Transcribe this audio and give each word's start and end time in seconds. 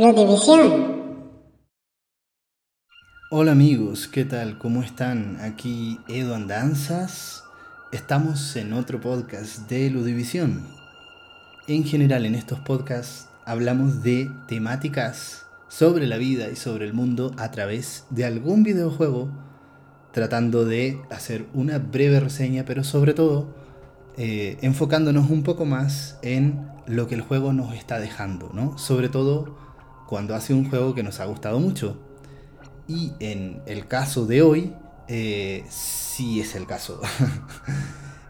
Ludivisión. 0.00 0.98
Hola 3.30 3.52
amigos, 3.52 4.08
¿qué 4.08 4.24
tal? 4.24 4.56
¿Cómo 4.56 4.82
están? 4.82 5.36
Aquí 5.42 6.00
Edo 6.08 6.34
Andanzas. 6.34 7.44
Estamos 7.92 8.56
en 8.56 8.72
otro 8.72 8.98
podcast 8.98 9.68
de 9.68 9.90
Ludivisión. 9.90 10.66
En 11.68 11.84
general 11.84 12.24
en 12.24 12.34
estos 12.34 12.60
podcasts 12.60 13.28
hablamos 13.44 14.02
de 14.02 14.30
temáticas 14.48 15.44
sobre 15.68 16.06
la 16.06 16.16
vida 16.16 16.48
y 16.48 16.56
sobre 16.56 16.86
el 16.86 16.94
mundo 16.94 17.34
a 17.36 17.50
través 17.50 18.06
de 18.08 18.24
algún 18.24 18.62
videojuego, 18.62 19.28
tratando 20.12 20.64
de 20.64 20.98
hacer 21.10 21.44
una 21.52 21.78
breve 21.78 22.20
reseña, 22.20 22.64
pero 22.64 22.84
sobre 22.84 23.12
todo 23.12 23.54
eh, 24.16 24.56
enfocándonos 24.62 25.28
un 25.28 25.42
poco 25.42 25.66
más 25.66 26.18
en 26.22 26.70
lo 26.86 27.06
que 27.06 27.16
el 27.16 27.20
juego 27.20 27.52
nos 27.52 27.74
está 27.74 28.00
dejando, 28.00 28.50
¿no? 28.54 28.78
Sobre 28.78 29.10
todo 29.10 29.60
cuando 30.10 30.34
hace 30.34 30.52
un 30.52 30.68
juego 30.68 30.92
que 30.92 31.04
nos 31.04 31.20
ha 31.20 31.24
gustado 31.26 31.60
mucho. 31.60 31.96
Y 32.88 33.12
en 33.20 33.62
el 33.66 33.86
caso 33.86 34.26
de 34.26 34.42
hoy, 34.42 34.74
eh, 35.06 35.64
sí 35.70 36.40
es 36.40 36.54
el 36.54 36.66
caso. 36.66 37.00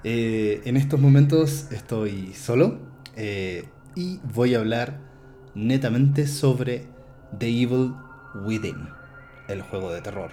Eh, 0.03 0.63
en 0.65 0.79
estos 0.79 0.99
momentos 0.99 1.67
estoy 1.73 2.33
solo 2.33 2.79
eh, 3.17 3.69
y 3.95 4.19
voy 4.33 4.55
a 4.55 4.61
hablar 4.61 4.99
netamente 5.55 6.27
sobre 6.27 6.87
The 7.39 7.49
Evil 7.49 7.93
Within, 8.47 8.89
el 9.49 9.61
juego 9.61 9.93
de 9.93 10.01
terror. 10.01 10.31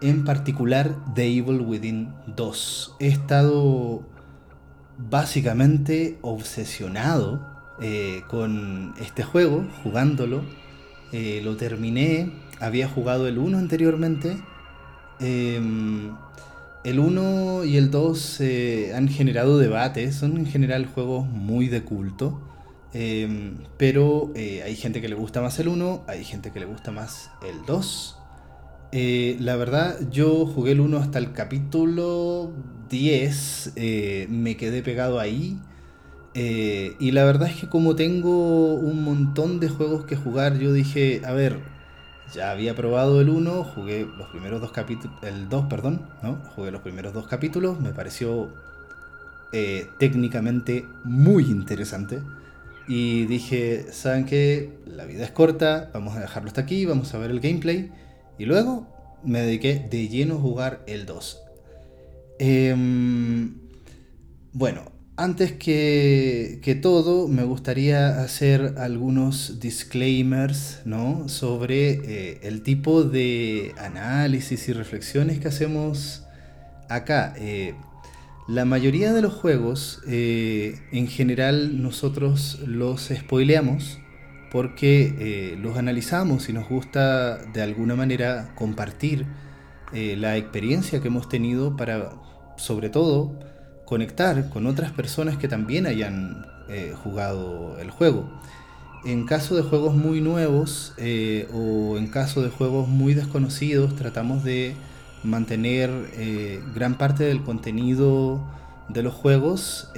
En 0.00 0.24
particular, 0.24 0.96
The 1.14 1.26
Evil 1.26 1.60
Within 1.60 2.14
2. 2.36 2.96
He 2.98 3.08
estado 3.08 4.02
básicamente 4.96 6.18
obsesionado 6.22 7.46
con 8.30 8.94
este 8.98 9.24
juego, 9.24 9.66
jugándolo 9.82 10.40
eh, 11.12 11.40
lo 11.44 11.56
terminé, 11.56 12.30
había 12.60 12.88
jugado 12.88 13.28
el 13.28 13.38
1 13.38 13.58
anteriormente. 13.58 14.36
Em, 15.20 16.14
el 16.84 16.98
1 16.98 17.64
y 17.64 17.76
el 17.76 17.90
2 17.90 18.40
eh, 18.40 18.92
han 18.94 19.08
generado 19.08 19.58
debates, 19.58 20.16
son 20.16 20.36
en 20.36 20.46
general 20.46 20.86
juegos 20.86 21.26
muy 21.26 21.68
de 21.68 21.82
culto. 21.82 22.42
Em, 22.92 23.58
pero 23.76 24.32
eh, 24.34 24.62
hay 24.64 24.74
gente 24.76 25.00
que 25.00 25.08
le 25.08 25.14
gusta 25.14 25.40
más 25.42 25.58
el 25.58 25.68
1, 25.68 26.04
hay 26.06 26.24
gente 26.24 26.50
que 26.50 26.60
le 26.60 26.66
gusta 26.66 26.90
más 26.92 27.30
el 27.46 27.64
2. 27.66 28.18
la 29.40 29.56
verdad, 29.56 29.98
yo 30.10 30.46
jugué 30.46 30.72
el 30.72 30.80
1 30.80 30.98
hasta 30.98 31.18
el 31.18 31.32
capítulo 31.32 32.52
10, 32.88 33.74
me 34.28 34.56
quedé 34.56 34.82
pegado 34.82 35.20
ahí. 35.20 35.58
Eh, 36.38 36.96
y 36.98 37.12
la 37.12 37.24
verdad 37.24 37.48
es 37.48 37.56
que 37.56 37.66
como 37.66 37.96
tengo 37.96 38.74
un 38.74 39.02
montón 39.02 39.58
de 39.58 39.70
juegos 39.70 40.04
que 40.04 40.16
jugar, 40.16 40.58
yo 40.58 40.70
dije, 40.74 41.22
a 41.24 41.32
ver, 41.32 41.60
ya 42.34 42.50
había 42.50 42.74
probado 42.74 43.22
el 43.22 43.30
1, 43.30 43.64
jugué 43.64 44.06
los 44.18 44.28
primeros 44.28 44.60
dos 44.60 44.70
capítulos, 44.70 45.16
el 45.22 45.48
2, 45.48 45.64
perdón, 45.70 46.02
¿no? 46.22 46.36
Jugué 46.54 46.70
los 46.70 46.82
primeros 46.82 47.14
dos 47.14 47.26
capítulos, 47.26 47.80
me 47.80 47.94
pareció 47.94 48.52
eh, 49.54 49.88
técnicamente 49.98 50.84
muy 51.04 51.44
interesante. 51.44 52.20
Y 52.86 53.24
dije, 53.24 53.86
¿saben 53.90 54.26
qué? 54.26 54.78
La 54.84 55.06
vida 55.06 55.24
es 55.24 55.30
corta, 55.30 55.90
vamos 55.94 56.16
a 56.16 56.20
dejarlo 56.20 56.48
hasta 56.48 56.60
aquí, 56.60 56.84
vamos 56.84 57.14
a 57.14 57.18
ver 57.18 57.30
el 57.30 57.40
gameplay. 57.40 57.90
Y 58.38 58.44
luego 58.44 58.86
me 59.24 59.40
dediqué 59.40 59.88
de 59.90 60.08
lleno 60.08 60.34
a 60.34 60.38
jugar 60.38 60.82
el 60.86 61.06
2. 61.06 61.42
Em, 62.38 63.54
bueno, 64.52 64.95
antes 65.16 65.52
que, 65.52 66.78
todo, 66.82 67.26
me 67.26 67.42
gustaría 67.42 68.20
hacer 68.20 68.74
algunos 68.76 69.60
disclaimers 69.60 70.82
¿no? 70.84 71.28
sobre 71.28 71.90
eh, 71.90 72.40
el 72.42 72.62
tipo 72.62 73.02
de 73.02 73.74
análisis 73.78 74.68
y 74.68 74.74
reflexiones 74.74 75.40
que 75.40 75.48
hacemos 75.48 76.24
acá. 76.90 77.34
Eh, 77.38 77.74
la 78.46 78.64
mayoría 78.64 79.12
de 79.14 79.22
los 79.22 79.32
juegos, 79.32 80.02
eh, 80.06 80.78
en 80.92 81.08
general, 81.08 81.82
nosotros 81.82 82.60
los 82.66 83.10
spoileamos 83.12 83.98
porque 84.52 85.56
los 85.60 85.76
analizamos 85.76 86.48
y 86.48 86.52
nos 86.52 86.68
gusta 86.68 87.36
de 87.36 87.62
alguna 87.62 87.96
manera 87.96 88.54
compartir 88.54 89.26
la 89.92 90.36
experiencia 90.36 91.02
que 91.02 91.08
hemos 91.08 91.28
tenido 91.28 91.76
para, 91.76 92.12
sobre 92.56 92.88
todo, 92.88 93.38
conectar 93.86 94.50
con 94.50 94.66
otras 94.66 94.92
personas 94.92 95.38
que 95.38 95.48
también 95.48 95.86
hayan 95.86 96.44
eh, 96.68 96.92
jugado 97.02 97.78
el 97.80 97.90
juego. 97.90 98.28
En 99.04 99.24
caso 99.24 99.54
de 99.54 99.62
juegos 99.62 99.94
muy 99.94 100.20
nuevos 100.20 100.92
eh, 100.98 101.48
o 101.54 101.96
en 101.96 102.08
caso 102.08 102.42
de 102.42 102.50
juegos 102.50 102.88
muy 102.88 103.14
desconocidos, 103.14 103.94
tratamos 103.94 104.42
de 104.42 104.74
mantener 105.22 105.90
eh, 106.14 106.60
gran 106.74 106.98
parte 106.98 107.24
del 107.24 107.42
contenido 107.42 108.44
de 108.88 109.02
los 109.02 109.14
juegos 109.14 109.90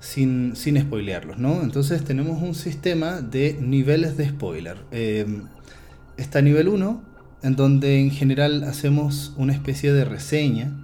sin, 0.00 0.56
sin 0.56 0.80
spoilearlos, 0.80 1.38
¿no? 1.38 1.62
Entonces 1.62 2.02
tenemos 2.04 2.42
un 2.42 2.54
sistema 2.54 3.20
de 3.20 3.58
niveles 3.60 4.16
de 4.16 4.28
spoiler. 4.28 4.78
está 6.16 6.40
nivel 6.40 6.68
1, 6.68 7.02
en 7.42 7.56
donde 7.56 8.00
en 8.00 8.10
general 8.10 8.64
hacemos 8.64 9.34
una 9.36 9.52
especie 9.52 9.92
de 9.92 10.04
reseña 10.04 10.81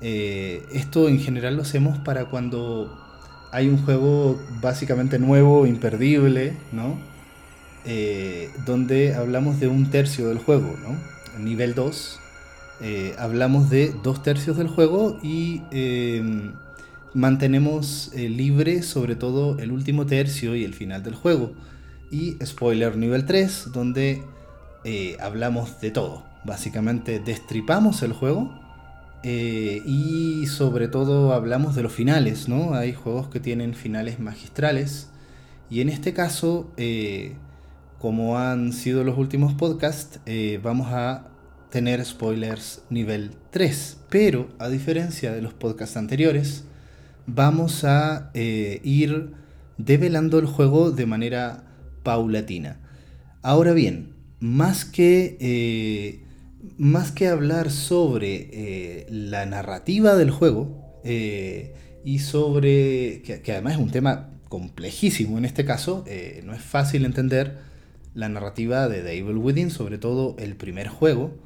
eh, 0.00 0.64
esto 0.72 1.08
en 1.08 1.18
general 1.18 1.56
lo 1.56 1.62
hacemos 1.62 1.98
para 1.98 2.26
cuando 2.26 2.96
hay 3.50 3.68
un 3.68 3.78
juego 3.78 4.40
básicamente 4.60 5.18
nuevo, 5.18 5.66
imperdible, 5.66 6.56
¿no? 6.72 6.98
Eh, 7.84 8.50
donde 8.66 9.14
hablamos 9.14 9.60
de 9.60 9.68
un 9.68 9.90
tercio 9.90 10.28
del 10.28 10.38
juego, 10.38 10.76
¿no? 10.82 11.42
Nivel 11.42 11.74
2, 11.74 12.20
eh, 12.80 13.14
hablamos 13.18 13.70
de 13.70 13.94
dos 14.02 14.22
tercios 14.22 14.56
del 14.56 14.68
juego 14.68 15.18
y 15.22 15.62
mantenemos 17.14 18.12
libre 18.14 18.82
sobre 18.82 19.16
todo 19.16 19.58
el 19.58 19.72
último 19.72 20.06
tercio 20.06 20.54
y 20.54 20.64
el 20.64 20.74
final 20.74 21.02
del 21.02 21.14
juego. 21.14 21.52
Y 22.10 22.36
spoiler 22.44 22.96
nivel 22.96 23.24
3, 23.24 23.72
donde 23.72 24.22
hablamos 25.20 25.80
de 25.80 25.90
todo. 25.90 26.24
Básicamente 26.44 27.18
destripamos 27.20 28.02
el 28.02 28.12
juego 28.12 28.67
eh, 29.24 29.82
y 29.84 30.46
sobre 30.46 30.88
todo 30.88 31.32
hablamos 31.32 31.74
de 31.74 31.82
los 31.82 31.92
finales, 31.92 32.48
¿no? 32.48 32.74
Hay 32.74 32.92
juegos 32.92 33.28
que 33.28 33.40
tienen 33.40 33.74
finales 33.74 34.20
magistrales. 34.20 35.10
Y 35.70 35.80
en 35.80 35.88
este 35.88 36.12
caso, 36.12 36.70
eh, 36.76 37.34
como 37.98 38.38
han 38.38 38.72
sido 38.72 39.04
los 39.04 39.18
últimos 39.18 39.54
podcasts, 39.54 40.20
eh, 40.26 40.60
vamos 40.62 40.88
a 40.92 41.28
tener 41.70 42.04
spoilers 42.04 42.82
nivel 42.90 43.32
3. 43.50 43.98
Pero 44.08 44.48
a 44.58 44.68
diferencia 44.68 45.32
de 45.32 45.42
los 45.42 45.52
podcasts 45.52 45.96
anteriores, 45.96 46.64
vamos 47.26 47.84
a 47.84 48.30
ir 48.34 49.32
develando 49.76 50.38
el 50.38 50.46
juego 50.46 50.90
de 50.92 51.06
manera 51.06 51.64
paulatina. 52.02 52.80
Ahora 53.42 53.72
bien, 53.72 54.14
más 54.40 54.84
que 54.84 56.24
más 56.78 57.10
que 57.10 57.26
hablar 57.26 57.70
sobre 57.70 58.48
eh, 58.52 59.06
la 59.10 59.44
narrativa 59.46 60.14
del 60.14 60.30
juego 60.30 61.00
eh, 61.04 61.74
y 62.04 62.20
sobre, 62.20 63.20
que, 63.22 63.52
además 63.52 63.74
es 63.74 63.78
un 63.80 63.90
tema 63.90 64.30
complejísimo 64.48 65.36
en 65.36 65.44
este 65.44 65.64
caso, 65.64 66.04
eh, 66.06 66.40
no 66.46 66.54
es 66.54 66.62
fácil 66.62 67.04
entender 67.04 67.58
la 68.14 68.28
narrativa 68.28 68.88
de 68.88 69.02
The 69.02 69.18
Evil 69.18 69.36
Within, 69.36 69.70
sobre 69.70 69.98
todo 69.98 70.36
el 70.38 70.56
primer 70.56 70.88
juego, 70.88 71.36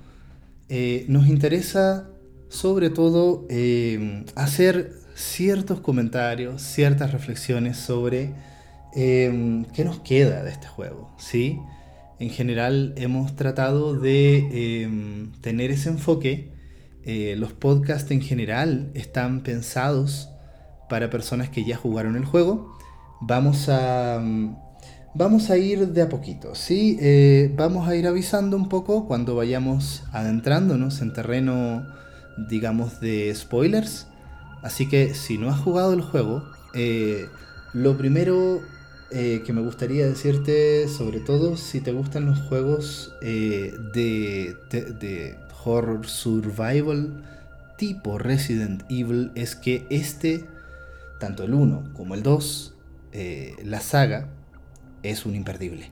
nos 1.08 1.26
interesa 1.26 2.08
sobre 2.49 2.88
todo 2.88 3.46
hacer 4.37 4.94
ciertos 5.14 5.81
comentarios, 5.81 6.62
ciertas 6.62 7.12
reflexiones 7.12 7.76
sobre 7.76 8.32
qué 8.94 9.82
nos 9.85 10.00
queda 10.00 10.43
de 10.44 10.50
este 10.50 10.69
juego, 10.69 11.14
¿sí? 11.19 11.58
En 12.23 12.31
general 12.31 12.95
hemos 12.97 13.35
tratado 13.35 13.95
de 13.99 14.85
em, 14.85 15.33
tener 15.41 15.73
ese 15.73 15.89
enfoque. 15.89 16.53
Eh, 17.05 17.35
los 17.37 17.53
podcasts 17.53 18.13
en 18.13 18.21
general 18.21 18.93
están 18.95 19.43
pensados 19.43 20.31
para 20.89 21.11
personas 21.11 21.49
que 21.49 21.65
ya 21.65 21.77
jugaron 21.77 22.15
el 22.15 22.25
juego. 22.25 22.79
Vamos 23.21 23.69
a, 23.69 24.21
mm, 24.23 24.57
vamos 25.17 25.51
a 25.51 25.59
ir 25.59 25.89
de 25.89 26.03
a 26.03 26.09
poquito, 26.09 26.55
¿sí? 26.55 26.97
Eh, 27.01 27.53
vamos 27.57 27.89
a 27.89 27.97
ir 27.97 28.07
avisando 28.07 28.57
un 28.57 28.69
poco 28.69 29.09
cuando 29.09 29.35
vayamos 29.35 30.05
adentrándonos 30.13 31.03
en 31.03 31.13
terreno, 31.13 31.85
digamos, 32.49 33.01
de 33.01 33.35
spoilers. 33.35 34.07
Así 34.63 34.89
que 34.89 35.15
si 35.15 35.39
no 35.39 35.51
has 35.51 35.59
jugado 35.59 35.93
el 35.93 36.03
juego, 36.03 36.45
eh, 36.73 37.27
lo 37.73 37.99
primero 37.99 38.61
eh, 39.14 39.43
que 39.44 39.53
me 39.53 39.61
gustaría 39.61 40.06
decirte, 40.06 40.88
sobre 40.88 41.20
todo 41.20 41.59
si 41.59 41.81
te 41.81 41.93
gustan 41.93 42.25
los 42.25 42.38
juegos 42.41 43.14
eh, 43.20 43.75
de, 43.93 45.37
horror 45.64 46.06
survival 46.06 47.23
tipo 47.76 48.19
Resident 48.19 48.82
Evil, 48.88 49.31
es 49.35 49.55
que 49.55 49.87
este, 49.91 50.44
tanto 51.20 51.44
el 51.44 51.53
1 51.55 51.93
como 51.94 52.14
el 52.14 52.23
2, 52.23 52.75
eh, 53.12 53.55
la 53.62 53.81
saga, 53.81 54.29
es 55.03 55.26
un 55.26 55.35
imperdible. 55.35 55.91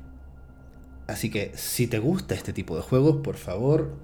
Así 1.06 1.30
que 1.30 1.52
si 1.54 1.86
te 1.86 1.98
gusta 1.98 2.34
este 2.34 2.52
tipo 2.52 2.74
de 2.74 2.82
juegos, 2.82 3.18
por 3.22 3.36
favor, 3.36 3.96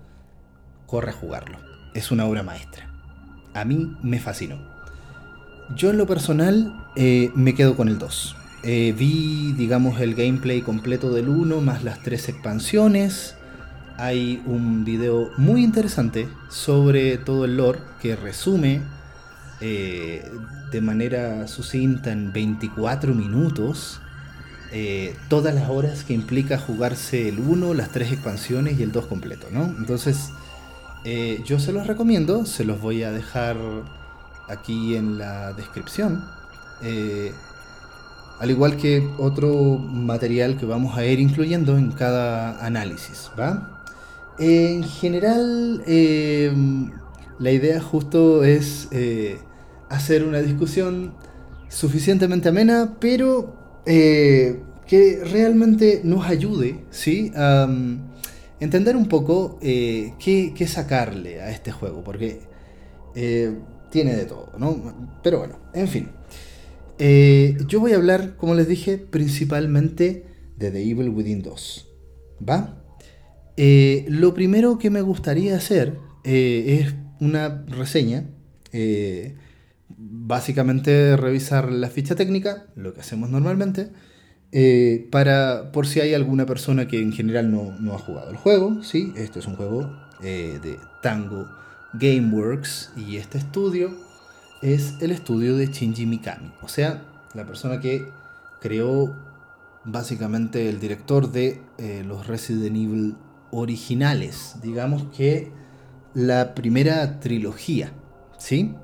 corre 0.86 1.10
a 1.10 1.14
jugarlo. 1.14 1.58
Es 1.94 2.10
una 2.10 2.26
obra 2.26 2.42
maestra. 2.42 2.92
A 3.54 3.64
mí 3.64 3.96
me 4.02 4.20
fascinó. 4.20 4.60
Yo 5.74 5.90
en 5.90 5.96
lo 5.96 6.06
personal 6.06 6.86
me 7.34 7.54
quedo 7.54 7.76
con 7.76 7.88
el 7.88 7.98
2. 7.98 8.36
Eh, 8.68 8.92
vi, 8.98 9.52
digamos, 9.52 10.00
el 10.00 10.16
gameplay 10.16 10.60
completo 10.60 11.10
del 11.10 11.28
1 11.28 11.60
más 11.60 11.84
las 11.84 12.02
tres 12.02 12.28
expansiones. 12.28 13.36
Hay 13.96 14.42
un 14.44 14.84
video 14.84 15.30
muy 15.36 15.62
interesante 15.62 16.28
sobre 16.48 17.16
todo 17.16 17.44
el 17.44 17.58
lore 17.58 17.78
que 18.02 18.16
resume 18.16 18.82
eh, 19.60 20.28
de 20.72 20.80
manera 20.80 21.46
sucinta 21.46 22.10
en 22.10 22.32
24 22.32 23.14
minutos 23.14 24.00
todas 25.28 25.54
las 25.54 25.70
horas 25.70 26.04
que 26.04 26.12
implica 26.12 26.58
jugarse 26.58 27.30
el 27.30 27.38
1, 27.38 27.72
las 27.72 27.92
tres 27.92 28.12
expansiones 28.12 28.78
y 28.78 28.82
el 28.82 28.92
2 28.92 29.06
completo, 29.06 29.46
¿no? 29.50 29.64
Entonces, 29.78 30.32
yo 31.46 31.58
se 31.58 31.72
los 31.72 31.86
recomiendo, 31.86 32.44
se 32.44 32.64
los 32.64 32.78
voy 32.78 33.02
a 33.02 33.10
dejar 33.10 33.56
aquí 34.48 34.96
en 34.96 35.16
la 35.16 35.54
descripción. 35.54 36.22
Eh, 36.82 37.32
al 38.38 38.50
igual 38.50 38.76
que 38.76 39.08
otro 39.18 39.78
material 39.78 40.56
que 40.58 40.66
vamos 40.66 40.96
a 40.96 41.04
ir 41.04 41.20
incluyendo 41.20 41.78
en 41.78 41.92
cada 41.92 42.64
análisis. 42.64 43.30
¿va? 43.38 43.82
En 44.38 44.84
general, 44.84 45.82
eh, 45.86 46.52
la 47.38 47.50
idea 47.50 47.80
justo 47.80 48.44
es 48.44 48.88
eh, 48.90 49.38
hacer 49.88 50.24
una 50.24 50.40
discusión 50.40 51.14
suficientemente 51.68 52.48
amena, 52.48 52.96
pero 53.00 53.54
que 53.84 55.22
realmente 55.30 56.00
nos 56.02 56.26
ayude 56.26 56.84
¿sí? 56.90 57.30
a 57.36 57.66
um, 57.68 57.98
entender 58.58 58.96
un 58.96 59.06
poco 59.06 59.58
qué, 59.60 60.52
qué, 60.56 60.66
sacarle 60.66 61.40
a 61.40 61.50
este 61.50 61.70
juego, 61.70 62.02
porque 62.02 62.40
tiene 63.90 64.16
de 64.16 64.24
todo, 64.26 64.50
¿no? 64.58 64.76
Pero 65.22 65.38
bueno, 65.38 65.56
en 65.72 65.88
fin. 65.88 66.08
Eh, 66.98 67.58
yo 67.68 67.80
voy 67.80 67.92
a 67.92 67.96
hablar, 67.96 68.36
como 68.36 68.54
les 68.54 68.68
dije, 68.68 68.98
principalmente 68.98 70.24
de 70.56 70.70
The 70.70 70.82
Evil 70.82 71.10
Within 71.10 71.42
2. 71.42 71.88
¿Va? 72.48 72.82
Eh, 73.56 74.04
lo 74.08 74.34
primero 74.34 74.78
que 74.78 74.90
me 74.90 75.02
gustaría 75.02 75.56
hacer 75.56 75.98
eh, 76.24 76.80
es 76.80 76.94
una 77.20 77.64
reseña. 77.66 78.24
básicamente 79.98 81.16
revisar 81.16 81.70
la 81.72 81.88
ficha 81.88 82.14
técnica, 82.14 82.66
lo 82.74 82.92
que 82.92 83.00
hacemos 83.00 83.30
normalmente. 83.30 83.88
para 85.10 85.72
por 85.72 85.86
si 85.86 86.00
hay 86.00 86.14
alguna 86.14 86.46
persona 86.46 86.88
que 86.88 87.00
en 87.00 87.12
general 87.12 87.50
no, 87.50 87.78
no 87.80 87.94
ha 87.94 87.98
jugado 87.98 88.30
el 88.30 88.36
juego. 88.36 88.82
¿sí? 88.82 89.12
Este 89.16 89.38
es 89.40 89.46
un 89.46 89.56
juego 89.56 89.90
de 90.20 90.78
Tango 91.02 91.46
Gameworks 91.94 92.92
y 92.96 93.16
este 93.16 93.38
estudio 93.38 94.05
es 94.62 94.94
el 95.00 95.10
estudio 95.10 95.56
de 95.56 95.66
Shinji 95.66 96.06
Mikami, 96.06 96.52
o 96.62 96.68
sea, 96.68 97.02
la 97.34 97.46
persona 97.46 97.80
que 97.80 98.08
creó 98.60 99.14
básicamente 99.84 100.68
el 100.68 100.80
director 100.80 101.30
de 101.30 101.62
eh, 101.78 102.02
los 102.04 102.26
Resident 102.26 102.76
Evil 102.76 103.16
originales, 103.50 104.56
digamos 104.62 105.04
que 105.16 105.52
la 106.14 106.54
primera 106.54 107.20
trilogía, 107.20 107.92
¿sí? 108.38 108.74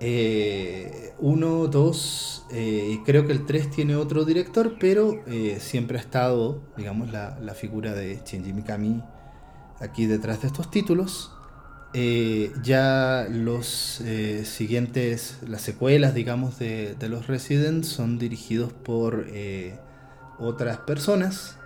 Eh, 0.00 1.12
uno, 1.18 1.66
dos, 1.66 2.44
eh, 2.50 2.98
creo 3.04 3.26
que 3.26 3.32
el 3.32 3.46
3 3.46 3.70
tiene 3.70 3.96
otro 3.96 4.24
director, 4.24 4.76
pero 4.78 5.22
siempre 5.58 5.98
ha 5.98 6.00
estado, 6.00 6.60
digamos, 6.76 7.10
la, 7.10 7.38
la 7.40 7.54
figura 7.54 7.92
de 7.94 8.20
Shinji 8.24 8.52
Mikami 8.52 9.02
aquí 9.80 10.06
detrás 10.06 10.42
de 10.42 10.48
estos 10.48 10.70
títulos. 10.70 11.32
Eh, 12.00 12.52
ya 12.62 13.26
los 13.28 14.00
eh, 14.02 14.44
siguientes, 14.44 15.40
las 15.48 15.62
secuelas, 15.62 16.14
digamos, 16.14 16.56
de, 16.60 16.94
los 17.08 17.26
Resident 17.26 17.82
son 17.82 18.20
dirigidos 18.20 18.72
por 18.72 19.26
eh, 19.30 19.80
otras 20.38 20.78
personas. 20.78 21.58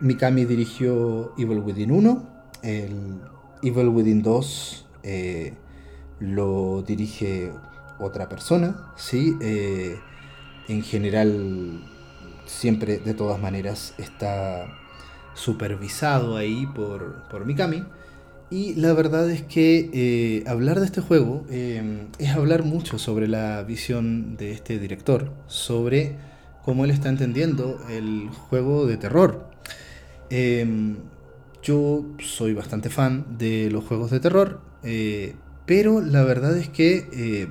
Mikami 0.00 0.44
dirigió 0.44 1.32
Evil 1.38 1.60
Within 1.60 1.90
1, 1.90 2.28
el 2.62 3.18
Evil 3.62 3.88
Within 3.88 4.22
2 4.22 4.86
lo 6.20 6.82
dirige 6.86 7.50
otra 7.98 8.28
persona, 8.28 8.92
¿sí? 8.96 9.34
en 10.68 10.82
general, 10.82 11.82
siempre, 12.44 12.98
de 12.98 13.14
todas 13.14 13.40
maneras, 13.40 13.94
está 13.96 14.66
supervisado 15.32 16.36
ahí 16.36 16.66
por, 16.66 17.22
por 17.30 17.46
Mikami. 17.46 17.84
Y 18.52 18.74
la 18.74 18.92
verdad 18.92 19.30
es 19.30 19.40
que 19.40 19.88
eh, 19.94 20.44
hablar 20.46 20.78
de 20.78 20.84
este 20.84 21.00
juego 21.00 21.46
em, 21.48 22.08
es 22.18 22.32
hablar 22.32 22.64
mucho 22.64 22.98
sobre 22.98 23.26
la 23.26 23.62
visión 23.62 24.36
de 24.36 24.52
este 24.52 24.78
director, 24.78 25.32
sobre 25.46 26.16
cómo 26.62 26.84
él 26.84 26.90
está 26.90 27.08
entendiendo 27.08 27.80
el 27.88 28.28
juego 28.28 28.86
de 28.86 28.98
terror. 28.98 29.48
Em, 30.28 30.96
yo 31.62 32.04
soy 32.18 32.52
bastante 32.52 32.90
fan 32.90 33.38
de 33.38 33.70
los 33.70 33.84
juegos 33.84 34.10
de 34.10 34.20
terror, 34.20 34.60
eh, 34.82 35.34
pero 35.64 36.02
la 36.02 36.22
verdad 36.22 36.54
es 36.58 36.68
que 36.68 37.08
eh, 37.10 37.48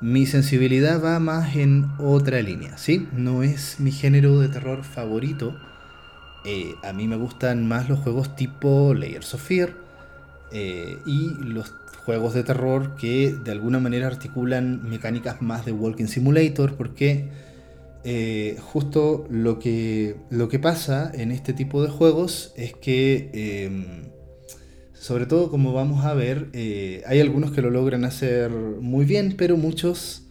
mi 0.00 0.26
sensibilidad 0.26 1.02
va 1.02 1.18
más 1.18 1.56
en 1.56 1.90
otra 1.98 2.40
línea, 2.42 2.78
¿sí? 2.78 3.08
No 3.12 3.42
es 3.42 3.80
mi 3.80 3.90
género 3.90 4.38
de 4.38 4.48
terror 4.48 4.84
favorito. 4.84 5.58
a 6.84 6.92
mí 6.92 7.08
me 7.08 7.16
gustan 7.16 7.66
más 7.66 7.88
los 7.88 7.98
juegos 7.98 8.36
tipo 8.36 8.94
Layers 8.94 9.34
of 9.34 9.42
Fear, 9.42 9.81
eh, 10.52 10.98
y 11.06 11.30
los 11.42 11.72
juegos 12.04 12.34
de 12.34 12.42
terror 12.42 12.96
que 12.96 13.32
de 13.32 13.52
alguna 13.52 13.78
manera 13.78 14.06
articulan 14.06 14.88
mecánicas 14.88 15.40
más 15.40 15.64
de 15.64 15.72
Walking 15.72 16.06
Simulator, 16.06 16.74
porque 16.76 17.28
eh, 18.04 18.56
justo 18.60 19.26
lo 19.30 19.58
que, 19.58 20.16
lo 20.28 20.48
que 20.48 20.58
pasa 20.58 21.10
en 21.14 21.30
este 21.32 21.54
tipo 21.54 21.82
de 21.82 21.88
juegos 21.88 22.52
es 22.56 22.74
que, 22.74 23.30
em, 23.32 24.10
sobre 24.92 25.26
todo 25.26 25.50
como 25.50 25.72
vamos 25.72 26.04
a 26.04 26.12
ver, 26.12 26.48
eh, 26.52 27.02
hay 27.06 27.20
algunos 27.20 27.52
que 27.52 27.62
lo 27.62 27.70
logran 27.70 28.04
hacer 28.04 28.50
muy 28.50 29.06
bien, 29.06 29.34
pero 29.38 29.56
muchos, 29.56 30.26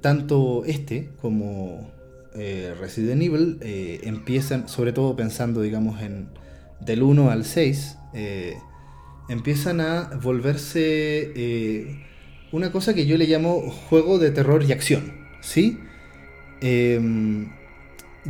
tanto 0.00 0.64
este 0.64 1.10
como 1.20 1.90
Resident 2.34 3.22
Evil, 3.22 3.58
empiezan, 3.62 4.68
sobre 4.68 4.92
todo 4.92 5.16
pensando, 5.16 5.62
digamos, 5.62 6.00
en 6.00 6.28
del 6.80 7.02
1 7.02 7.30
al 7.30 7.44
6, 7.44 7.96
empiezan 9.28 9.80
a 9.80 10.10
volverse 10.22 11.32
eh, 11.34 12.04
una 12.52 12.72
cosa 12.72 12.94
que 12.94 13.06
yo 13.06 13.16
le 13.16 13.26
llamo 13.26 13.60
juego 13.88 14.18
de 14.18 14.30
terror 14.30 14.62
y 14.62 14.72
acción, 14.72 15.12
¿sí? 15.40 15.78
Em, 16.60 17.52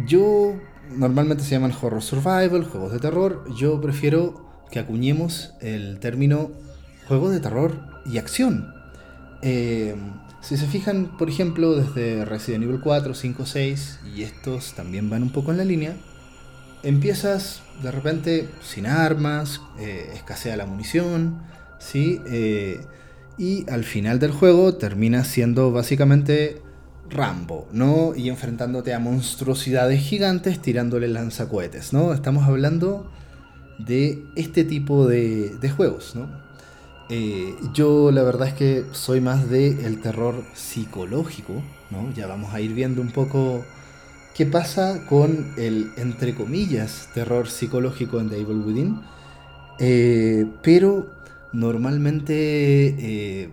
yo 0.07 0.57
normalmente 0.97 1.45
se 1.45 1.51
llaman 1.51 1.73
horror 1.81 2.03
survival, 2.03 2.65
juegos 2.65 2.93
de 2.93 2.99
terror. 2.99 3.45
Yo 3.57 3.81
prefiero 3.81 4.47
que 4.71 4.79
acuñemos 4.79 5.55
el 5.61 5.99
término 6.01 6.51
juego 7.07 7.31
de 7.31 7.41
terror 7.41 7.81
y 8.05 8.19
acción. 8.19 8.73
Em, 9.43 10.15
si 10.41 10.57
se 10.57 10.67
fijan, 10.67 11.17
por 11.17 11.29
ejemplo, 11.29 11.75
desde 11.75 12.25
Resident 12.25 12.65
Evil 12.65 12.81
4, 12.81 13.15
5, 13.15 13.47
6, 13.47 14.01
y 14.15 14.23
estos 14.23 14.75
también 14.75 15.11
van 15.11 15.23
un 15.23 15.31
poco 15.31 15.51
en 15.51 15.59
la 15.59 15.65
línea, 15.65 15.97
empiezas 16.83 17.63
de 17.83 17.91
repente 17.91 18.49
sin 18.63 18.87
armas, 18.87 19.61
eh, 19.79 20.11
escasea 20.15 20.57
la 20.57 20.67
munición, 20.67 21.43
¿sí? 21.79 22.21
Eh, 22.27 22.81
y 23.39 23.69
al 23.71 23.85
final 23.85 24.19
del 24.19 24.33
juego 24.33 24.75
terminas 24.75 25.27
siendo 25.27 25.73
básicamente 25.73 26.63
Rambo, 27.11 27.69
¿no? 27.73 28.15
Y 28.17 28.29
enfrentándote 28.29 28.95
a 28.95 28.99
monstruosidades 28.99 30.01
gigantes 30.01 30.61
tirándole 30.61 31.09
lanzacohetes, 31.09 31.93
¿no? 31.93 32.13
Estamos 32.13 32.49
hablando 32.49 33.11
de 33.79 34.25
este 34.37 34.65
tipo 34.65 35.07
de, 35.07 35.73
juegos, 35.77 36.15
¿no? 36.17 36.29
Eh, 37.09 37.55
yo 37.73 38.11
la 38.11 38.23
verdad 38.23 38.49
es 38.49 38.55
que 38.55 38.85
soy 38.93 39.21
más 39.21 39.49
de 39.49 39.87
el 39.87 40.01
terror 40.01 40.43
psicológico, 40.55 41.63
¿no? 41.91 42.13
Ya 42.15 42.27
vamos 42.27 42.53
a 42.55 42.61
ir 42.61 42.75
viendo 42.75 43.01
un 43.01 43.11
poco 43.11 43.65
¿Qué 44.37 44.45
pasa 44.45 45.07
con 45.09 45.55
el, 45.57 45.93
entre 45.97 46.35
comillas, 46.35 47.09
terror 47.15 47.49
psicológico 47.49 48.21
en 48.21 48.29
The 48.29 48.39
Evil 48.39 48.59
Within? 48.59 49.01
Eh, 49.79 50.45
pero 50.63 51.07
normalmente 51.55 52.89
eh, 52.99 53.51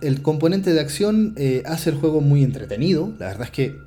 el 0.00 0.22
componente 0.22 0.72
de 0.72 0.80
acción 0.80 1.34
eh, 1.36 1.62
hace 1.66 1.90
el 1.90 1.96
juego 1.96 2.22
muy 2.22 2.42
entretenido. 2.42 3.12
La 3.18 3.26
verdad 3.26 3.42
es 3.42 3.50
que 3.50 3.78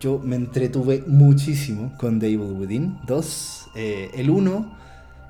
yo 0.00 0.18
me 0.18 0.34
entretuve 0.34 1.04
muchísimo 1.06 1.96
con 1.96 2.18
The 2.18 2.26
Evil 2.26 2.54
Within 2.58 2.98
2. 3.06 3.66
el 4.14 4.30
1 4.30 4.78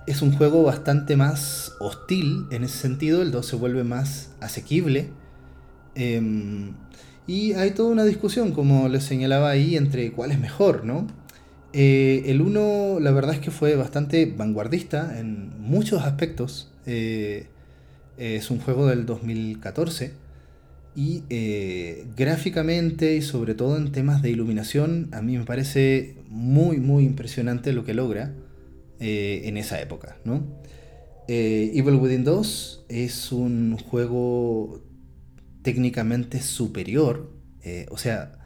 es 0.06 0.22
un 0.22 0.32
juego 0.32 0.62
bastante 0.62 1.14
más 1.14 1.74
hostil 1.78 2.46
en 2.50 2.64
ese 2.64 2.78
sentido, 2.78 3.20
el 3.20 3.32
2 3.32 3.44
se 3.44 3.56
vuelve 3.56 3.84
más 3.84 4.30
asequible. 4.40 5.10
Em, 5.94 6.72
y 7.26 7.52
hay 7.52 7.70
toda 7.72 7.90
una 7.90 8.04
discusión, 8.04 8.52
como 8.52 8.88
les 8.88 9.04
señalaba 9.04 9.50
ahí, 9.50 9.76
entre 9.76 10.12
cuál 10.12 10.32
es 10.32 10.40
mejor, 10.40 10.84
¿no? 10.84 11.06
Eh, 11.72 12.24
el 12.26 12.42
1 12.42 12.98
la 13.00 13.12
verdad 13.12 13.34
es 13.34 13.40
que 13.40 13.50
fue 13.50 13.76
bastante 13.76 14.26
vanguardista 14.26 15.18
en 15.18 15.58
muchos 15.60 16.02
aspectos. 16.02 16.70
Eh, 16.86 17.46
es 18.18 18.50
un 18.50 18.58
juego 18.58 18.86
del 18.86 19.06
2014 19.06 20.12
y 20.94 21.22
eh, 21.30 22.06
gráficamente 22.16 23.16
y 23.16 23.22
sobre 23.22 23.54
todo 23.54 23.78
en 23.78 23.92
temas 23.92 24.20
de 24.20 24.30
iluminación 24.30 25.08
a 25.12 25.22
mí 25.22 25.38
me 25.38 25.44
parece 25.44 26.16
muy 26.28 26.76
muy 26.76 27.04
impresionante 27.04 27.72
lo 27.72 27.84
que 27.84 27.94
logra 27.94 28.34
en 29.00 29.56
esa 29.56 29.80
época. 29.80 30.16
¿no? 30.24 30.44
Evil 31.26 31.96
Within 31.96 32.22
2 32.22 32.84
es 32.88 33.32
un 33.32 33.76
juego 33.76 34.80
técnicamente 35.62 36.40
superior, 36.40 37.30
o 37.90 37.96
sea, 37.96 38.42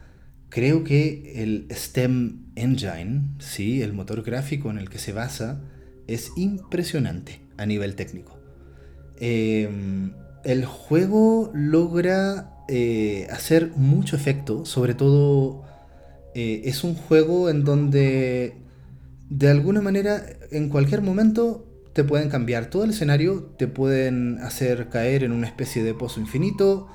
Creo 0.49 0.83
que 0.83 1.43
el 1.43 1.67
STEM 1.71 2.45
Engine, 2.55 3.35
¿sí? 3.39 3.81
el 3.81 3.93
motor 3.93 4.23
gráfico 4.23 4.69
en 4.69 4.77
el 4.77 4.89
que 4.89 4.97
se 4.97 5.11
basa, 5.11 5.61
es 6.07 6.31
impresionante 6.37 7.41
a 7.57 7.65
nivel 7.65 7.95
técnico. 7.95 8.39
Em, 9.19 10.13
el 10.45 10.65
juego 10.65 11.51
logra 11.53 12.63
eh, 12.69 13.27
hacer 13.29 13.71
mucho 13.75 14.15
efecto, 14.15 14.65
sobre 14.65 14.93
todo 14.93 15.63
eh, 16.33 16.61
es 16.65 16.83
un 16.83 16.95
juego 16.95 17.49
en 17.49 17.65
donde 17.65 18.55
de 19.29 19.49
alguna 19.49 19.81
manera 19.81 20.23
en 20.51 20.69
cualquier 20.69 21.01
momento 21.01 21.67
te 21.91 22.05
pueden 22.05 22.29
cambiar 22.29 22.69
todo 22.69 22.85
el 22.85 22.91
escenario, 22.91 23.51
te 23.57 23.67
pueden 23.67 24.37
hacer 24.39 24.87
caer 24.87 25.23
en 25.23 25.33
una 25.33 25.47
especie 25.47 25.83
de 25.83 25.93
pozo 25.93 26.21
infinito, 26.21 26.87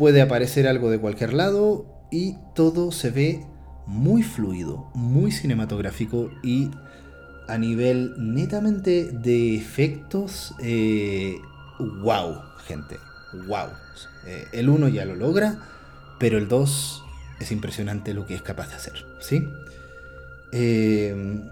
puede 0.00 0.22
aparecer 0.22 0.66
algo 0.66 0.90
de 0.90 0.98
cualquier 0.98 1.34
lado 1.34 1.84
y 2.10 2.38
todo 2.54 2.90
se 2.90 3.10
ve 3.10 3.44
muy 3.86 4.22
fluido, 4.22 4.90
muy 4.94 5.30
cinematográfico 5.30 6.30
y 6.42 6.70
a 7.48 7.58
nivel 7.58 8.14
netamente 8.16 9.10
de 9.12 9.54
efectos, 9.54 10.54
eh, 10.58 11.36
wow, 11.78 12.40
gente, 12.66 12.96
wow. 13.46 13.66
Eh, 14.26 14.46
el 14.52 14.70
1 14.70 14.88
ya 14.88 15.04
lo 15.04 15.16
logra, 15.16 15.58
pero 16.18 16.38
el 16.38 16.48
2 16.48 17.04
es 17.38 17.52
impresionante 17.52 18.14
lo 18.14 18.24
que 18.24 18.34
es 18.34 18.40
capaz 18.40 18.70
de 18.70 18.76
hacer, 18.76 19.04
¿sí? 19.20 19.46
Eh, 20.52 21.42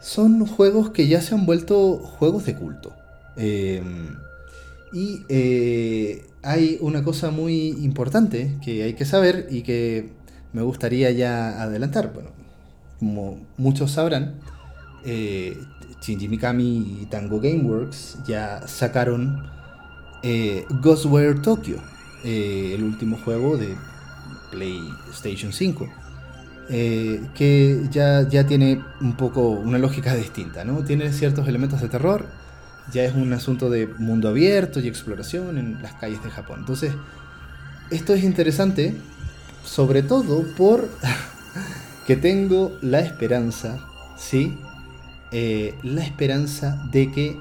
son 0.00 0.44
juegos 0.46 0.90
que 0.90 1.06
ya 1.06 1.20
se 1.20 1.36
han 1.36 1.46
vuelto 1.46 1.98
juegos 1.98 2.44
de 2.44 2.56
culto. 2.56 2.92
Y 4.92 5.22
hay 6.42 6.78
una 6.80 7.02
cosa 7.02 7.30
muy 7.30 7.68
importante 7.82 8.54
que 8.64 8.84
hay 8.84 8.94
que 8.94 9.04
saber 9.04 9.48
y 9.50 9.62
que 9.62 10.10
me 10.52 10.62
gustaría 10.62 11.10
ya 11.10 11.60
adelantar. 11.60 12.12
Bueno, 12.12 12.30
como 12.98 13.38
muchos 13.56 13.90
sabrán, 13.92 14.36
eh, 15.04 15.56
Shinji 16.00 16.28
Mikami 16.28 17.00
y 17.02 17.06
Tango 17.06 17.40
Gameworks 17.40 18.18
ya 18.26 18.66
sacaron 18.66 19.42
eh, 20.22 20.64
Ghostwire 20.82 21.40
Tokyo, 21.40 21.78
eh, 22.24 22.72
el 22.74 22.84
último 22.84 23.18
juego 23.24 23.56
de 23.56 23.74
PlayStation 24.50 25.52
5. 25.52 25.88
Eh, 26.68 27.20
que 27.34 27.86
ya, 27.90 28.28
ya 28.28 28.44
tiene 28.46 28.82
un 29.00 29.16
poco 29.16 29.50
una 29.50 29.78
lógica 29.78 30.14
distinta, 30.14 30.64
¿no? 30.64 30.82
Tiene 30.82 31.12
ciertos 31.12 31.46
elementos 31.46 31.80
de 31.80 31.88
terror, 31.88 32.26
ya 32.92 33.04
es 33.04 33.14
un 33.14 33.32
asunto 33.32 33.70
de 33.70 33.86
mundo 33.86 34.28
abierto 34.28 34.80
y 34.80 34.88
exploración 34.88 35.58
en 35.58 35.82
las 35.82 35.94
calles 35.94 36.22
de 36.22 36.30
Japón. 36.30 36.60
Entonces, 36.60 36.92
esto 37.90 38.14
es 38.14 38.24
interesante, 38.24 38.96
sobre 39.64 40.02
todo 40.02 40.44
por 40.56 40.88
que 42.06 42.16
tengo 42.16 42.76
la 42.82 43.00
esperanza, 43.00 43.78
¿sí? 44.16 44.58
Eh, 45.32 45.74
la 45.82 46.04
esperanza 46.04 46.82
de 46.90 47.10
que 47.10 47.36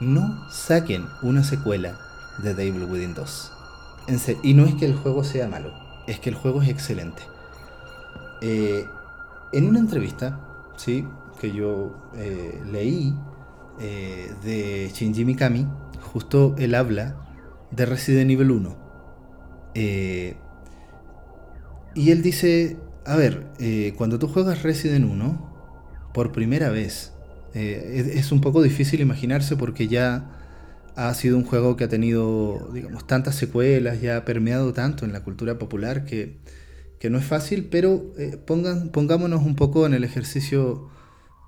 no 0.00 0.50
saquen 0.50 1.06
una 1.22 1.44
secuela 1.44 1.98
de 2.38 2.54
Devil 2.54 2.84
Within 2.84 3.14
2. 3.14 3.52
y 4.42 4.54
no 4.54 4.64
es 4.64 4.74
que 4.74 4.86
el 4.86 4.94
juego 4.94 5.22
sea 5.22 5.48
malo, 5.48 5.72
es 6.06 6.18
que 6.18 6.30
el 6.30 6.36
juego 6.36 6.62
es 6.62 6.68
excelente. 6.68 7.22
Eh, 8.40 8.86
en 9.52 9.68
una 9.68 9.78
entrevista, 9.78 10.40
¿sí? 10.76 11.06
que 11.38 11.52
yo 11.52 11.94
eh, 12.14 12.62
leí 12.70 13.14
eh, 13.80 14.30
de 14.44 14.90
Shinji 14.94 15.24
Mikami, 15.24 15.66
justo 16.00 16.54
él 16.58 16.74
habla 16.74 17.16
de 17.70 17.86
Resident 17.86 18.30
Evil 18.30 18.50
1. 18.50 18.76
Eh, 19.74 20.36
y 21.94 22.10
él 22.10 22.22
dice, 22.22 22.76
a 23.04 23.16
ver, 23.16 23.46
eh, 23.58 23.94
cuando 23.96 24.18
tú 24.18 24.28
juegas 24.28 24.62
Resident 24.62 25.10
1, 25.10 26.10
por 26.12 26.32
primera 26.32 26.68
vez, 26.68 27.12
es, 27.54 28.32
un 28.32 28.40
poco 28.40 28.62
difícil 28.62 29.00
imaginarse 29.00 29.56
porque 29.56 29.88
ya 29.88 30.30
ha 30.96 31.12
sido 31.14 31.36
un 31.36 31.44
juego 31.44 31.76
que 31.76 31.84
ha 31.84 31.88
tenido, 31.88 32.70
digamos, 32.72 33.06
tantas 33.06 33.34
secuelas, 33.34 34.00
ya 34.00 34.18
ha 34.18 34.24
permeado 34.24 34.72
tanto 34.72 35.04
en 35.04 35.12
la 35.12 35.22
cultura 35.22 35.58
popular 35.58 36.04
que, 36.04 36.38
que 36.98 37.10
no 37.10 37.18
es 37.18 37.24
fácil, 37.24 37.68
pero 37.70 38.12
pongan, 38.46 38.88
pongámonos 38.88 39.42
un 39.42 39.54
poco 39.54 39.86
en 39.86 39.94
el 39.94 40.04
ejercicio 40.04 40.90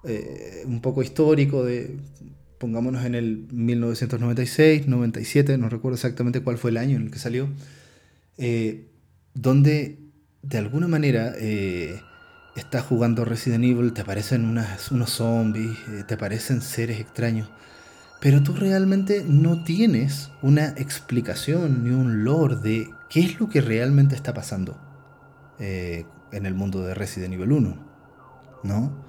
eh, 0.07 0.65
un 0.67 0.81
poco 0.81 1.03
histórico 1.03 1.65
de, 1.65 1.97
pongámonos 2.59 3.05
en 3.07 3.15
el 3.15 3.47
1996, 3.51 4.87
97, 4.87 5.57
no 5.57 5.71
recuerdo 5.71 5.95
exactamente 5.95 6.43
cuál 6.43 6.59
fue 6.59 6.71
el 6.71 6.77
año 6.77 6.97
en 6.97 7.05
el 7.05 7.11
que 7.11 7.19
salió, 7.19 7.49
eh, 8.37 8.87
donde 9.33 9.99
de 10.43 10.59
alguna 10.59 10.89
manera 10.89 11.33
eh, 11.39 12.01
estás 12.55 12.85
jugando 12.85 13.25
Resident 13.25 13.65
Evil, 13.65 13.95
te 13.95 14.03
aparecen 14.03 14.45
unos 14.45 15.11
zombies, 15.11 15.79
te 16.07 16.15
aparecen 16.15 16.61
seres 16.61 17.01
extraños, 17.01 17.49
pero 18.21 18.43
tú 18.43 18.53
realmente 18.53 19.25
no 19.27 19.65
tienes 19.65 20.31
una 20.43 20.69
explicación 20.77 21.83
ni 21.83 21.91
un 21.91 22.25
lore 22.25 22.57
de 22.57 22.91
qué 23.09 23.21
es 23.21 23.41
lo 23.41 23.49
que 23.49 23.63
realmente 23.63 24.15
está 24.15 24.35
pasando 24.35 24.79
en 25.59 26.47
el 26.47 26.55
mundo 26.55 26.83
de 26.83 26.95
Resident 26.95 27.33
Evil 27.33 27.53
1, 27.53 27.87
¿no? 28.65 29.04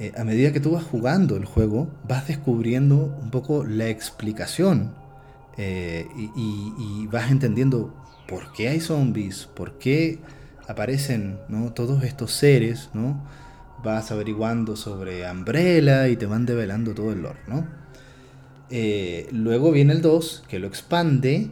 Eh, 0.00 0.12
a 0.16 0.24
medida 0.24 0.50
que 0.50 0.60
tú 0.60 0.70
vas 0.70 0.84
jugando 0.84 1.36
el 1.36 1.44
juego, 1.44 1.90
vas 2.08 2.26
descubriendo 2.26 3.14
un 3.20 3.30
poco 3.30 3.66
la 3.66 3.88
explicación 3.88 4.94
eh, 5.58 6.06
y, 6.16 7.06
vas 7.08 7.30
entendiendo 7.30 7.92
por 8.26 8.50
qué 8.54 8.68
hay 8.68 8.80
zombies, 8.80 9.46
por 9.54 9.76
qué 9.78 10.18
aparecen 10.66 11.38
¿no? 11.48 11.74
todos 11.74 12.02
estos 12.02 12.32
seres, 12.32 12.88
¿no? 12.94 13.22
Vas 13.84 14.10
averiguando 14.10 14.74
sobre 14.74 15.30
Umbrella 15.30 16.08
y 16.08 16.16
te 16.16 16.24
van 16.24 16.46
develando 16.46 16.94
todo 16.94 17.12
el 17.12 17.20
lore, 17.20 17.40
¿no? 17.46 17.66
Eh, 18.70 19.28
luego 19.32 19.70
viene 19.70 19.92
el 19.92 20.00
2, 20.00 20.44
que 20.48 20.60
lo 20.60 20.66
expande, 20.66 21.50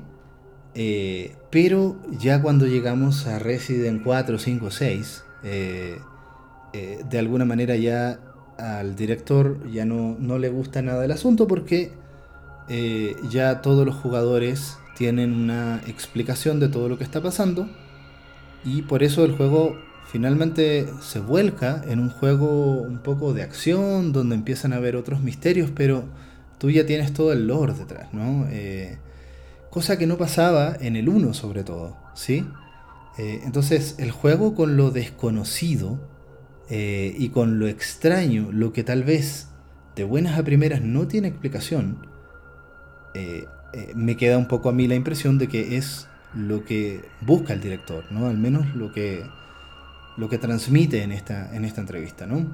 pero 1.50 1.96
ya 2.18 2.40
cuando 2.40 2.66
llegamos 2.66 3.26
a 3.26 3.38
Resident 3.38 4.02
4, 4.04 4.38
5, 4.38 4.70
6, 4.70 5.24
de 5.42 7.18
alguna 7.18 7.44
manera 7.44 7.74
ya 7.74 8.20
al 8.58 8.96
director 8.96 9.70
ya 9.70 9.84
no, 9.84 10.16
no 10.18 10.38
le 10.38 10.48
gusta 10.48 10.82
nada 10.82 11.04
el 11.04 11.12
asunto 11.12 11.46
porque 11.46 11.92
eh, 12.68 13.16
ya 13.30 13.62
todos 13.62 13.86
los 13.86 13.94
jugadores 13.94 14.76
tienen 14.96 15.32
una 15.32 15.80
explicación 15.86 16.60
de 16.60 16.68
todo 16.68 16.88
lo 16.88 16.98
que 16.98 17.04
está 17.04 17.22
pasando 17.22 17.68
y 18.64 18.82
por 18.82 19.02
eso 19.02 19.24
el 19.24 19.36
juego 19.36 19.76
finalmente 20.10 20.88
se 21.00 21.20
vuelca 21.20 21.82
en 21.86 22.00
un 22.00 22.10
juego 22.10 22.80
un 22.80 22.98
poco 22.98 23.32
de 23.32 23.42
acción 23.42 24.12
donde 24.12 24.34
empiezan 24.34 24.72
a 24.72 24.76
haber 24.76 24.96
otros 24.96 25.20
misterios 25.20 25.70
pero 25.74 26.04
tú 26.58 26.70
ya 26.70 26.84
tienes 26.84 27.12
todo 27.12 27.32
el 27.32 27.46
lore 27.46 27.74
detrás, 27.74 28.12
¿no? 28.12 28.46
Eh, 28.50 28.98
cosa 29.70 29.96
que 29.96 30.06
no 30.06 30.18
pasaba 30.18 30.76
en 30.80 30.96
el 30.96 31.08
1 31.08 31.34
sobre 31.34 31.62
todo, 31.62 31.96
¿sí? 32.14 32.44
Eh, 33.18 33.40
entonces 33.44 33.94
el 33.98 34.10
juego 34.10 34.54
con 34.54 34.76
lo 34.76 34.90
desconocido 34.90 35.98
eh, 36.70 37.14
y 37.16 37.30
con 37.30 37.58
lo 37.58 37.66
extraño, 37.66 38.50
lo 38.52 38.72
que 38.72 38.84
tal 38.84 39.02
vez 39.02 39.48
de 39.96 40.04
buenas 40.04 40.38
a 40.38 40.44
primeras 40.44 40.82
no 40.82 41.08
tiene 41.08 41.28
explicación, 41.28 42.06
eh, 43.14 43.46
eh, 43.72 43.92
me 43.94 44.16
queda 44.16 44.38
un 44.38 44.48
poco 44.48 44.68
a 44.68 44.72
mí 44.72 44.86
la 44.86 44.94
impresión 44.94 45.38
de 45.38 45.48
que 45.48 45.76
es 45.76 46.08
lo 46.34 46.64
que 46.64 47.02
busca 47.22 47.54
el 47.54 47.60
director, 47.60 48.04
¿no? 48.10 48.26
Al 48.26 48.36
menos 48.36 48.74
lo 48.74 48.92
que, 48.92 49.24
lo 50.16 50.28
que 50.28 50.38
transmite 50.38 51.02
en 51.02 51.12
esta, 51.12 51.54
en 51.54 51.64
esta 51.64 51.80
entrevista, 51.80 52.26
¿no? 52.26 52.46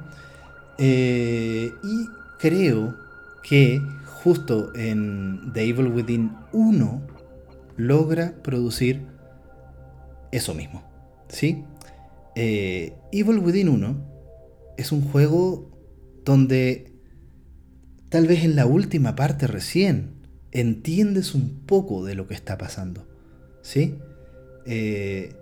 y 0.76 2.08
creo 2.40 2.96
que 3.44 3.80
justo 4.24 4.72
en 4.74 5.52
The 5.52 5.68
Evil 5.68 5.86
Within 5.86 6.32
1 6.50 7.02
logra 7.76 8.34
producir 8.42 9.06
eso 10.32 10.52
mismo, 10.52 10.82
¿sí? 11.28 11.64
Eh, 12.36 12.94
Evil 13.12 13.38
Within 13.38 13.68
1 13.68 14.74
es 14.76 14.92
un 14.92 15.02
juego 15.02 15.70
donde 16.24 16.92
tal 18.08 18.26
vez 18.26 18.44
en 18.44 18.56
la 18.56 18.66
última 18.66 19.14
parte 19.14 19.46
recién 19.46 20.14
entiendes 20.50 21.34
un 21.34 21.60
poco 21.66 22.04
de 22.04 22.14
lo 22.14 22.26
que 22.26 22.34
está 22.34 22.58
pasando. 22.58 23.06
¿Sí? 23.62 23.96
Eh, 24.66 25.34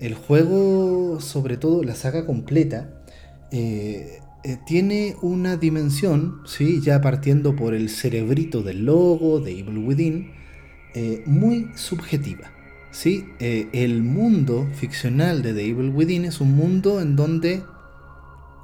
el 0.00 0.14
juego, 0.14 1.20
sobre 1.20 1.56
todo 1.56 1.84
la 1.84 1.94
saga 1.94 2.26
completa, 2.26 3.04
eh, 3.50 4.18
tiene 4.66 5.14
una 5.22 5.56
dimensión, 5.56 6.40
¿sí? 6.44 6.80
ya 6.82 7.00
partiendo 7.00 7.54
por 7.54 7.74
el 7.74 7.88
cerebrito 7.88 8.62
del 8.62 8.84
logo, 8.84 9.40
de 9.40 9.58
Evil 9.58 9.78
Within, 9.78 10.32
muy 11.26 11.70
subjetiva. 11.76 12.50
¿Sí? 12.92 13.26
el 13.40 14.02
mundo 14.02 14.68
ficcional 14.74 15.42
de 15.42 15.52
The 15.52 15.66
Evil 15.66 15.90
Within 15.90 16.24
es 16.24 16.40
un 16.40 16.54
mundo 16.54 17.00
en 17.00 17.16
donde, 17.16 17.64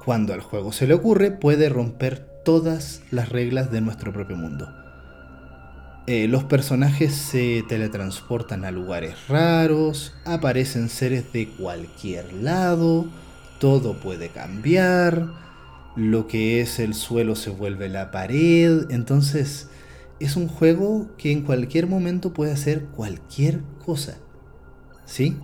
cuando 0.05 0.33
al 0.33 0.39
juego 0.39 0.71
se 0.71 0.87
le 0.87 0.93
ocurre, 0.93 1.31
puede 1.31 1.67
romper 1.67 2.19
todas 2.45 3.01
las 3.11 3.29
reglas 3.29 3.71
de 3.71 3.81
nuestro 3.81 4.13
propio 4.13 4.37
mundo. 4.37 4.73
los 6.07 6.45
personajes 6.45 7.13
se 7.13 7.63
teletransportan 7.67 8.65
a 8.65 8.71
lugares 8.71 9.27
raros, 9.27 10.13
aparecen 10.25 10.89
seres 10.89 11.31
de 11.33 11.49
cualquier 11.49 12.31
lado, 12.33 13.07
todo 13.59 13.99
puede 13.99 14.29
cambiar, 14.29 15.27
lo 15.95 16.27
que 16.27 16.61
es 16.61 16.79
el 16.79 16.93
suelo 16.93 17.35
se 17.35 17.49
vuelve 17.49 17.89
la 17.89 18.09
pared, 18.09 18.89
entonces 18.89 19.69
es 20.19 20.35
un 20.35 20.47
juego 20.47 21.09
que 21.17 21.31
en 21.31 21.41
cualquier 21.43 21.87
momento 21.87 22.33
puede 22.33 22.51
hacer 22.51 22.85
cualquier 22.85 23.61
¿sí? 25.05 25.37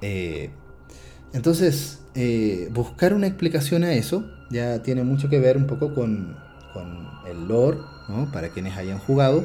Eh, 0.00 0.50
entonces, 1.32 2.00
eh, 2.14 2.68
buscar 2.72 3.14
una 3.14 3.26
explicación 3.26 3.84
a 3.84 3.92
eso 3.92 4.24
ya 4.50 4.82
tiene 4.82 5.02
mucho 5.02 5.28
que 5.28 5.38
ver 5.38 5.56
un 5.56 5.66
poco 5.66 5.94
con, 5.94 6.36
el 7.28 7.46
lore, 7.46 7.78
¿no? 8.08 8.30
Para 8.32 8.48
quienes 8.48 8.76
hayan 8.76 8.98
jugado. 8.98 9.44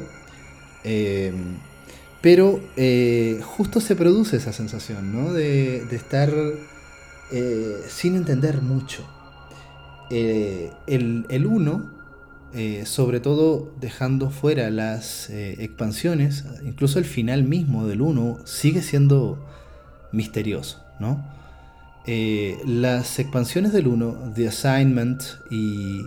Eh, 0.84 1.32
pero 2.20 2.60
justo 3.42 3.80
se 3.80 3.94
produce 3.94 4.36
esa 4.36 4.52
sensación, 4.52 5.12
¿no? 5.12 5.32
De, 5.32 5.84
de 5.84 5.96
estar 5.96 6.32
sin 7.88 8.16
entender 8.16 8.60
mucho. 8.62 9.06
El 10.10 11.46
1, 11.46 11.97
eh, 12.54 12.84
sobre 12.86 13.20
todo 13.20 13.72
dejando 13.80 14.30
fuera 14.30 14.70
las 14.70 15.30
expansiones, 15.30 16.44
incluso 16.64 16.98
el 16.98 17.04
final 17.04 17.44
mismo 17.44 17.86
del 17.86 18.00
1 18.00 18.38
sigue 18.44 18.82
siendo 18.82 19.44
misterioso, 20.12 20.82
¿no? 21.00 21.36
las 22.64 23.18
expansiones 23.18 23.74
del 23.74 23.86
1, 23.86 24.32
The 24.34 24.48
Assignment 24.48 25.22
y 25.50 26.06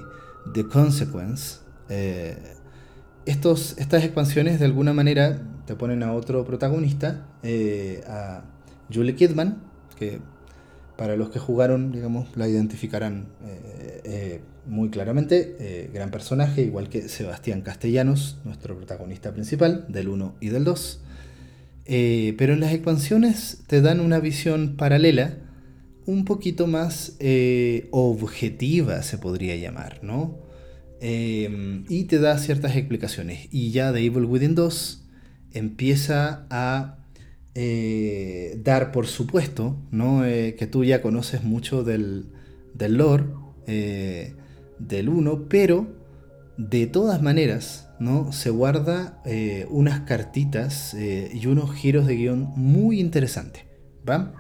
The 0.52 0.66
Consequence, 0.66 1.60
estos, 3.28 3.76
estas 3.78 4.04
expansiones 4.04 4.60
de 4.60 4.66
alguna 4.66 4.94
manera 4.94 5.40
te 5.68 5.76
ponen 5.76 6.02
a 6.02 6.14
otro 6.14 6.44
protagonista, 6.44 7.28
a 8.08 8.42
Julie 8.92 9.14
Kidman, 9.14 9.62
que 9.96 10.20
para 11.02 11.16
los 11.16 11.32
que 11.32 11.40
jugaron, 11.40 11.92
digamos, 11.92 12.28
la 12.38 12.48
identificarán 12.48 13.30
eh, 13.44 14.02
eh, 14.04 14.42
muy 14.68 14.92
claramente. 14.92 15.56
Eh, 15.60 15.90
gran 15.92 16.12
personaje, 16.12 16.62
igual 16.62 16.90
que 16.90 17.10
Sebastián 17.10 17.62
Castellanos, 17.62 18.38
nuestro 18.46 18.78
protagonista 18.78 19.34
principal, 19.34 19.88
del 19.90 20.10
1 20.10 20.36
y 20.42 20.50
del 20.50 20.64
2. 20.64 21.02
pero 22.38 22.54
en 22.54 22.60
las 22.60 22.72
expansiones 22.72 23.64
te 23.66 23.82
dan 23.82 24.00
una 24.00 24.20
visión 24.20 24.76
paralela, 24.78 25.40
un 26.06 26.24
poquito 26.24 26.68
más 26.68 27.18
objetiva, 27.90 29.02
se 29.02 29.18
podría 29.18 29.56
llamar, 29.56 30.04
¿no? 30.04 30.38
y 31.02 32.04
te 32.04 32.20
da 32.20 32.38
ciertas 32.38 32.76
explicaciones. 32.76 33.48
Y 33.50 33.72
ya 33.72 33.92
de 33.92 34.06
Evil 34.06 34.26
Within 34.26 34.54
2 34.54 35.04
empieza 35.54 36.46
a 36.52 37.01
eh, 37.54 38.58
dar 38.64 38.94
por 38.94 39.08
supuesto 39.08 39.76
¿no? 39.92 40.24
Eh, 40.24 40.56
que 40.56 40.68
tú 40.68 40.86
ya 40.86 41.02
conoces 41.02 41.44
mucho 41.44 41.84
del, 41.84 42.28
del 42.74 42.96
lore 42.96 43.26
eh, 43.68 44.36
del 44.80 45.10
1, 45.10 45.50
pero 45.50 45.88
de 46.58 46.88
todas 46.88 47.22
maneras 47.22 47.90
¿no? 48.00 48.32
se 48.32 48.52
guarda 48.52 49.22
unas 49.70 50.02
cartitas 50.02 50.96
y 50.96 51.46
unos 51.46 51.74
giros 51.76 52.08
de 52.08 52.16
guion 52.16 52.52
muy 52.56 53.00
interesantes. 53.00 53.64
¿va? 54.10 54.34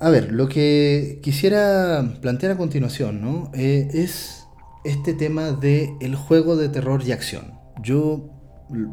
A 0.00 0.10
ver, 0.10 0.32
lo 0.32 0.48
que 0.48 1.20
quisiera 1.22 2.18
plantear 2.22 2.52
a 2.52 2.56
continuación 2.56 3.20
¿no? 3.20 3.50
es 3.54 4.46
este 4.84 5.14
tema 5.14 5.52
de 5.52 5.94
el 6.00 6.14
juego 6.14 6.56
de 6.56 6.68
terror 6.68 7.02
y 7.06 7.12
acción. 7.12 7.54
Yo 7.82 8.33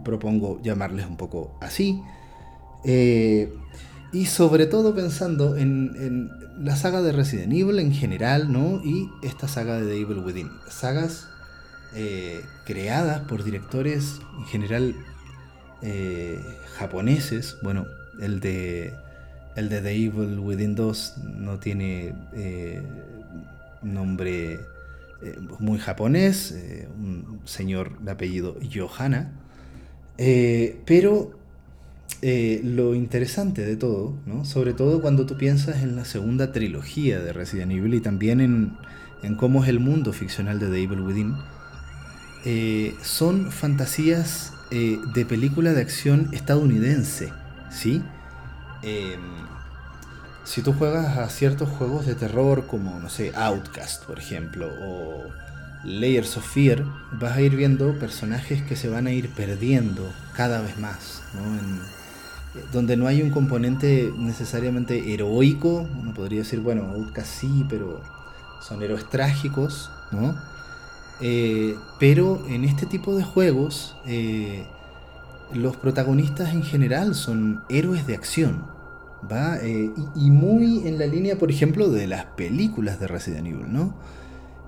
propongo 0.04 0.62
llamarles 0.62 1.06
un 1.06 1.18
poco 1.18 1.58
así. 1.62 2.02
Eh, 2.84 3.54
y 4.12 4.26
sobre 4.26 4.66
todo 4.66 4.94
pensando 4.94 5.56
en, 5.56 6.30
la 6.60 6.76
saga 6.76 7.02
de 7.02 7.12
Resident 7.12 7.54
Evil 7.54 7.80
en 7.80 7.94
general, 7.94 8.52
¿no? 8.52 8.82
Y 8.84 9.10
esta 9.24 9.48
saga 9.48 9.80
de 9.80 9.88
The 9.88 10.00
Evil 10.00 10.20
Within. 10.20 10.52
Sagas 10.70 11.28
eh, 11.96 12.42
creadas 12.66 13.22
por 13.22 13.44
directores 13.44 14.20
en 14.38 14.46
general 14.46 14.96
eh, 15.82 16.40
japoneses. 16.78 17.58
Bueno, 17.64 17.86
el 18.20 18.42
de, 18.42 18.94
el 19.56 19.70
de 19.70 19.82
The 19.82 19.92
Evil 19.92 20.40
Within 20.40 20.76
2 20.76 21.18
no 21.40 21.58
tiene 21.58 22.14
nombre 23.82 24.60
muy 25.60 25.80
japonés. 25.80 26.54
un 27.00 27.40
señor 27.46 27.98
de 28.02 28.12
apellido 28.12 28.58
Johanna. 28.72 29.41
Eh, 30.18 30.80
pero 30.86 31.32
eh, 32.22 32.62
lo 32.64 32.94
interesante 32.96 33.66
de 33.66 33.76
todo, 33.76 34.14
sobre 34.44 34.74
todo 34.74 35.02
cuando 35.02 35.26
tú 35.26 35.38
piensas 35.38 35.82
en 35.82 35.96
la 35.96 36.06
segunda 36.06 36.52
trilogía 36.52 37.20
de 37.20 37.34
Resident 37.34 37.72
Evil 37.72 37.94
y 37.96 38.02
también 38.02 38.42
en, 38.42 39.36
cómo 39.36 39.64
es 39.64 39.70
el 39.70 39.80
mundo 39.80 40.14
ficcional 40.14 40.60
de 40.60 40.68
The 40.68 40.84
Evil 40.84 41.02
Within, 41.02 41.36
eh, 42.46 42.96
son 43.02 43.52
fantasías 43.52 44.54
de 44.72 45.26
película 45.26 45.74
de 45.74 45.82
acción 45.82 46.30
estadounidense, 46.32 47.34
¿sí? 47.70 48.02
Em, 48.84 49.20
si 50.46 50.62
tú 50.62 50.74
juegas 50.74 51.18
a 51.18 51.30
ciertos 51.30 51.70
juegos 51.70 52.06
de 52.06 52.16
terror 52.16 52.68
como, 52.68 53.00
no 53.00 53.10
sé, 53.10 53.32
Outcast, 53.36 54.06
por 54.06 54.18
ejemplo, 54.18 54.68
o 54.82 55.26
Layers 55.84 56.38
of 56.38 56.46
Fear, 56.46 56.86
vas 57.20 57.38
a 57.38 57.42
ir 57.42 57.56
viendo 57.56 57.98
personajes 57.98 58.62
que 58.62 58.76
se 58.76 58.90
van 58.90 59.08
a 59.08 59.12
ir 59.12 59.30
perdiendo 59.30 60.12
cada 60.36 60.62
vez 60.62 60.78
más, 60.78 61.24
eh, 62.56 62.64
donde 62.72 62.98
no 62.98 63.08
hay 63.08 63.22
un 63.22 63.32
componente 63.32 64.14
necesariamente 64.18 65.14
heroico, 65.14 65.88
uno 66.00 66.14
podría 66.14 66.40
decir, 66.40 66.60
bueno, 66.60 66.84
Outcast 66.84 67.40
sí, 67.40 67.66
pero 67.68 68.02
son 68.62 68.82
héroes 68.84 69.10
trágicos, 69.10 69.90
¿no? 70.12 70.36
Eh, 71.20 71.76
pero 72.00 72.46
en 72.48 72.64
este 72.64 72.86
tipo 72.86 73.16
de 73.16 73.24
juegos, 73.24 73.96
eh, 74.06 74.66
los 75.54 75.78
protagonistas 75.78 76.54
en 76.54 76.64
general 76.64 77.16
son 77.16 77.64
héroes 77.70 78.06
de 78.08 78.16
acción, 78.16 78.66
¿va? 79.32 79.60
y, 79.64 80.32
muy 80.32 80.88
en 80.88 80.98
la 80.98 81.06
línea, 81.06 81.38
por 81.38 81.52
ejemplo, 81.52 81.90
de 81.90 82.08
las 82.08 82.26
películas 82.26 83.00
de 83.00 83.08
Resident 83.08 83.48
Evil, 83.48 83.72
¿no? 83.72 83.94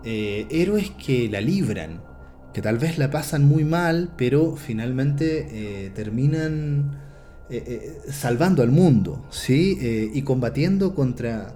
Eh, 0.05 0.47
héroes 0.49 0.91
que 0.91 1.29
la 1.29 1.39
libran, 1.39 2.01
que 2.53 2.61
tal 2.61 2.77
vez 2.77 2.97
la 2.97 3.09
pasan 3.09 3.45
muy 3.45 3.63
mal, 3.63 4.13
pero 4.17 4.57
finalmente 4.57 5.47
eh, 5.49 5.91
terminan 5.91 6.99
eh, 7.49 7.99
salvando 8.09 8.63
al 8.63 8.71
mundo, 8.71 9.25
¿sí? 9.31 10.11
y 10.13 10.21
combatiendo 10.23 10.93
contra 10.93 11.55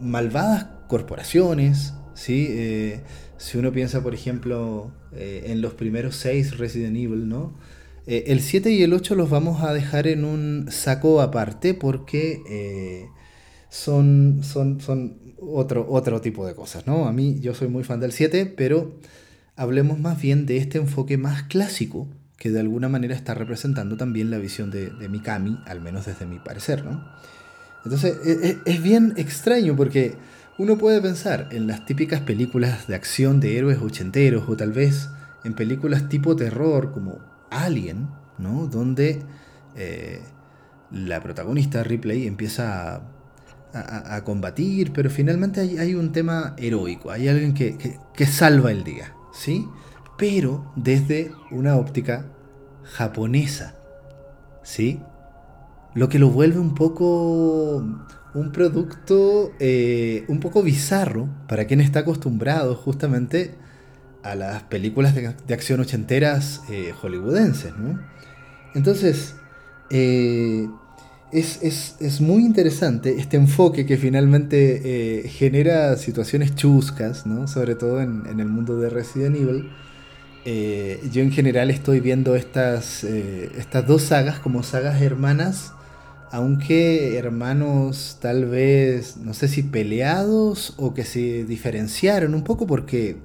malvadas 0.00 0.66
corporaciones, 0.88 1.94
¿sí? 2.14 3.00
si 3.36 3.58
uno 3.58 3.70
piensa, 3.72 4.02
por 4.02 4.14
ejemplo, 4.14 4.90
en 5.12 5.60
los 5.60 5.74
primeros 5.74 6.16
seis 6.16 6.58
Resident 6.58 6.96
Evil, 6.96 7.28
¿no? 7.28 7.54
el 8.06 8.40
7 8.40 8.70
y 8.72 8.82
el 8.82 8.94
8 8.94 9.14
los 9.14 9.28
vamos 9.28 9.62
a 9.62 9.74
dejar 9.74 10.06
en 10.06 10.24
un 10.24 10.66
saco 10.70 11.20
aparte 11.20 11.74
porque 11.74 13.08
son, 13.68 14.40
son, 14.42 14.80
son 14.80 15.27
otro, 15.40 15.86
otro 15.88 16.20
tipo 16.20 16.46
de 16.46 16.54
cosas, 16.54 16.86
¿no? 16.86 17.06
A 17.06 17.12
mí 17.12 17.38
yo 17.40 17.54
soy 17.54 17.68
muy 17.68 17.84
fan 17.84 18.00
del 18.00 18.12
7, 18.12 18.46
pero 18.56 18.92
hablemos 19.56 19.98
más 19.98 20.20
bien 20.20 20.46
de 20.46 20.56
este 20.58 20.78
enfoque 20.78 21.18
más 21.18 21.44
clásico 21.44 22.08
que 22.36 22.50
de 22.50 22.60
alguna 22.60 22.88
manera 22.88 23.14
está 23.14 23.34
representando 23.34 23.96
también 23.96 24.30
la 24.30 24.38
visión 24.38 24.70
de, 24.70 24.90
Mikami, 25.08 25.58
al 25.66 25.80
menos 25.80 26.06
desde 26.06 26.24
mi 26.24 26.38
parecer, 26.38 26.84
¿no? 26.84 27.04
Entonces 27.84 28.16
e, 28.24 28.48
e, 28.48 28.58
es, 28.64 28.82
bien 28.82 29.14
extraño 29.16 29.74
porque 29.76 30.14
uno 30.56 30.78
puede 30.78 31.00
pensar 31.00 31.48
en 31.52 31.66
las 31.66 31.84
típicas 31.84 32.20
películas 32.20 32.86
de 32.86 32.94
acción 32.94 33.40
de 33.40 33.58
héroes 33.58 33.78
ochenteros 33.78 34.48
o 34.48 34.56
tal 34.56 34.72
vez 34.72 35.08
en 35.44 35.54
películas 35.54 36.08
tipo 36.08 36.36
terror 36.36 36.92
como 36.92 37.18
Alien, 37.50 38.08
¿no? 38.38 38.66
Donde 38.66 39.22
eh, 39.76 40.20
la 40.92 41.20
protagonista 41.20 41.82
Ripley 41.82 42.26
empieza 42.26 42.94
a 42.94 43.17
a, 43.72 44.24
combatir, 44.24 44.92
pero 44.92 45.10
finalmente 45.10 45.60
hay, 45.60 45.94
un 45.94 46.12
tema 46.12 46.54
heroico, 46.56 47.10
hay 47.10 47.28
alguien 47.28 47.54
que, 47.54 48.26
salva 48.26 48.70
el 48.72 48.84
día, 48.84 49.14
¿sí? 49.32 49.66
Pero 50.16 50.72
desde 50.74 51.32
una 51.50 51.76
óptica 51.76 52.26
japonesa, 52.82 53.76
¿sí? 54.62 55.00
Lo 55.94 56.08
que 56.08 56.18
lo 56.18 56.30
vuelve 56.30 56.58
un 56.58 56.74
poco, 56.74 57.76
un 58.34 58.52
producto 58.52 59.52
eh, 59.58 60.24
un 60.28 60.40
poco 60.40 60.62
bizarro 60.62 61.28
para 61.46 61.66
quien 61.66 61.80
está 61.80 62.00
acostumbrado 62.00 62.74
justamente 62.74 63.54
a 64.22 64.34
las 64.34 64.62
películas 64.64 65.14
de, 65.14 65.54
acción 65.54 65.80
ochenteras 65.80 66.62
eh, 66.68 66.92
hollywoodenses. 67.00 67.72
Entonces, 68.74 69.36
eh, 69.90 70.68
es, 71.32 72.20
muy 72.20 72.44
interesante 72.44 73.16
este 73.18 73.36
enfoque 73.36 73.84
que 73.86 73.96
finalmente 73.96 75.28
genera 75.28 75.96
situaciones 75.96 76.54
chuscas, 76.54 77.24
sobre 77.46 77.74
todo 77.74 78.00
en, 78.00 78.24
en, 78.26 78.40
el 78.40 78.48
mundo 78.48 78.78
de 78.78 78.90
Resident 78.90 79.36
Evil. 79.36 79.70
yo 81.12 81.22
en 81.22 81.30
general 81.30 81.70
estoy 81.70 82.00
viendo 82.00 82.34
estas, 82.36 83.04
estas 83.04 83.86
dos 83.86 84.02
sagas 84.02 84.38
como 84.38 84.62
sagas 84.62 85.02
hermanas 85.02 85.72
aunque 86.30 87.16
hermanos 87.16 88.18
tal 88.20 88.46
vez, 88.46 89.16
no 89.16 89.34
sé 89.34 89.48
si 89.48 89.62
peleados 89.62 90.74
o 90.76 90.94
que 90.94 91.04
se 91.04 91.44
diferenciaron 91.44 92.34
un 92.34 92.44
poco 92.44 92.66
porque, 92.66 93.16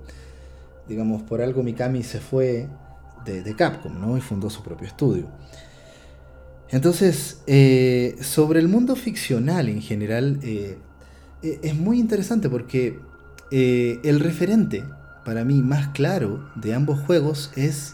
digamos, 0.87 1.21
por 1.23 1.41
algo 1.41 1.63
Mikami 1.63 2.03
se 2.03 2.19
fue 2.19 2.67
de, 3.25 3.55
Capcom, 3.55 3.99
¿no? 3.99 4.17
Y 4.17 4.21
fundó 4.21 4.49
su 4.49 4.63
propio 4.63 4.87
estudio. 4.87 5.27
Entonces, 6.73 7.37
eh, 7.45 8.17
sobre 8.21 8.59
el 8.59 8.67
mundo 8.67 8.95
ficcional 8.95 9.69
en 9.69 9.79
general, 9.79 10.39
eh, 10.41 10.79
e, 11.43 11.59
es 11.61 11.75
muy 11.75 11.99
interesante 11.99 12.49
porque 12.49 12.99
eh, 13.51 13.99
el 14.03 14.19
referente, 14.19 14.83
para 15.23 15.45
mí, 15.45 15.61
más 15.61 15.89
claro 15.89 16.49
de 16.55 16.73
ambos 16.73 16.99
juegos 17.01 17.51
es 17.55 17.93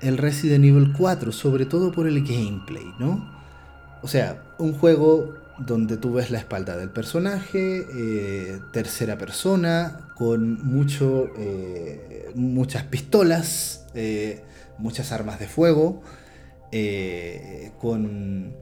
el 0.00 0.18
Resident 0.18 0.64
Evil 0.64 0.92
4, 0.98 1.30
sobre 1.30 1.64
todo 1.64 1.92
por 1.92 2.08
el 2.08 2.24
gameplay, 2.24 2.92
¿no? 2.98 3.32
O 4.02 4.08
sea, 4.08 4.42
un 4.58 4.72
juego 4.72 5.34
donde 5.60 5.96
tú 5.96 6.14
ves 6.14 6.32
la 6.32 6.38
espalda 6.38 6.76
del 6.76 6.90
personaje, 6.90 7.86
tercera 8.72 9.16
persona, 9.16 10.12
con 10.16 10.64
mucho, 10.64 11.30
muchas 12.36 12.84
pistolas, 12.84 13.86
muchas 14.78 15.10
armas 15.10 15.40
de 15.40 15.48
fuego, 15.48 16.02
con, 17.78 18.54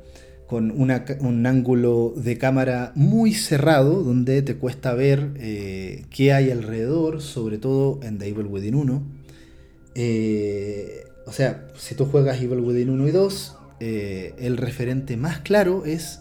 con 0.46 0.70
un 0.70 1.46
ángulo 1.46 2.12
de 2.16 2.38
cámara 2.38 2.92
muy 2.94 3.34
cerrado, 3.34 4.02
donde 4.02 4.42
te 4.42 4.56
cuesta 4.56 4.94
ver 4.94 5.32
qué 6.10 6.32
hay 6.32 6.50
alrededor, 6.50 7.20
sobre 7.20 7.58
todo 7.58 8.00
en 8.02 8.18
The 8.18 8.28
Evil 8.28 8.46
Within 8.46 8.74
1. 8.74 9.02
o 11.26 11.32
sea, 11.32 11.68
si 11.76 11.94
tú 11.94 12.06
juegas 12.06 12.40
Evil 12.40 12.60
Within 12.60 12.90
1 12.90 13.08
y 13.08 13.10
2, 13.10 13.56
eh, 13.78 14.34
el 14.38 14.56
referente 14.56 15.16
más 15.16 15.40
claro 15.40 15.84
es 15.84 16.20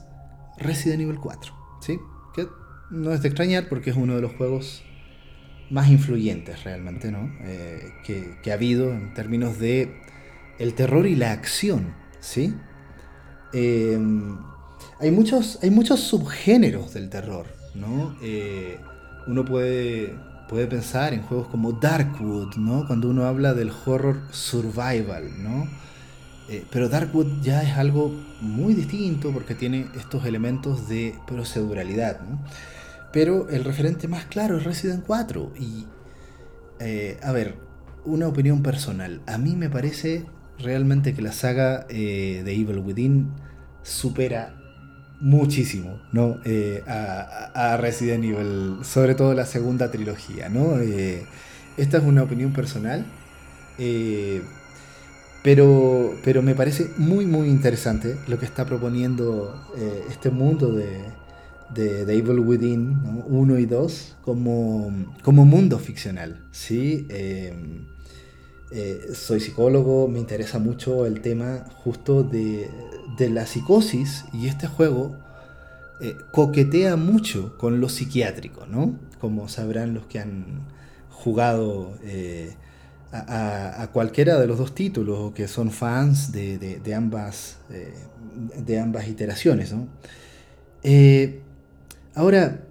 Resident 0.58 1.02
Evil 1.02 1.20
4. 1.20 1.54
¿sí? 1.82 1.98
Que 2.36 2.48
no 2.92 3.14
es 3.14 3.22
de 3.22 3.30
extrañar 3.30 3.70
porque 3.70 3.92
es 3.92 3.96
uno 3.96 4.16
de 4.16 4.22
los 4.22 4.34
juegos 4.34 4.84
más 5.70 5.90
influyentes 5.90 6.64
realmente 6.64 7.12
¿no? 7.12 7.34
Eh, 7.42 7.92
que, 8.04 8.52
ha 8.52 8.54
habido 8.54 8.92
en 8.92 9.14
términos 9.14 9.58
de 9.58 9.96
el 10.60 10.74
terror 10.74 11.08
y 11.08 11.16
la 11.16 11.32
acción. 11.32 11.94
¿sí? 12.20 12.54
Eh, 13.54 14.00
hay, 15.00 15.12
muchos, 15.12 15.60
hay 15.62 15.70
muchos 15.70 16.00
subgéneros 16.02 16.94
del 16.94 17.10
terror. 17.10 17.46
¿no? 17.74 18.16
uno 19.28 19.44
puede, 19.44 20.16
puede 20.48 20.68
pensar 20.68 21.14
en 21.14 21.22
juegos 21.24 21.48
como 21.48 21.74
Darkwood, 21.74 22.56
¿no? 22.56 22.88
cuando 22.88 23.10
uno 23.10 23.26
habla 23.26 23.54
del 23.54 23.72
horror 23.86 24.22
survival. 24.32 25.32
¿no? 25.44 25.68
Eh, 26.48 26.64
pero 26.70 26.90
Darkwood 26.90 27.42
ya 27.42 27.64
es 27.64 27.76
algo 27.76 28.14
muy 28.42 28.76
distinto 28.76 29.32
porque 29.32 29.56
tiene 29.56 29.88
estos 29.96 30.26
elementos 30.26 30.88
de 30.88 31.16
proceduralidad. 31.26 32.20
Pero 33.12 33.50
el 33.50 33.64
referente 33.64 34.08
más 34.08 34.26
claro 34.26 34.58
es 34.58 34.64
Resident 34.64 35.04
4. 35.06 35.54
Y, 35.60 35.86
eh, 36.80 37.18
a 37.24 37.32
ver, 37.32 37.56
una 38.04 38.28
opinión 38.28 38.62
personal. 38.62 39.22
A 39.26 39.38
mí 39.38 39.56
me 39.56 39.70
parece 39.70 40.26
realmente 40.60 41.14
que 41.14 41.22
la 41.22 41.32
saga 41.32 41.86
eh, 41.90 42.42
de 42.46 42.54
Evil 42.54 42.80
Within 42.80 43.32
supera 43.84 44.56
muchísimo 45.20 46.02
¿no? 46.12 46.40
a, 46.88 47.78
Resident 47.78 48.24
Evil, 48.24 48.84
sobre 48.84 49.16
todo 49.16 49.34
la 49.34 49.46
segunda 49.46 49.92
trilogía. 49.92 50.50
¿no? 50.50 50.78
esta 51.78 51.98
es 51.98 52.04
una 52.04 52.24
opinión 52.24 52.52
personal. 52.52 53.06
Pero, 55.46 56.16
pero 56.24 56.42
me 56.42 56.56
parece 56.56 56.90
muy, 56.98 57.28
muy 57.28 57.50
interesante 57.50 58.18
lo 58.28 58.40
que 58.40 58.46
está 58.46 58.66
proponiendo 58.66 59.54
eh, 59.78 60.06
este 60.10 60.32
mundo 60.32 60.74
de, 60.74 61.04
de, 61.72 62.18
Evil 62.18 62.40
Within 62.40 63.24
1 63.28 63.60
y 63.60 63.68
2 63.68 64.18
como, 64.24 64.92
como 65.22 65.46
mundo 65.46 65.78
ficcional. 65.78 66.44
¿sí? 66.50 67.06
Eh, 68.76 69.14
soy 69.14 69.40
psicólogo, 69.40 70.08
me 70.08 70.20
interesa 70.20 70.60
mucho 70.60 71.06
el 71.06 71.22
tema 71.22 71.66
justo 71.84 72.24
de, 72.24 72.70
de 73.18 73.30
la 73.30 73.46
psicosis 73.46 74.26
y 74.34 74.48
este 74.48 74.68
juego 74.68 75.16
eh, 76.02 76.16
coquetea 76.32 76.96
mucho 76.96 77.58
con 77.58 77.80
lo 77.80 77.90
psiquiátrico, 77.90 78.66
¿no? 78.66 79.00
Como 79.20 79.48
sabrán 79.50 79.94
los 79.94 80.06
que 80.06 80.20
han 80.20 80.68
jugado 81.10 81.94
a, 83.24 83.90
cualquiera 83.94 84.40
de 84.40 84.48
los 84.48 84.58
dos 84.58 84.76
títulos 84.76 85.18
o 85.20 85.34
que 85.34 85.48
son 85.48 85.72
fans 85.72 86.32
de, 86.32 86.94
ambas, 86.96 87.58
eh, 87.70 87.94
de 88.58 88.80
ambas 88.80 89.08
iteraciones. 89.08 89.74
Eh, 90.84 91.42
ahora, 92.14 92.62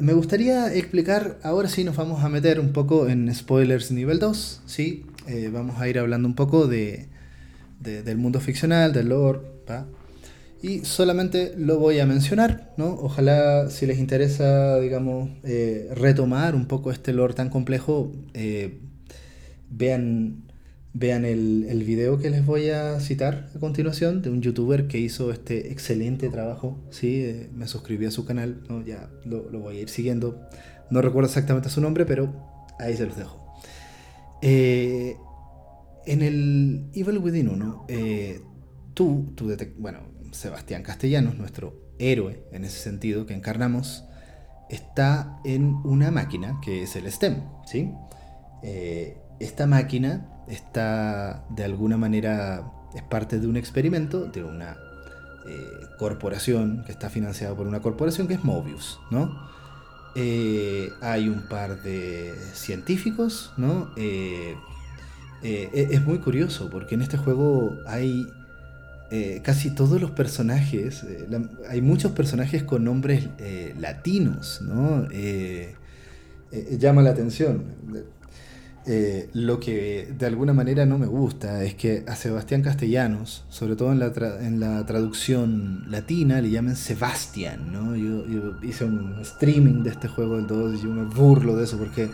me 0.00 0.12
gustaría 0.12 0.72
explicar, 0.74 1.38
ahora 1.42 1.68
sí 1.68 1.84
nos 1.84 1.96
vamos 1.96 2.22
a 2.22 2.28
meter 2.28 2.60
un 2.60 2.72
poco 2.72 3.08
en 3.08 3.34
spoilers 3.34 3.90
nivel 3.90 4.18
2, 4.18 4.62
¿sí? 4.66 5.04
Eh, 5.26 5.50
vamos 5.52 5.80
a 5.80 5.88
ir 5.88 5.98
hablando 5.98 6.28
un 6.28 6.34
poco 6.34 6.66
de, 6.66 7.08
del 7.80 8.16
mundo 8.16 8.40
ficcional, 8.40 8.92
del 8.92 9.08
lore, 9.08 9.40
y 10.62 10.84
solamente 10.84 11.54
lo 11.56 11.78
voy 11.78 12.00
a 12.00 12.06
mencionar, 12.06 12.72
¿no? 12.76 12.86
Ojalá 12.88 13.70
si 13.70 13.86
les 13.86 13.98
interesa, 13.98 14.78
digamos, 14.80 15.30
retomar 15.94 16.54
un 16.54 16.66
poco 16.66 16.90
este 16.90 17.12
lore 17.12 17.34
tan 17.34 17.48
complejo, 17.48 18.12
vean, 19.70 20.47
vean 20.98 21.24
el, 21.24 21.66
el, 21.68 21.84
video 21.84 22.18
que 22.18 22.28
les 22.28 22.44
voy 22.44 22.70
a 22.70 22.98
citar 22.98 23.48
a 23.54 23.58
continuación 23.60 24.20
de 24.20 24.30
un 24.30 24.42
youtuber 24.42 24.88
que 24.88 24.98
hizo 24.98 25.30
este 25.30 25.70
excelente 25.70 26.28
trabajo. 26.28 26.76
Sí, 26.90 27.22
eh, 27.24 27.50
me 27.54 27.68
suscribí 27.68 28.06
a 28.06 28.10
su 28.10 28.24
canal, 28.24 28.64
¿no? 28.68 28.84
ya 28.84 29.08
lo, 29.24 29.48
lo, 29.48 29.60
voy 29.60 29.76
a 29.76 29.80
ir 29.80 29.88
siguiendo. 29.88 30.40
No 30.90 31.00
recuerdo 31.00 31.28
exactamente 31.28 31.68
su 31.68 31.80
nombre, 31.80 32.04
pero 32.04 32.34
ahí 32.80 32.96
se 32.96 33.06
los 33.06 33.16
dejo. 33.16 33.54
Eh, 34.42 35.16
en 36.06 36.22
el 36.22 36.90
Evil 36.94 37.18
Within 37.18 37.48
1, 37.48 37.84
eh, 37.88 38.40
tú, 38.94 39.32
tú 39.36 39.54
bueno, 39.78 40.00
Sebastián 40.32 40.82
Castellanos, 40.82 41.36
nuestro 41.36 41.92
héroe 41.98 42.42
en 42.50 42.64
ese 42.64 42.78
sentido 42.80 43.24
que 43.24 43.34
encarnamos, 43.34 44.04
está 44.68 45.38
en 45.44 45.76
una 45.84 46.10
máquina 46.10 46.60
que 46.64 46.82
es 46.82 46.96
el 46.96 47.10
STEM, 47.10 47.42
¿sí? 47.66 47.92
esta 49.38 49.68
máquina 49.68 50.37
está 50.48 51.44
de 51.50 51.64
alguna 51.64 51.96
manera, 51.96 52.62
es 52.94 53.02
parte 53.02 53.38
de 53.38 53.46
un 53.46 53.56
experimento 53.56 54.24
de 54.24 54.42
una 54.42 54.76
eh, 55.46 55.86
corporación 55.98 56.82
que 56.84 56.92
está 56.92 57.08
financiada 57.08 57.54
por 57.54 57.66
una 57.66 57.80
corporación 57.80 58.28
que 58.28 58.34
es 58.34 58.44
Mobius, 58.44 59.00
¿no? 59.10 59.48
Eh, 60.14 60.90
hay 61.00 61.28
un 61.28 61.48
par 61.48 61.82
de 61.82 62.34
científicos, 62.52 63.52
¿no? 63.56 63.90
Eh, 63.96 64.56
es 65.42 66.04
muy 66.04 66.18
curioso 66.18 66.68
porque 66.68 66.96
en 66.96 67.02
este 67.02 67.16
juego 67.16 67.76
hay 67.86 68.26
casi 69.42 69.74
todos 69.74 70.00
los 70.00 70.10
personajes, 70.10 71.06
hay 71.68 71.80
muchos 71.80 72.12
personajes 72.12 72.64
con 72.64 72.84
nombres 72.84 73.28
latinos, 73.78 74.60
¿no? 74.60 75.06
llama 76.78 77.02
la 77.02 77.10
atención 77.10 77.64
eh, 78.90 79.28
lo 79.34 79.60
que 79.60 80.14
de 80.18 80.24
alguna 80.24 80.54
manera 80.54 80.86
no 80.86 80.96
me 80.96 81.04
gusta 81.04 81.62
es 81.62 81.74
que 81.74 82.04
a 82.08 82.16
Sebastián 82.16 82.62
Castellanos, 82.62 83.44
sobre 83.50 83.76
todo 83.76 83.92
en 83.92 83.98
la, 83.98 84.06
en 84.40 84.60
la 84.60 84.86
traducción 84.86 85.84
latina, 85.90 86.40
le 86.40 86.48
llamen 86.48 86.74
Sebastián, 86.74 87.70
¿no? 87.70 87.94
Yo, 87.94 88.24
hice 88.62 88.86
un 88.86 89.18
streaming 89.20 89.82
de 89.82 89.90
este 89.90 90.08
juego 90.08 90.36
del 90.36 90.46
2 90.46 90.76
y 90.76 90.84
yo 90.84 90.88
me 90.88 91.04
burlo 91.04 91.54
de 91.56 91.64
eso 91.64 91.76
porque, 91.76 92.08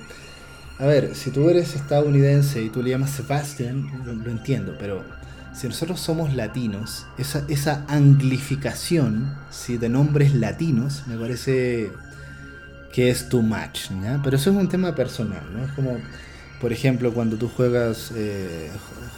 a 0.81 0.87
ver, 0.87 1.15
si 1.15 1.31
tú 1.31 1.49
eres 1.49 1.77
estadounidense 1.77 2.61
y 2.61 2.71
tú 2.71 2.83
le 2.83 2.91
llamas 2.91 3.11
Sebastián, 3.11 3.89
lo, 4.05 4.29
entiendo, 4.29 4.75
pero 4.77 5.05
si 5.55 5.69
nosotros 5.69 6.01
somos 6.01 6.35
latinos, 6.35 7.07
esa, 7.19 7.85
anglificación 7.87 9.33
de 9.69 9.89
nombres 9.89 10.35
latinos 10.35 11.05
me 11.07 11.17
parece 11.17 11.93
que 12.93 13.11
es 13.11 13.29
too 13.29 13.43
much, 13.43 13.91
¿ya? 14.03 14.21
Pero 14.25 14.35
eso 14.35 14.51
es 14.51 14.57
un 14.57 14.69
tema 14.69 14.93
personal, 14.97 15.45
¿no? 15.53 15.65
Es 15.65 15.71
como 15.71 15.99
por 16.65 16.73
ejemplo, 16.73 17.13
cuando 17.13 17.37
tú 17.37 17.51
juegas 17.55 18.11
eh, 18.17 18.71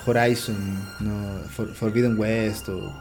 Horizon, 0.04 0.56
Forbidden 1.74 2.18
West, 2.18 2.68
o 2.70 2.92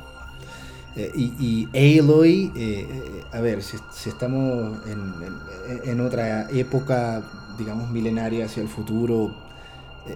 Eh, 0.96 1.12
y, 1.16 1.68
y, 1.74 2.00
Aloy, 2.00 2.52
eh, 2.56 3.24
a 3.34 3.42
ver, 3.42 3.64
si, 3.64 3.76
estamos 4.08 4.78
en, 4.86 6.00
otra 6.00 6.48
época, 6.52 7.24
digamos, 7.58 7.90
milenaria 7.90 8.46
hacia 8.46 8.62
el 8.62 8.70
futuro, 8.70 9.36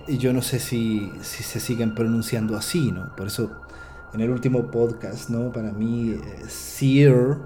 yo 0.08 0.32
no 0.32 0.44
sé 0.44 0.60
si, 0.60 1.12
se 1.22 1.60
siguen 1.60 1.96
pronunciando 1.96 2.56
así, 2.56 2.92
¿no? 2.92 3.16
Por 3.16 3.26
eso, 3.26 3.50
en 4.14 4.22
el 4.22 4.30
último 4.30 4.70
podcast, 4.70 5.32
¿no? 5.32 5.52
Para 5.52 5.72
mí, 5.72 6.16
Seer 6.48 7.40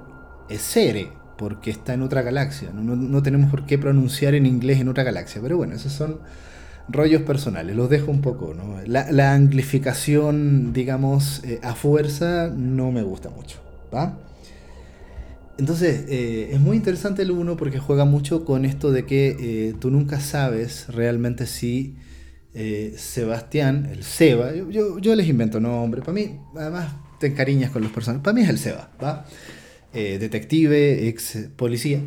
es 0.50 0.62
Sere, 0.62 1.13
porque 1.38 1.72
está 1.72 1.93
en 1.93 2.02
otra 2.02 2.24
galaxia. 2.24 2.72
¿no? 2.74 2.93
No, 2.93 3.24
tenemos 3.24 3.50
por 3.50 3.65
qué 3.65 3.78
pronunciar 3.78 4.36
en 4.36 4.46
inglés 4.46 4.82
en 4.82 4.89
otra 4.89 5.04
galaxia. 5.04 5.41
Pero 5.41 5.56
bueno, 5.56 5.76
esos 5.76 5.93
son 5.93 6.19
rollos 6.89 7.22
personales, 7.22 7.76
los 7.76 7.89
dejo 7.89 8.12
un 8.12 8.22
poco. 8.22 8.54
¿no? 8.54 8.78
La, 8.86 9.12
la 9.12 9.34
anglificación, 9.34 10.74
digamos, 10.74 11.43
eh, 11.43 11.60
a 11.63 11.76
fuerza 11.76 12.52
no 12.56 12.91
me 12.91 13.04
gusta 13.04 13.30
mucho. 13.30 13.60
¿va? 13.93 14.17
Entonces, 15.58 16.06
eh, 16.10 16.50
es 16.52 16.60
muy 16.60 16.78
interesante 16.78 17.22
el 17.22 17.32
1 17.32 17.58
porque 17.58 17.80
juega 17.80 18.06
mucho 18.06 18.43
con 18.43 18.65
esto 18.65 18.91
de 18.91 19.06
que 19.06 19.38
eh, 19.39 19.74
tú 19.80 19.91
nunca 19.91 20.19
sabes 20.19 20.88
realmente 20.89 21.46
si 21.46 21.96
Sebastián, 22.96 23.89
el 23.91 24.04
Seba, 24.04 24.52
yo, 24.54 25.15
les 25.15 25.28
invento 25.28 25.60
nombre, 25.60 26.02
para 26.02 26.13
mí, 26.13 26.38
además 26.56 26.93
te 27.19 27.26
encariñas 27.26 27.72
con 27.72 27.82
los 27.82 27.91
personajes, 27.91 28.24
para 28.24 28.36
mí 28.36 28.41
es 28.41 28.50
el 28.50 28.60
Seba, 28.60 28.91
¿va? 29.02 29.26
detective, 29.91 31.08
ex 31.08 31.50
policía. 31.56 32.00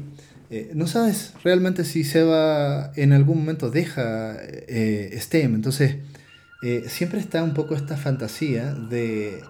Eh, 0.48 0.70
no 0.74 0.86
sabes 0.86 1.32
realmente 1.42 1.84
si 1.84 2.04
Seba 2.04 2.92
en 2.94 3.12
algún 3.12 3.38
momento 3.38 3.70
deja 3.70 4.36
eh, 4.40 5.16
STEM. 5.20 5.54
Entonces, 5.54 5.96
eh, 6.62 6.84
siempre 6.88 7.20
está 7.20 7.42
un 7.42 7.54
poco 7.54 7.74
esta 7.74 7.96
fantasía 7.96 8.72
de, 8.72 9.42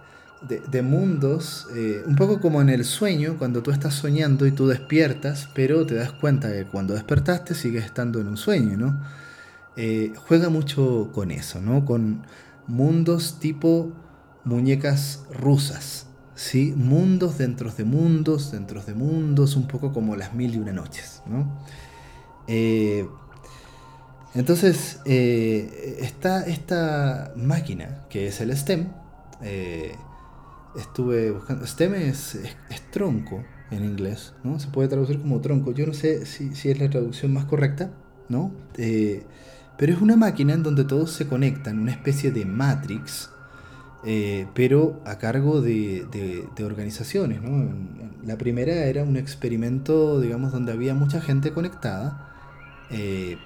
de, 0.49 0.83
mundos, 0.83 1.67
un 2.07 2.17
poco 2.17 2.41
como 2.41 2.61
en 2.61 2.69
el 2.69 2.85
sueño, 2.85 3.37
cuando 3.39 3.63
tú 3.63 3.71
estás 3.71 3.95
soñando 3.95 4.47
y 4.47 4.53
tú 4.53 4.69
despiertas, 4.69 5.49
pero 5.55 5.87
te 5.87 5.95
das 5.95 6.13
cuenta 6.13 6.53
que 6.53 6.65
cuando 6.65 6.95
despertaste 6.95 7.55
sigues 7.55 7.85
estando 7.85 8.21
en 8.21 8.29
un 8.29 8.37
sueño, 8.37 8.77
¿no? 8.77 9.01
juega 10.27 10.49
mucho 10.49 11.11
con 11.13 11.31
eso, 11.31 11.61
¿no? 11.61 11.85
Con 11.85 12.23
mundos 12.67 13.39
tipo 13.41 13.93
muñecas 14.45 15.25
rusas. 15.31 16.06
¿Sí? 16.37 16.75
mundos 16.77 17.39
dentro 17.39 17.71
de 17.73 17.85
mundos, 17.85 18.53
dentro 18.53 18.81
de 18.83 18.95
mundos, 18.95 19.57
un 19.57 19.67
poco 19.67 19.93
como 19.93 20.15
las 20.15 20.35
mil 20.35 20.55
y 20.55 20.59
una 20.59 20.73
noches. 20.73 21.23
¿no? 21.27 21.59
Eh, 22.47 23.09
entonces, 24.35 25.01
eh, 25.07 25.97
está 26.01 26.47
esta 26.47 27.33
máquina 27.37 28.05
que 28.09 28.29
es 28.29 28.41
el 28.41 28.57
STEM. 28.57 28.89
Eh, 29.43 29.97
estuve 30.77 31.33
buscando. 31.33 31.67
STEM 31.67 31.95
es, 31.95 32.39
tronco 32.93 33.43
en 33.71 33.85
inglés, 33.85 34.33
¿no? 34.45 34.61
Se 34.61 34.69
puede 34.69 34.89
traducir 34.89 35.21
como 35.21 35.41
tronco. 35.41 35.73
Yo 35.73 35.87
no 35.87 35.95
sé 35.95 36.27
si, 36.27 36.55
si 36.55 36.71
es 36.71 36.79
la 36.79 36.89
traducción 36.89 37.33
más 37.33 37.47
correcta, 37.47 37.91
¿no? 38.29 38.53
pero 39.79 39.93
es 39.93 40.01
una 40.01 40.17
máquina 40.17 40.55
en 40.55 40.63
donde 40.63 40.85
todos 40.85 41.13
se 41.13 41.27
conectan, 41.27 41.79
una 41.79 41.93
especie 41.93 42.31
de 42.31 42.47
matrix 42.47 43.31
eh, 44.09 44.47
pero 44.55 45.01
a 45.05 45.19
cargo 45.19 45.61
de, 45.61 46.47
organizaciones. 46.65 47.41
La 48.25 48.39
primera 48.39 48.73
era 48.85 49.03
un 49.03 49.17
experimento, 49.17 50.21
digamos, 50.21 50.53
donde 50.53 50.71
había 50.73 50.95
mucha 50.95 51.21
gente 51.21 51.53
conectada. 51.53 52.33
Eh, 52.91 53.37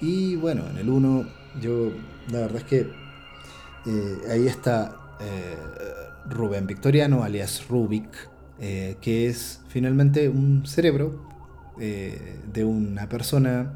y 0.00 0.34
bueno, 0.34 0.68
en 0.68 0.78
el 0.78 0.90
1, 0.90 1.28
yo, 1.62 1.92
la 2.28 2.40
verdad 2.40 2.56
es 2.56 2.64
que 2.64 2.90
eh, 3.86 4.18
ahí 4.32 4.48
está 4.48 4.96
Rubén 6.28 6.66
Victoriano, 6.66 7.22
alias 7.22 7.68
Rubik, 7.68 8.08
que 8.58 9.28
es 9.28 9.60
finalmente 9.68 10.28
un 10.28 10.66
cerebro 10.66 11.24
de 11.78 12.64
una 12.64 13.08
persona 13.08 13.74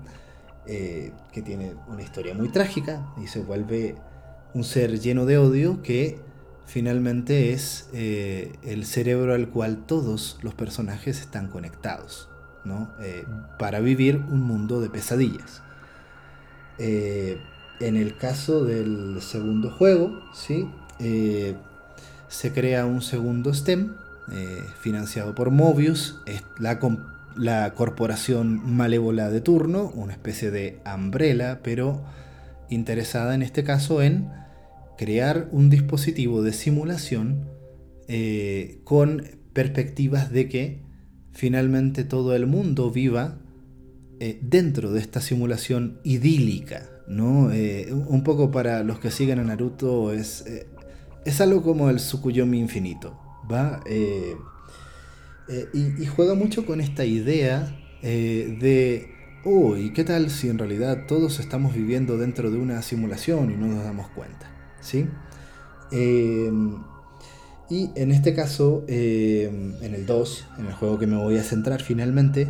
que 0.67 1.43
tiene 1.45 1.75
una 1.87 2.03
historia 2.03 2.35
muy 2.35 2.49
trágica 2.49 3.07
y 3.23 3.29
se 3.29 3.41
vuelve 3.41 3.95
un 4.55 4.65
ser 4.65 5.01
lleno 5.01 5.27
de 5.27 5.39
odio 5.39 5.83
que 5.83 6.19
finalmente 6.69 7.53
es 7.53 7.89
eh, 7.95 8.53
el 8.63 8.85
cerebro 8.85 9.35
al 9.35 9.49
cual 9.49 9.87
todos 9.87 10.39
los 10.43 10.55
personajes 10.55 11.21
están 11.21 11.49
conectados, 11.49 12.29
¿no? 12.65 12.91
Eh, 13.01 13.25
para 13.59 13.81
vivir 13.81 14.17
un 14.17 14.43
mundo 14.43 14.81
de 14.81 14.91
pesadillas. 14.91 15.63
Eh, 16.79 17.39
en 17.81 17.97
el 17.97 18.17
caso 18.17 18.65
del 18.65 19.21
segundo 19.23 19.71
juego, 19.71 20.21
¿sí? 20.35 20.69
se 22.29 22.53
crea 22.53 22.87
un 22.87 23.03
segundo 23.03 23.55
STEM 23.55 23.95
financiado 24.81 25.33
por 25.33 25.53
Mobius, 25.53 26.21
la, 26.59 26.81
la 27.37 27.73
corporación 27.75 28.77
malévola 28.77 29.31
de 29.31 29.41
turno, 29.41 29.93
una 29.95 30.13
especie 30.13 30.51
de 30.51 30.81
umbrella, 30.93 31.61
pero 31.63 32.03
interesada 32.71 33.35
en 33.35 33.43
este 33.43 33.65
caso 33.65 34.03
en 34.03 34.31
crear 34.99 35.49
un 35.53 35.71
dispositivo 35.71 36.43
de 36.43 36.53
simulación 36.53 37.49
eh, 38.09 38.81
con 38.85 39.23
perspectivas 39.53 40.31
de 40.31 40.49
que 40.49 40.83
finalmente 41.33 42.05
todo 42.05 42.35
el 42.35 42.47
mundo 42.47 42.91
viva 42.91 43.39
eh, 44.21 44.39
dentro 44.43 44.93
de 44.93 45.01
esta 45.01 45.21
simulación 45.21 46.01
idílica. 46.05 46.91
¿no? 47.07 47.53
Eh, 47.53 47.91
un 47.93 48.23
poco 48.23 48.51
para 48.51 48.83
los 48.83 48.99
que 48.99 49.11
siguen 49.11 49.39
a 49.39 49.45
Naruto 49.45 50.13
es, 50.13 50.45
es 51.25 51.41
algo 51.41 51.63
como 51.63 51.89
el 51.89 51.97
Tsukuyomi 51.97 52.59
infinito. 52.59 53.19
¿va? 53.51 53.81
Y, 55.73 56.03
y, 56.03 56.07
juega 56.07 56.35
mucho 56.35 56.67
con 56.67 56.83
esta 56.83 57.07
idea 57.07 57.75
de 58.03 59.18
oh, 59.49 59.77
¿y 59.77 59.91
qué 59.91 60.05
tal 60.05 60.31
si 60.31 60.49
en 60.49 60.59
realidad 60.59 61.07
todos 61.07 61.41
estamos 61.41 61.75
viviendo 61.75 62.19
dentro 62.19 62.51
de 62.51 62.59
una 62.59 62.83
simulación 62.83 63.51
y 63.51 63.57
no 63.57 63.67
nos 63.67 63.83
damos 63.83 64.09
cuenta? 64.09 64.51
¿Sí? 64.81 65.07
Eh, 65.91 66.51
y 67.71 67.91
en 67.97 68.13
este 68.13 68.35
caso, 68.35 68.85
eh, 68.89 69.77
en 69.81 69.95
el 69.95 70.05
2, 70.05 70.45
en 70.59 70.67
el 70.67 70.75
juego 70.75 70.99
que 70.99 71.07
me 71.07 71.17
voy 71.17 71.39
a 71.39 71.43
centrar 71.43 71.83
finalmente, 71.83 72.47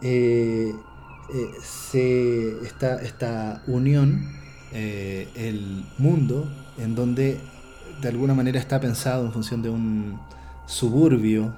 eh, 0.00 0.72
se, 1.62 2.58
está 2.64 2.96
esta 3.02 3.62
unión, 3.66 4.26
el 4.72 5.84
mundo, 5.98 6.50
en 6.78 6.94
donde 6.94 7.38
de 8.00 8.08
alguna 8.08 8.32
manera 8.32 8.58
está 8.58 8.80
pensado 8.80 9.26
en 9.26 9.32
función 9.32 9.62
de 9.62 9.68
un 9.68 10.18
suburbio 10.66 11.54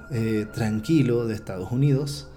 tranquilo 0.53 1.25
de 1.25 1.35
Estados 1.35 1.71
Unidos, 1.71 2.29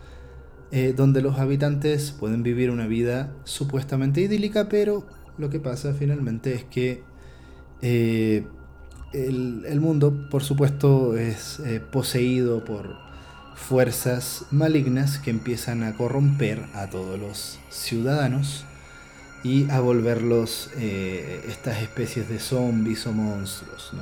eh, 0.70 0.92
donde 0.94 1.22
los 1.22 1.38
habitantes 1.38 2.12
pueden 2.12 2.42
vivir 2.42 2.70
una 2.70 2.86
vida 2.86 3.32
supuestamente 3.44 4.20
idílica, 4.20 4.68
pero 4.68 5.06
lo 5.38 5.48
que 5.48 5.60
pasa 5.60 5.94
finalmente 5.94 6.52
es 6.52 6.64
que 6.64 7.02
eh, 7.80 8.46
el, 9.14 9.80
mundo, 9.80 10.28
por 10.28 10.42
supuesto, 10.42 11.16
es 11.16 11.60
eh, 11.60 11.80
poseído 11.80 12.66
por 12.66 12.98
fuerzas 13.54 14.44
malignas 14.50 15.18
que 15.18 15.30
empiezan 15.30 15.82
a 15.82 15.96
corromper 15.96 16.66
a 16.74 16.90
todos 16.90 17.18
los 17.18 17.58
ciudadanos 17.70 18.66
y 19.42 19.70
a 19.70 19.80
volverlos 19.80 20.70
estas 20.76 21.80
especies 21.80 22.28
de 22.28 22.40
zombies 22.40 23.06
o 23.06 23.12
monstruos, 23.12 23.92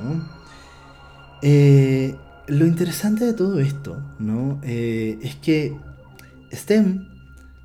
lo 2.49 2.65
interesante 2.65 3.25
de 3.25 3.35
todo 3.35 3.61
esto, 3.61 4.03
¿no? 4.19 4.61
es 4.63 5.37
que 5.37 5.77
STEM 6.53 7.17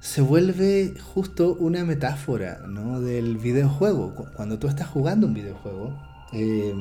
se 0.02 0.22
vuelve 0.22 0.96
justo 1.14 1.54
una 1.54 1.86
metáfora 1.86 2.60
del 3.00 3.38
videojuego. 3.38 4.16
Cuando 4.36 4.58
tú 4.58 4.68
estás 4.68 4.88
jugando 4.88 5.28
un 5.28 5.36
videojuego, 5.36 5.96
eh, 6.34 6.74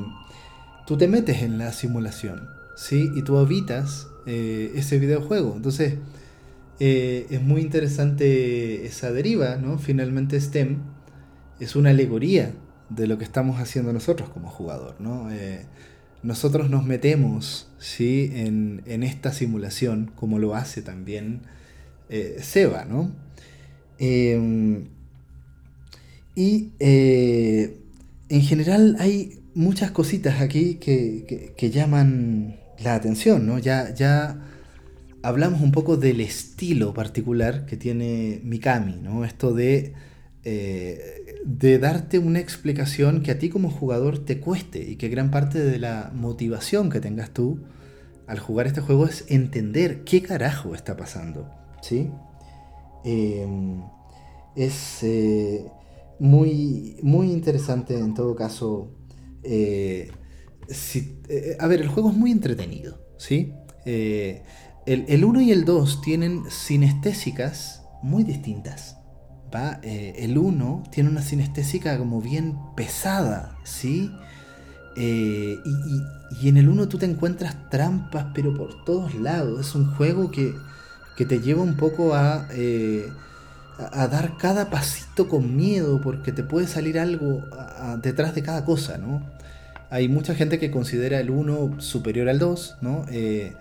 tú 0.86 0.96
te 0.96 1.06
metes 1.06 1.42
en 1.42 1.58
la 1.58 1.72
simulación, 1.72 2.48
¿sí? 2.76 3.10
Y 3.14 3.22
tú 3.22 3.36
habitas 3.36 4.08
eh, 4.24 4.72
ese 4.74 4.98
videojuego. 4.98 5.52
Entonces, 5.54 5.96
eh, 6.80 7.26
es 7.28 7.42
muy 7.42 7.60
interesante 7.60 8.86
esa 8.86 9.12
deriva, 9.12 9.56
¿no? 9.56 9.78
Finalmente 9.78 10.40
STEM 10.40 10.78
es 11.60 11.76
una 11.76 11.90
alegoría 11.90 12.54
de 12.88 13.06
lo 13.06 13.18
que 13.18 13.24
estamos 13.24 13.60
haciendo 13.60 13.92
nosotros 13.92 14.30
como 14.30 14.48
jugador, 14.48 14.96
¿no? 14.98 15.28
nosotros 16.22 16.68
nos 16.68 16.84
metemos, 16.84 17.68
¿sí? 17.78 18.30
En, 18.34 18.82
en 18.86 19.02
esta 19.02 19.32
simulación, 19.32 20.10
como 20.14 20.38
lo 20.38 20.54
hace 20.54 20.82
también 20.82 21.42
eh, 22.10 22.38
Seba, 22.42 22.84
¿no? 22.84 23.12
Em, 23.98 24.88
y 26.34 26.72
eh, 26.80 27.76
en 28.28 28.42
general 28.42 28.96
hay 28.98 29.40
muchas 29.54 29.90
cositas 29.90 30.40
aquí 30.40 30.76
que, 30.76 31.70
llaman 31.72 32.56
la 32.82 32.94
atención, 32.94 33.46
¿no? 33.46 33.58
Ya, 33.58 33.94
ya 33.94 34.40
hablamos 35.22 35.60
un 35.60 35.72
poco 35.72 35.96
del 35.96 36.20
estilo 36.20 36.94
particular 36.94 37.66
que 37.66 37.76
tiene 37.76 38.40
Mikami, 38.42 38.96
¿no? 39.02 39.24
Esto 39.24 39.52
de, 39.54 39.92
eh, 40.44 41.36
de 41.44 41.78
darte 41.78 42.18
una 42.18 42.40
explicación 42.40 43.22
que 43.22 43.32
a 43.32 43.38
ti 43.38 43.50
como 43.50 43.70
jugador 43.70 44.24
te 44.24 44.40
cueste 44.40 44.80
y 44.82 44.96
que 44.96 45.08
gran 45.08 45.30
parte 45.30 45.58
de 45.58 45.78
la 45.78 46.10
motivación 46.14 46.90
que 46.90 47.00
tengas 47.00 47.30
tú 47.30 47.60
al 48.26 48.38
jugar 48.38 48.66
este 48.66 48.80
juego 48.80 49.06
es 49.06 49.24
entender 49.28 50.04
qué 50.04 50.22
carajo 50.22 50.74
está 50.74 50.96
pasando. 50.96 51.59
¿Sí? 51.80 52.10
Em, 53.04 53.82
es 54.54 55.02
eh, 55.02 55.70
muy, 56.18 56.96
muy 57.02 57.30
interesante 57.32 57.98
en 57.98 58.14
todo 58.14 58.34
caso. 58.34 58.90
Eh, 59.42 60.10
eh, 60.68 61.56
a 61.58 61.66
ver, 61.66 61.80
el 61.80 61.88
juego 61.88 62.10
es 62.10 62.16
muy 62.16 62.30
entretenido. 62.30 62.98
¿Sí? 63.18 63.54
el 64.86 65.24
1 65.24 65.40
y 65.40 65.52
el 65.52 65.64
2 65.64 66.00
tienen 66.02 66.44
sinestésicas 66.50 67.82
muy 68.02 68.24
distintas. 68.24 68.96
¿va? 69.52 69.80
el 69.82 70.38
1 70.38 70.84
tiene 70.92 71.10
una 71.10 71.22
sinestésica 71.22 71.98
como 71.98 72.20
bien 72.20 72.56
pesada, 72.76 73.56
¿sí? 73.64 74.10
y, 74.96 75.56
y 76.42 76.48
en 76.48 76.56
el 76.56 76.68
1 76.68 76.88
tú 76.88 76.98
te 76.98 77.06
encuentras 77.06 77.68
trampas, 77.70 78.26
pero 78.34 78.54
por 78.54 78.84
todos 78.84 79.14
lados. 79.14 79.68
Es 79.68 79.74
un 79.74 79.92
juego 79.94 80.30
que, 80.30 80.54
te 81.24 81.40
lleva 81.40 81.62
un 81.62 81.76
poco 81.76 82.12
eh, 82.52 83.08
a, 83.78 84.02
a, 84.02 84.08
dar 84.08 84.36
cada 84.36 84.70
pasito 84.70 85.28
con 85.28 85.56
miedo, 85.56 86.00
porque 86.02 86.32
te 86.32 86.42
puede 86.42 86.66
salir 86.66 86.98
algo 86.98 87.42
detrás 88.02 88.34
de 88.34 88.42
cada 88.42 88.64
cosa, 88.64 88.98
¿no? 88.98 89.22
Hay 89.90 90.08
mucha 90.08 90.34
gente 90.34 90.58
que 90.58 90.70
considera 90.70 91.18
el 91.18 91.30
1 91.30 91.80
superior 91.80 92.28
al 92.28 92.38
2, 92.38 92.78
¿no? 92.80 93.04
Eh, 93.10 93.52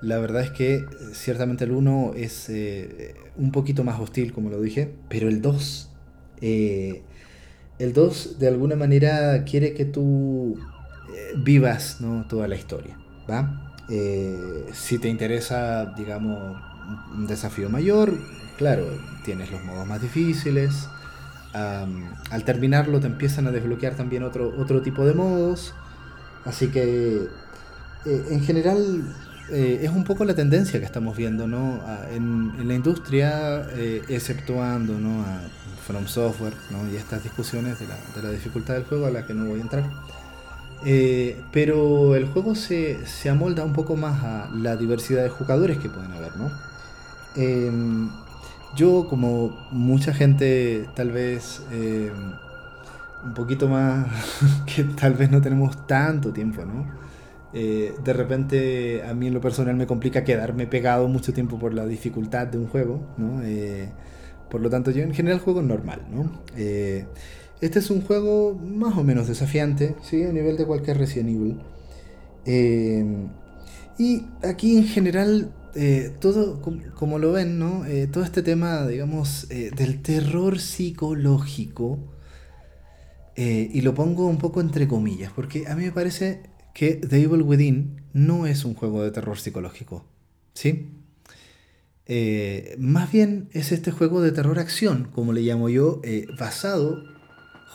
la 0.00 0.18
verdad 0.18 0.42
es 0.42 0.50
que 0.50 0.86
ciertamente 1.12 1.64
el 1.64 1.72
1 1.72 2.12
es 2.16 2.48
eh, 2.50 3.14
un 3.36 3.52
poquito 3.52 3.84
más 3.84 3.98
hostil, 3.98 4.32
como 4.32 4.50
lo 4.50 4.60
dije, 4.60 4.92
pero 5.08 5.28
el 5.28 5.40
2... 5.40 5.90
el 6.40 7.92
2 7.92 8.38
de 8.38 8.48
alguna 8.48 8.76
manera 8.76 9.44
quiere 9.44 9.72
que 9.74 9.84
tú 9.84 10.58
vivas 11.36 12.00
¿no? 12.00 12.26
toda 12.28 12.48
la 12.48 12.56
historia. 12.56 12.96
¿va? 13.28 13.74
Eh, 13.88 14.66
si 14.72 14.98
te 14.98 15.08
interesa, 15.08 15.94
digamos, 15.96 16.60
un 17.14 17.26
desafío 17.26 17.68
mayor, 17.68 18.18
claro, 18.56 18.86
tienes 19.24 19.50
los 19.50 19.62
modos 19.64 19.86
más 19.86 20.00
difíciles. 20.00 20.88
al 21.52 22.44
terminarlo 22.44 23.00
te 23.00 23.06
empiezan 23.06 23.46
a 23.46 23.50
desbloquear 23.50 23.94
también 23.94 24.22
otro, 24.22 24.54
otro 24.58 24.82
tipo 24.82 25.04
de 25.04 25.14
modos. 25.14 25.74
Así 26.44 26.68
que 26.68 27.28
eh, 28.06 28.26
en 28.30 28.42
general 28.42 29.02
eh, 29.50 29.80
es 29.82 29.90
un 29.90 30.04
poco 30.04 30.24
la 30.24 30.34
tendencia 30.34 30.78
que 30.78 30.86
estamos 30.86 31.16
viendo 31.16 31.46
¿no? 31.46 31.80
en, 32.10 32.66
la 32.66 32.74
industria, 32.74 33.66
exceptuando 34.08 34.98
¿no? 34.98 35.22
a 35.22 35.40
From 35.86 36.06
Software 36.06 36.54
¿no? 36.70 36.90
y 36.92 36.96
estas 36.96 37.22
discusiones 37.22 37.78
de 37.80 37.86
la, 37.88 37.96
de 38.14 38.22
la 38.22 38.30
dificultad 38.30 38.74
del 38.74 38.84
juego 38.84 39.06
a 39.06 39.10
la 39.10 39.26
que 39.26 39.34
no 39.34 39.46
voy 39.46 39.58
a 39.58 39.62
entrar. 39.62 39.84
Eh, 40.84 41.42
pero 41.52 42.14
el 42.14 42.26
juego 42.26 42.54
se, 42.54 42.98
amolda 43.28 43.64
un 43.64 43.72
poco 43.72 43.96
más 43.96 44.22
a 44.22 44.50
la 44.54 44.76
diversidad 44.76 45.22
de 45.22 45.28
jugadores 45.28 45.78
que 45.78 45.88
pueden 45.88 46.12
haber, 46.12 46.36
¿no? 46.36 46.50
Em, 47.36 48.08
yo, 48.76 49.06
como 49.08 49.56
mucha 49.70 50.12
gente, 50.14 50.88
tal 50.94 51.10
vez 51.10 51.62
em, 51.72 52.12
un 53.24 53.34
poquito 53.34 53.68
más, 53.68 54.06
que 54.66 54.84
tal 54.84 55.14
vez 55.14 55.30
no 55.30 55.40
tenemos 55.40 55.86
tanto 55.86 56.32
tiempo, 56.32 56.64
¿no? 56.64 56.86
Eh, 57.54 57.94
de 58.04 58.12
repente, 58.12 59.02
a 59.08 59.14
mí 59.14 59.28
en 59.28 59.34
lo 59.34 59.40
personal 59.40 59.74
me 59.76 59.86
complica 59.86 60.24
quedarme 60.24 60.66
pegado 60.66 61.08
mucho 61.08 61.32
tiempo 61.32 61.58
por 61.58 61.72
la 61.74 61.86
dificultad 61.86 62.46
de 62.46 62.58
un 62.58 62.66
juego, 62.68 63.00
¿no? 63.16 63.42
Eh, 63.42 63.88
por 64.50 64.60
lo 64.60 64.70
tanto, 64.70 64.90
yo 64.90 65.02
en 65.02 65.14
general 65.14 65.40
juego 65.40 65.62
normal, 65.62 66.02
¿no? 66.10 66.30
Este 67.60 67.80
es 67.80 67.90
un 67.90 68.02
juego 68.02 68.54
más 68.54 68.96
o 68.96 69.02
menos 69.02 69.26
desafiante, 69.26 69.96
¿sí? 70.02 70.22
a 70.22 70.32
nivel 70.32 70.56
de 70.56 70.64
cualquier 70.64 70.98
Resident 70.98 71.30
Evil. 71.30 71.56
Eh, 72.46 73.04
y 73.98 74.22
aquí 74.44 74.76
en 74.76 74.84
general, 74.84 75.50
eh, 75.78 76.12
todo, 76.20 76.60
como, 76.60 77.18
lo 77.18 77.32
ven, 77.32 77.58
¿no? 77.58 77.86
Eh, 77.86 78.06
todo 78.06 78.24
este 78.24 78.42
tema, 78.42 78.86
digamos, 78.86 79.48
del 79.48 80.02
terror 80.02 80.58
psicológico, 80.58 81.98
y 83.36 83.82
lo 83.82 83.94
pongo 83.94 84.26
un 84.26 84.38
poco 84.38 84.60
entre 84.60 84.88
comillas, 84.88 85.30
porque 85.32 85.68
a 85.68 85.76
mí 85.76 85.84
me 85.84 85.92
parece 85.92 86.42
que 86.74 86.96
The 86.96 87.22
Evil 87.22 87.42
Within 87.42 88.02
no 88.12 88.46
es 88.46 88.64
un 88.64 88.74
juego 88.74 89.04
de 89.04 89.12
terror 89.12 89.38
psicológico, 89.38 90.04
¿sí? 90.54 90.90
más 92.78 93.12
bien 93.12 93.48
es 93.52 93.70
este 93.70 93.92
juego 93.92 94.22
de 94.22 94.32
terror 94.32 94.58
acción, 94.58 95.08
como 95.14 95.32
le 95.32 95.42
llamo 95.42 95.68
yo, 95.68 96.02
basado 96.36 97.04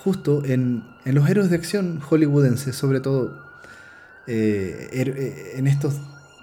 justo 0.04 0.44
en, 0.44 0.84
los 1.06 1.30
héroes 1.30 1.50
de 1.50 1.56
acción 1.56 2.02
hollywoodenses, 2.02 2.76
sobre 2.76 3.00
todo 3.00 3.42
eh, 4.28 4.90
eh, 4.92 5.54
en 5.56 5.68
estos, 5.68 5.96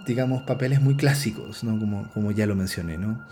digamos, 0.06 0.42
papeles 0.42 0.80
muy 0.80 0.96
clásicos, 0.96 1.60
como, 1.60 2.08
como 2.12 2.30
ya 2.32 2.46
lo 2.46 2.54
mencioné. 2.54 2.98
¿no? 2.98 3.24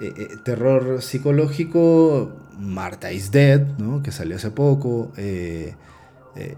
Eh, 0.00 0.36
terror 0.42 1.02
psicológico, 1.02 2.32
Marta 2.58 3.12
is 3.12 3.30
Dead, 3.30 3.60
¿no? 3.78 4.02
que 4.02 4.12
salió 4.12 4.36
hace 4.36 4.50
poco. 4.50 5.12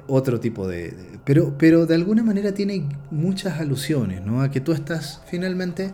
otro 0.06 0.38
tipo 0.38 0.68
de, 0.68 0.94
pero, 1.24 1.54
pero 1.58 1.86
de 1.86 1.94
alguna 1.94 2.22
manera 2.22 2.52
tiene 2.52 2.88
muchas 3.10 3.60
alusiones 3.60 4.22
¿no? 4.22 4.42
a 4.42 4.50
que 4.50 4.60
tú 4.60 4.72
estás 4.72 5.22
finalmente 5.26 5.92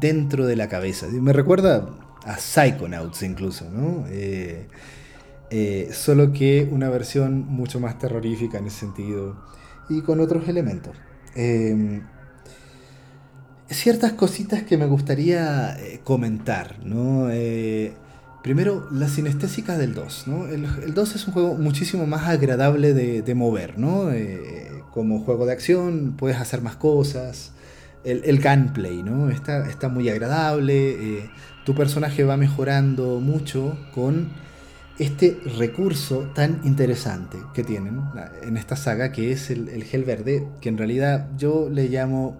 dentro 0.00 0.46
de 0.46 0.56
la 0.56 0.68
cabeza. 0.68 1.06
Me 1.08 1.32
recuerda 1.32 1.88
a 2.24 2.38
Psychonauts 2.38 3.22
incluso, 3.22 3.68
¿no? 3.70 4.04
Eh, 5.50 5.90
solo 5.92 6.32
que 6.32 6.68
una 6.68 6.88
versión 6.88 7.46
mucho 7.46 7.78
más 7.78 7.96
terrorífica 7.98 8.58
en 8.58 8.66
ese 8.66 8.80
sentido 8.80 9.36
y 9.88 10.00
con 10.00 10.18
otros 10.18 10.48
elementos. 10.48 10.96
Em, 11.36 12.02
ciertas 13.70 14.12
cositas 14.12 14.62
que 14.62 14.76
me 14.76 14.86
gustaría 14.86 15.76
eh, 15.78 16.00
comentar, 16.04 16.78
¿no? 16.84 17.28
Eh, 17.30 17.94
primero, 18.42 18.88
la 18.90 19.08
sinestésica 19.08 19.78
del 19.78 19.94
2, 19.94 20.24
¿no? 20.26 20.46
El, 20.46 20.94
2 20.94 21.14
es 21.14 21.26
un 21.26 21.32
juego 21.32 21.54
muchísimo 21.54 22.06
más 22.06 22.28
agradable 22.28 22.94
de, 22.94 23.34
mover, 23.34 23.78
¿no? 23.78 24.10
como 24.92 25.18
juego 25.20 25.44
de 25.44 25.52
acción 25.52 26.14
puedes 26.16 26.36
hacer 26.36 26.62
más 26.62 26.76
cosas. 26.76 27.52
El, 28.04 28.22
el 28.24 28.40
gunplay, 28.40 29.02
¿no? 29.02 29.30
Está, 29.30 29.68
está 29.68 29.88
muy 29.88 30.08
agradable. 30.08 31.30
tu 31.64 31.74
personaje 31.74 32.22
va 32.22 32.36
mejorando 32.36 33.18
mucho 33.20 33.76
con 33.94 34.28
este 34.98 35.40
recurso 35.58 36.30
tan 36.34 36.60
interesante 36.64 37.38
que 37.52 37.64
tienen 37.64 38.00
en 38.42 38.56
esta 38.56 38.76
saga, 38.76 39.10
que 39.10 39.32
es 39.32 39.50
el, 39.50 39.82
gel 39.84 40.04
verde, 40.04 40.46
que 40.60 40.68
en 40.68 40.78
realidad 40.78 41.28
yo 41.36 41.68
le 41.68 41.88
llamo 41.88 42.36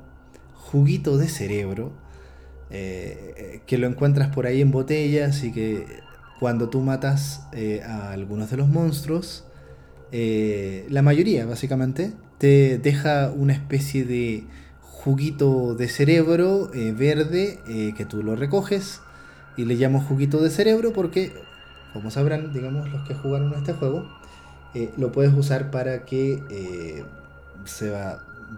juguito 0.65 1.19
de 1.19 1.29
cerebro, 1.29 1.93
eh, 2.71 3.61
que 3.67 3.79
lo 3.79 3.87
encuentras 3.87 4.29
por 4.35 4.47
ahí 4.47 4.61
en 4.61 4.71
botellas 4.71 5.45
y 5.45 5.53
que 5.53 5.87
cuando 6.41 6.69
tú 6.69 6.81
matas 6.81 7.47
eh, 7.53 7.83
a 7.87 8.11
algunos 8.11 8.51
de 8.51 8.57
los 8.57 8.69
monstruos, 8.69 9.45
eh, 10.11 10.87
la 10.89 11.03
mayoría 11.03 11.47
básicamente, 11.47 12.13
te 12.39 12.79
deja 12.79 13.31
una 13.31 13.53
especie 13.53 14.05
de 14.05 14.45
juguito 14.81 15.75
de 15.75 15.89
cerebro 15.89 16.71
verde 16.97 17.61
que 17.97 18.05
tú 18.07 18.23
lo 18.23 18.37
recoges 18.37 19.01
y 19.57 19.67
le 19.67 19.75
llamo 19.75 20.01
juguito 20.01 20.43
de 20.43 20.49
cerebro 20.49 20.93
porque 20.93 21.33
como 21.93 22.11
sabrán, 22.11 22.53
digamos, 22.53 22.91
los 22.91 23.07
que 23.07 23.15
jugaron 23.15 23.53
este 23.55 23.75
juego, 23.75 24.09
lo 24.97 25.13
puedes 25.13 25.35
usar 25.35 25.71
para 25.71 26.05
que 26.05 27.05
se 27.67 27.91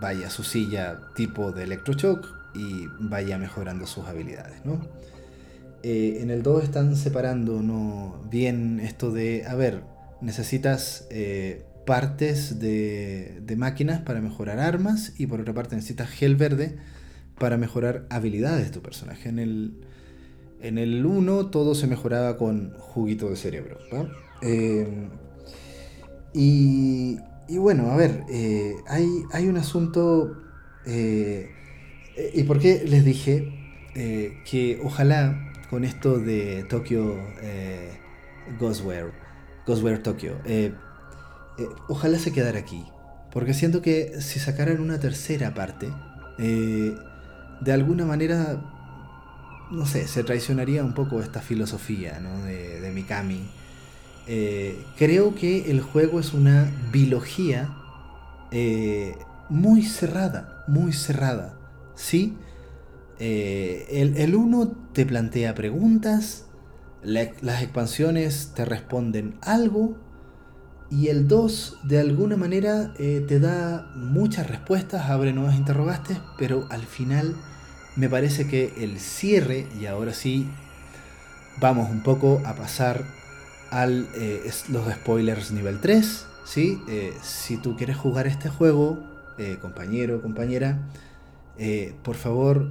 vaya 0.00 0.30
su 0.30 0.42
silla 0.42 1.00
tipo 1.14 1.52
de 1.52 1.64
electroshock 1.64 2.26
y 2.54 2.86
vaya 2.98 3.38
mejorando 3.38 3.86
sus 3.86 4.06
habilidades, 4.06 4.64
¿no? 4.64 4.80
Eh, 5.82 6.18
en 6.20 6.30
el 6.30 6.42
2 6.42 6.64
están 6.64 6.96
separando 6.96 7.62
¿no? 7.62 8.20
bien 8.30 8.80
esto 8.80 9.12
de, 9.12 9.44
a 9.46 9.54
ver, 9.54 9.82
necesitas 10.20 11.06
partes 11.84 12.58
de, 12.58 13.40
de, 13.42 13.56
máquinas 13.56 14.00
para 14.00 14.20
mejorar 14.20 14.58
armas 14.58 15.12
y 15.18 15.26
por 15.26 15.40
otra 15.40 15.54
parte 15.54 15.76
necesitas 15.76 16.08
gel 16.08 16.34
verde 16.34 16.76
para 17.38 17.56
mejorar 17.56 18.06
habilidades 18.10 18.64
de 18.64 18.70
tu 18.70 18.82
personaje. 18.82 19.28
En 19.28 19.38
el, 19.38 19.74
en 20.60 20.78
el 20.78 21.04
1 21.04 21.46
todo 21.46 21.74
se 21.74 21.86
mejoraba 21.86 22.36
con 22.36 22.72
juguito 22.78 23.28
de 23.30 23.36
cerebro. 23.36 23.78
Eh, 24.42 25.08
y, 26.32 27.18
bueno, 27.58 27.90
a 27.90 27.96
ver, 27.96 28.24
eh, 28.28 28.76
hay, 28.86 29.24
hay, 29.32 29.48
un 29.48 29.56
asunto... 29.56 30.36
Eh, 30.84 31.50
¿Y 32.34 32.44
por 32.44 32.58
qué 32.58 32.84
les 32.86 33.04
dije 33.04 33.52
que 33.94 34.80
ojalá 34.82 35.52
con 35.68 35.84
esto 35.84 36.18
de 36.18 36.64
Tokyo 36.64 37.16
Ghostware, 38.58 39.12
Ghostware 39.66 40.02
Tokyo, 40.02 40.36
ojalá 41.88 42.18
se 42.18 42.32
quedara 42.32 42.58
aquí? 42.58 42.86
Porque 43.32 43.52
siento 43.52 43.82
que 43.82 44.20
si 44.22 44.38
sacaran 44.38 44.80
una 44.80 44.98
tercera 44.98 45.52
parte, 45.52 45.88
de 46.38 47.72
alguna 47.72 48.06
manera 48.06 48.62
no 49.70 49.86
sé, 49.86 50.06
se 50.06 50.22
traicionaría 50.22 50.84
un 50.84 50.94
poco 50.94 51.20
esta 51.20 51.40
filosofía 51.40 52.20
¿no? 52.20 52.44
de, 52.44 52.90
Mikami. 52.94 53.48
Eh, 54.28 54.84
creo 54.96 55.34
que 55.36 55.70
el 55.70 55.80
juego 55.80 56.18
es 56.18 56.34
una 56.34 56.68
biología 56.90 57.76
eh, 58.50 59.16
muy 59.48 59.82
cerrada, 59.82 60.64
muy 60.66 60.92
cerrada. 60.92 61.58
sí. 61.94 62.36
Eh, 63.18 64.12
el 64.18 64.34
1 64.34 64.72
te 64.92 65.06
plantea 65.06 65.54
preguntas, 65.54 66.44
las 67.02 67.62
expansiones 67.62 68.52
te 68.54 68.66
responden 68.66 69.38
algo, 69.40 69.96
y 70.90 71.08
el 71.08 71.26
2 71.26 71.78
de 71.84 71.98
alguna 71.98 72.36
manera 72.36 72.92
te 72.94 73.40
da 73.40 73.90
muchas 73.96 74.50
respuestas, 74.50 75.08
abre 75.08 75.32
nuevas 75.32 75.56
interrogantes, 75.56 76.18
pero 76.36 76.66
al 76.68 76.82
final 76.82 77.34
me 77.96 78.10
parece 78.10 78.46
que 78.48 78.74
el 78.84 79.00
cierre, 79.00 79.66
y 79.80 79.86
ahora 79.86 80.12
sí 80.12 80.46
vamos 81.58 81.88
un 81.90 82.02
poco 82.02 82.42
a 82.44 82.54
pasar 82.54 83.02
eh, 83.84 84.50
los 84.68 84.92
spoilers 84.92 85.52
nivel 85.52 85.80
3. 85.80 86.26
¿sí? 86.44 86.80
Eh, 86.88 87.14
si 87.22 87.56
tú 87.56 87.76
quieres 87.76 87.96
jugar 87.96 88.26
este 88.26 88.48
juego, 88.48 88.98
eh, 89.38 89.58
compañero, 89.60 90.22
compañera, 90.22 90.78
por 92.02 92.16
favor 92.16 92.68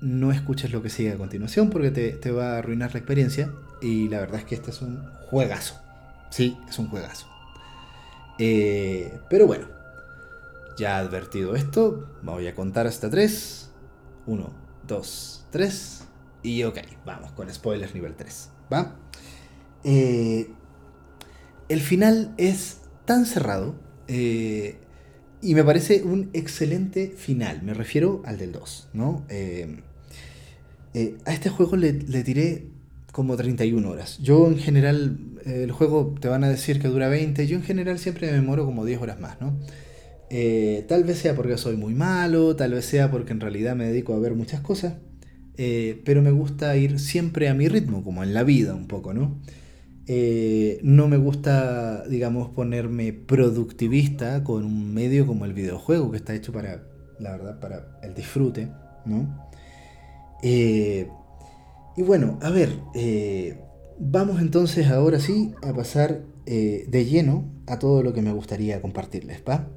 no 0.00 0.32
escuches 0.32 0.72
lo 0.72 0.82
que 0.82 0.90
sigue 0.90 1.12
a 1.12 1.16
continuación 1.16 1.70
porque 1.70 1.90
te, 1.90 2.30
va 2.30 2.54
a 2.54 2.58
arruinar 2.58 2.92
la 2.92 2.98
experiencia. 2.98 3.50
Y 3.80 4.08
la 4.08 4.20
verdad 4.20 4.40
es 4.40 4.44
que 4.44 4.54
este 4.54 4.70
es 4.70 4.80
un 4.82 5.02
juegazo. 5.28 5.80
Sí, 6.30 6.56
es 6.68 6.78
un 6.78 6.88
juegazo. 6.88 7.26
pero 8.36 9.46
bueno, 9.46 9.66
ya 10.76 10.98
advertido 10.98 11.54
esto, 11.54 12.08
voy 12.22 12.46
a 12.48 12.54
contar 12.54 12.86
hasta 12.86 13.10
3. 13.10 13.70
1, 14.26 14.50
2, 14.88 15.46
3. 15.50 16.04
Y 16.42 16.62
ok, 16.64 16.78
vamos 17.04 17.32
con 17.32 17.52
spoilers 17.52 17.94
nivel 17.94 18.14
3. 18.14 18.50
¿Va? 18.72 18.96
Eh, 19.84 20.48
el 21.68 21.80
final 21.80 22.34
es 22.38 22.78
tan 23.04 23.26
cerrado 23.26 23.74
eh, 24.08 24.76
y 25.42 25.54
me 25.54 25.62
parece 25.62 26.02
un 26.02 26.30
excelente 26.32 27.12
final. 27.16 27.62
Me 27.62 27.74
refiero 27.74 28.22
al 28.24 28.38
del 28.38 28.52
2, 28.52 28.88
¿no? 28.94 29.24
Eh, 29.28 29.76
a 31.24 31.32
este 31.32 31.50
juego 31.50 31.76
le, 31.76 31.92
le, 31.92 32.22
tiré 32.22 32.66
como 33.12 33.36
31 33.36 33.88
horas. 33.88 34.18
Yo 34.22 34.46
en 34.46 34.58
general, 34.58 35.18
el 35.44 35.72
juego 35.72 36.14
te 36.20 36.28
van 36.28 36.44
a 36.44 36.48
decir 36.48 36.80
que 36.80 36.88
dura 36.88 37.08
20, 37.08 37.46
yo 37.46 37.56
en 37.56 37.64
general 37.64 37.98
siempre 37.98 38.28
me 38.28 38.34
demoro 38.34 38.64
como 38.64 38.84
10 38.84 39.02
horas 39.02 39.20
más, 39.20 39.40
¿no? 39.40 39.58
tal 40.88 41.04
vez 41.04 41.18
sea 41.18 41.36
porque 41.36 41.56
soy 41.56 41.76
muy 41.76 41.94
malo, 41.94 42.56
tal 42.56 42.72
vez 42.72 42.84
sea 42.86 43.08
porque 43.08 43.32
en 43.32 43.38
realidad 43.38 43.76
me 43.76 43.86
dedico 43.86 44.14
a 44.14 44.18
ver 44.18 44.34
muchas 44.34 44.60
cosas. 44.62 44.94
Pero 45.56 46.22
me 46.22 46.32
gusta 46.32 46.76
ir 46.76 46.98
siempre 46.98 47.48
a 47.48 47.54
mi 47.54 47.68
ritmo, 47.68 48.02
como 48.02 48.24
en 48.24 48.34
la 48.34 48.42
vida 48.42 48.74
un 48.74 48.88
poco, 48.88 49.14
¿no? 49.14 49.40
Eh, 50.06 50.80
no 50.82 51.08
me 51.08 51.16
gusta, 51.16 52.06
digamos, 52.08 52.50
ponerme 52.50 53.12
productivista 53.12 54.44
con 54.44 54.64
un 54.64 54.92
medio 54.92 55.26
como 55.26 55.44
el 55.44 55.54
videojuego, 55.54 56.10
que 56.10 56.18
está 56.18 56.34
hecho 56.34 56.52
para, 56.52 56.82
la 57.18 57.32
verdad, 57.32 57.60
para 57.60 57.98
el 58.02 58.14
disfrute, 58.14 58.68
¿no? 59.06 59.48
Eh, 60.42 61.08
y 61.96 62.02
bueno, 62.02 62.38
a 62.42 62.50
ver, 62.50 62.70
vamos 63.98 64.40
entonces 64.40 64.88
ahora 64.88 65.20
sí 65.20 65.54
a 65.62 65.72
pasar 65.72 66.22
de 66.44 67.06
lleno 67.08 67.44
a 67.66 67.78
todo 67.78 68.02
lo 68.02 68.12
que 68.12 68.20
me 68.20 68.32
gustaría 68.32 68.82
compartirles, 68.82 69.42
¿va? 69.48 69.68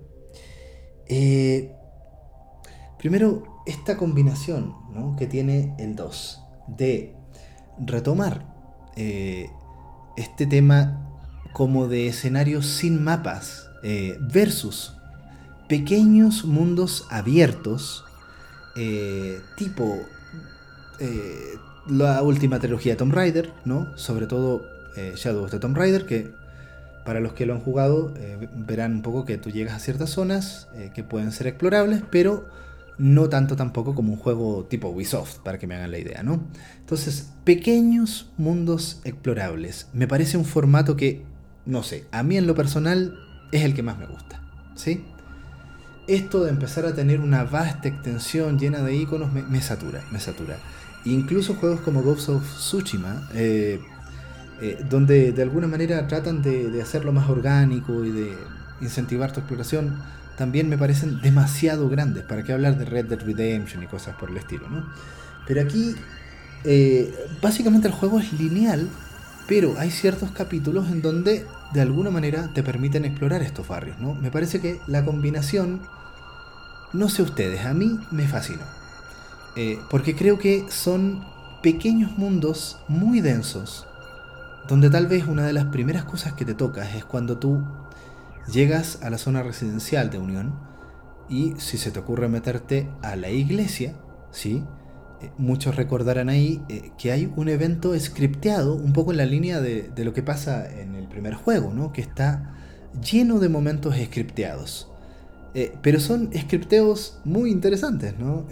primero, 2.97 3.43
esta 3.65 3.95
combinación 3.95 4.73
que 5.17 5.27
tiene 5.27 5.75
el 5.77 5.95
2 5.95 6.41
de 6.67 7.15
retomar 7.79 8.45
eh, 8.95 9.49
este 10.17 10.45
tema 10.45 11.19
como 11.53 11.87
de 11.87 12.07
escenarios 12.07 12.65
sin 12.65 13.03
mapas 13.03 13.69
eh, 13.83 14.17
versus 14.19 14.93
pequeños 15.69 16.43
mundos 16.45 17.07
abiertos 17.09 18.03
eh, 18.75 19.39
tipo 19.55 19.99
la 21.87 22.23
última 22.23 22.59
trilogía 22.59 22.93
de 22.93 22.97
Tomb 22.97 23.13
Raider, 23.13 23.53
¿no? 23.65 23.95
sobre 23.97 24.25
todo 24.25 24.65
Shadow 25.15 25.43
of 25.43 25.51
the 25.51 25.59
Tomb 25.59 25.77
Raider, 25.77 26.07
que 26.07 26.33
para 27.05 27.19
los 27.19 27.33
que 27.33 27.45
lo 27.45 27.53
han 27.53 27.59
jugado 27.59 28.13
verán 28.55 28.93
un 28.93 29.01
poco 29.03 29.25
que 29.25 29.37
tú 29.37 29.51
llegas 29.51 29.75
a 29.75 29.79
ciertas 29.79 30.09
zonas 30.09 30.67
que 30.95 31.03
pueden 31.03 31.31
ser 31.31 31.45
explorables, 31.45 32.01
pero 32.09 32.47
no 32.97 33.29
tanto 33.29 33.55
tampoco 33.55 33.93
como 33.93 34.13
un 34.13 34.19
juego 34.19 34.65
tipo 34.65 34.89
Ubisoft, 34.89 35.39
para 35.39 35.59
que 35.59 35.67
me 35.67 35.75
hagan 35.75 35.91
la 35.91 35.99
idea, 35.99 36.23
¿no? 36.23 36.41
Entonces, 36.79 37.31
pequeños 37.43 38.31
mundos 38.37 39.01
explorables. 39.03 39.87
Me 39.93 40.07
parece 40.07 40.37
un 40.37 40.45
formato 40.45 40.95
que, 40.95 41.23
no 41.65 41.83
sé, 41.83 42.05
a 42.11 42.23
mí 42.23 42.37
en 42.37 42.47
lo 42.47 42.55
personal 42.55 43.17
es 43.51 43.63
el 43.63 43.73
que 43.73 43.83
más 43.83 43.97
me 43.97 44.07
gusta, 44.07 44.41
¿sí? 44.75 45.05
Esto 46.07 46.43
de 46.43 46.51
empezar 46.51 46.85
a 46.85 46.95
tener 46.95 47.19
una 47.19 47.43
vasta 47.43 47.87
extensión 47.87 48.57
llena 48.57 48.81
de 48.81 48.95
iconos 48.95 49.31
me, 49.31 49.61
satura, 49.61 50.03
me 50.11 50.19
satura. 50.19 50.57
Incluso 51.05 51.55
juegos 51.55 51.81
como 51.81 52.01
Ghost 52.01 52.29
of 52.29 52.43
Tsushima, 52.57 53.29
eh, 53.33 53.79
eh, 54.61 54.83
donde 54.89 55.33
de 55.33 55.41
alguna 55.43 55.67
manera 55.67 56.07
tratan 56.07 56.41
de, 56.41 56.71
de 56.71 56.81
hacerlo 56.81 57.11
más 57.11 57.29
orgánico 57.29 58.03
y 58.03 58.11
de 58.11 58.33
incentivar 58.81 59.31
tu 59.31 59.41
exploración, 59.41 60.01
también 60.37 60.69
me 60.69 60.77
parecen 60.77 61.19
demasiado 61.19 61.89
grandes. 61.89 62.23
¿Para 62.23 62.43
qué 62.43 62.53
hablar 62.53 62.77
de 62.77 62.85
Red 62.85 63.05
Dead 63.05 63.19
Redemption 63.19 63.83
y 63.83 63.87
cosas 63.87 64.15
por 64.15 64.29
el 64.29 64.37
estilo? 64.37 64.69
¿no? 64.69 64.87
Pero 65.47 65.61
aquí, 65.61 65.95
eh, 66.63 67.13
básicamente 67.41 67.87
el 67.87 67.93
juego 67.93 68.19
es 68.19 68.31
lineal, 68.33 68.87
pero 69.47 69.77
hay 69.79 69.89
ciertos 69.89 70.31
capítulos 70.31 70.89
en 70.89 71.01
donde 71.01 71.45
de 71.73 71.81
alguna 71.81 72.11
manera 72.11 72.49
te 72.53 72.63
permiten 72.63 73.03
explorar 73.03 73.41
estos 73.41 73.67
barrios. 73.67 73.97
¿no? 73.99 74.13
Me 74.13 74.29
parece 74.29 74.61
que 74.61 74.79
la 74.85 75.03
combinación, 75.03 75.81
no 76.93 77.09
sé 77.09 77.23
ustedes, 77.23 77.65
a 77.65 77.73
mí 77.73 77.99
me 78.11 78.27
fascinó. 78.27 78.63
Eh, 79.55 79.79
porque 79.89 80.15
creo 80.15 80.37
que 80.37 80.65
son 80.69 81.25
pequeños 81.63 82.15
mundos 82.15 82.77
muy 82.87 83.21
densos, 83.21 83.87
donde 84.67 84.91
tal 84.91 85.07
vez 85.07 85.25
una 85.25 85.47
de 85.47 85.53
las 85.53 85.65
primeras 85.65 86.03
cosas 86.03 86.33
que 86.33 86.45
te 86.45 86.53
tocas 86.53 86.93
es 86.93 87.05
cuando 87.05 87.39
tú 87.39 87.63
llegas 88.51 88.99
a 89.01 89.09
la 89.09 89.17
zona 89.17 89.43
residencial 89.43 90.09
de 90.09 90.19
Unión 90.19 90.59
y 91.29 91.53
si 91.57 91.77
se 91.77 91.91
te 91.91 91.99
ocurre 91.99 92.29
meterte 92.29 92.89
a 93.01 93.15
la 93.15 93.29
iglesia, 93.29 93.95
¿sí? 94.31 94.63
Eh, 95.21 95.31
muchos 95.37 95.75
recordarán 95.75 96.29
ahí 96.29 96.61
eh, 96.69 96.91
que 96.97 97.11
hay 97.11 97.31
un 97.35 97.49
evento 97.49 97.97
scripteado, 97.99 98.75
un 98.75 98.93
poco 98.93 99.11
en 99.11 99.17
la 99.17 99.25
línea 99.25 99.61
de, 99.61 99.91
lo 99.97 100.13
que 100.13 100.21
pasa 100.21 100.71
en 100.71 100.95
el 100.95 101.07
primer 101.07 101.33
juego, 101.33 101.73
¿no? 101.73 101.91
que 101.91 102.01
está 102.01 102.55
lleno 103.01 103.39
de 103.39 103.49
momentos 103.49 103.95
scripteados. 103.95 104.91
Eh, 105.55 105.73
pero 105.81 105.99
son 105.99 106.29
scripteos 106.37 107.19
muy 107.25 107.49
interesantes, 107.49 108.17
¿no? 108.19 108.45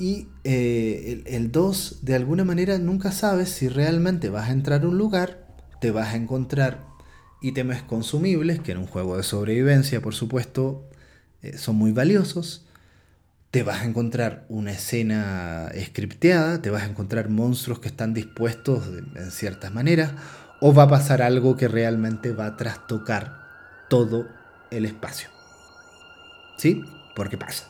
y 0.00 0.28
el 0.44 1.50
2, 1.50 1.98
de 2.02 2.14
alguna 2.14 2.44
manera, 2.44 2.78
nunca 2.78 3.10
sabes 3.10 3.48
si 3.48 3.68
realmente 3.68 4.30
vas 4.30 4.48
a 4.48 4.52
entrar 4.52 4.84
a 4.84 4.88
un 4.88 4.96
lugar, 4.96 5.48
te 5.80 5.90
vas 5.90 6.14
a 6.14 6.16
encontrar 6.16 6.86
ítems 7.40 7.82
consumibles, 7.82 8.60
que 8.60 8.72
en 8.72 8.78
un 8.78 8.86
juego 8.86 9.16
de 9.16 9.22
sobrevivencia, 9.22 10.00
por 10.00 10.14
supuesto, 10.14 10.88
eh, 11.42 11.56
son 11.58 11.76
muy 11.76 11.92
valiosos. 11.92 12.66
Te 13.50 13.62
vas 13.62 13.80
a 13.80 13.84
encontrar 13.84 14.44
una 14.48 14.72
escena 14.72 15.70
scripteada, 15.78 16.60
te 16.60 16.70
vas 16.70 16.82
a 16.82 16.86
encontrar 16.86 17.30
monstruos 17.30 17.80
que 17.80 17.88
están 17.88 18.12
dispuestos 18.12 18.86
en 19.14 19.30
ciertas 19.30 19.72
maneras, 19.72 20.12
o 20.60 20.74
va 20.74 20.84
a 20.84 20.88
pasar 20.88 21.22
algo 21.22 21.56
que 21.56 21.68
realmente 21.68 22.32
va 22.32 22.46
a 22.46 22.56
trastocar 22.56 23.48
todo 23.88 24.28
el 24.70 24.84
espacio. 24.84 25.30
¿Sí? 26.56 26.84
Porque 27.14 27.38
pasa. 27.38 27.68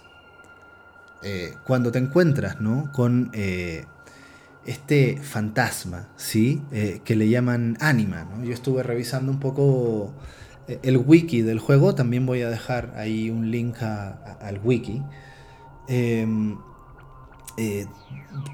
Eh, 1.23 1.55
cuando 1.65 1.91
te 1.93 1.99
encuentras 1.99 2.61
¿no? 2.61 2.93
con 2.93 3.31
eh, 3.33 3.87
este 4.69 5.17
fantasma, 5.17 6.09
¿sí? 6.17 6.63
Eh, 6.73 7.01
que 7.03 7.17
le 7.17 7.31
llaman 7.31 7.79
Anima. 7.81 8.29
Yo 8.45 8.53
estuve 8.53 8.83
revisando 8.83 9.33
un 9.33 9.41
poco 9.41 10.13
eh, 10.69 10.79
el 10.83 10.99
wiki 10.99 11.41
del 11.41 11.59
juego, 11.59 11.95
también 11.95 12.27
voy 12.27 12.43
a 12.43 12.51
dejar 12.51 12.93
ahí 12.95 13.31
un 13.31 13.51
link 13.51 13.77
al 13.81 14.61
wiki. 14.63 15.03
Em, 15.89 16.59
eh, 17.57 17.87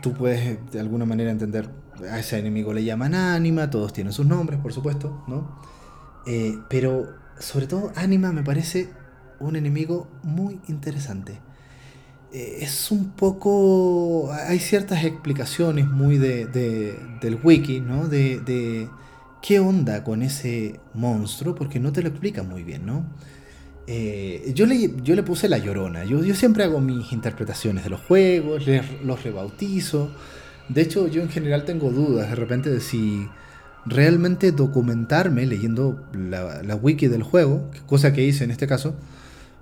tú 0.02 0.12
puedes 0.12 0.70
de 0.70 0.78
alguna 0.78 1.04
manera 1.04 1.32
entender, 1.32 1.68
a 2.08 2.20
ese 2.20 2.38
enemigo 2.38 2.72
le 2.72 2.84
llaman 2.84 3.16
Anima, 3.16 3.68
todos 3.68 3.92
tienen 3.92 4.12
sus 4.12 4.24
nombres, 4.24 4.60
por 4.60 4.72
supuesto, 4.72 5.24
¿no? 5.26 5.62
pero 6.70 7.12
sobre 7.38 7.66
todo 7.66 7.92
Anima 7.96 8.32
me 8.32 8.42
parece 8.42 8.88
un 9.40 9.56
enemigo 9.56 10.08
muy 10.22 10.58
interesante. 10.68 11.40
Es 12.34 12.90
un 12.90 13.10
poco... 13.10 14.32
Hay 14.32 14.58
ciertas 14.58 15.04
explicaciones 15.04 15.86
muy 15.86 16.18
de, 16.18 16.46
del 17.20 17.38
wiki, 17.40 17.80
¿no? 17.80 18.08
De, 18.08 18.88
qué 19.40 19.60
onda 19.60 20.02
con 20.02 20.22
ese 20.22 20.80
monstruo, 20.94 21.54
porque 21.54 21.78
no 21.78 21.92
te 21.92 22.02
lo 22.02 22.08
explica 22.08 22.42
muy 22.42 22.64
bien, 22.64 22.86
¿no? 22.86 23.04
Eh, 23.86 24.52
yo, 24.52 24.66
le, 24.66 24.94
yo 25.02 25.14
le 25.14 25.22
puse 25.22 25.48
la 25.48 25.58
llorona. 25.58 26.04
Yo, 26.04 26.24
yo 26.24 26.34
siempre 26.34 26.64
hago 26.64 26.80
mis 26.80 27.12
interpretaciones 27.12 27.84
de 27.84 27.90
los 27.90 28.00
juegos, 28.00 28.64
los 29.04 29.22
rebautizo. 29.22 30.10
De 30.68 30.82
hecho, 30.82 31.06
yo 31.06 31.22
en 31.22 31.28
general 31.28 31.64
tengo 31.64 31.90
dudas 31.90 32.30
de 32.30 32.34
repente 32.34 32.68
de 32.68 32.80
si 32.80 33.28
realmente 33.86 34.50
documentarme 34.50 35.46
leyendo 35.46 36.04
la, 36.12 36.64
la 36.64 36.74
wiki 36.74 37.06
del 37.06 37.22
juego, 37.22 37.70
cosa 37.86 38.12
que 38.12 38.24
hice 38.24 38.42
en 38.42 38.50
este 38.50 38.66
caso, 38.66 38.96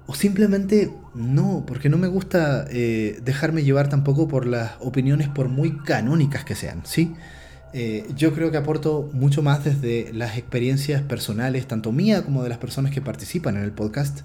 o 0.07 0.14
simplemente 0.14 0.92
no, 1.14 1.64
porque 1.66 1.88
no 1.88 1.98
me 1.98 2.09
gusta 2.09 2.66
eh, 2.70 3.20
dejarme 3.24 3.62
llevar 3.62 3.88
tampoco 3.88 4.28
por 4.28 4.46
las 4.46 4.72
opiniones 4.80 5.28
por 5.28 5.48
muy 5.48 5.78
canónicas 5.78 6.44
que 6.44 6.55
sean, 6.55 6.82
¿sí? 6.84 7.14
Eh, 7.74 8.07
yo 8.16 8.34
creo 8.34 8.50
que 8.50 8.59
aporto 8.59 9.09
mucho 9.12 9.42
más 9.42 9.64
desde 9.64 10.12
las 10.12 10.36
experiencias 10.36 11.03
personales, 11.03 11.66
tanto 11.66 11.90
mía 11.90 12.22
como 12.22 12.42
de 12.42 12.50
las 12.50 12.59
personas 12.59 12.92
que 12.92 13.00
participan 13.00 13.57
en 13.57 13.62
el 13.62 13.72
podcast, 13.72 14.20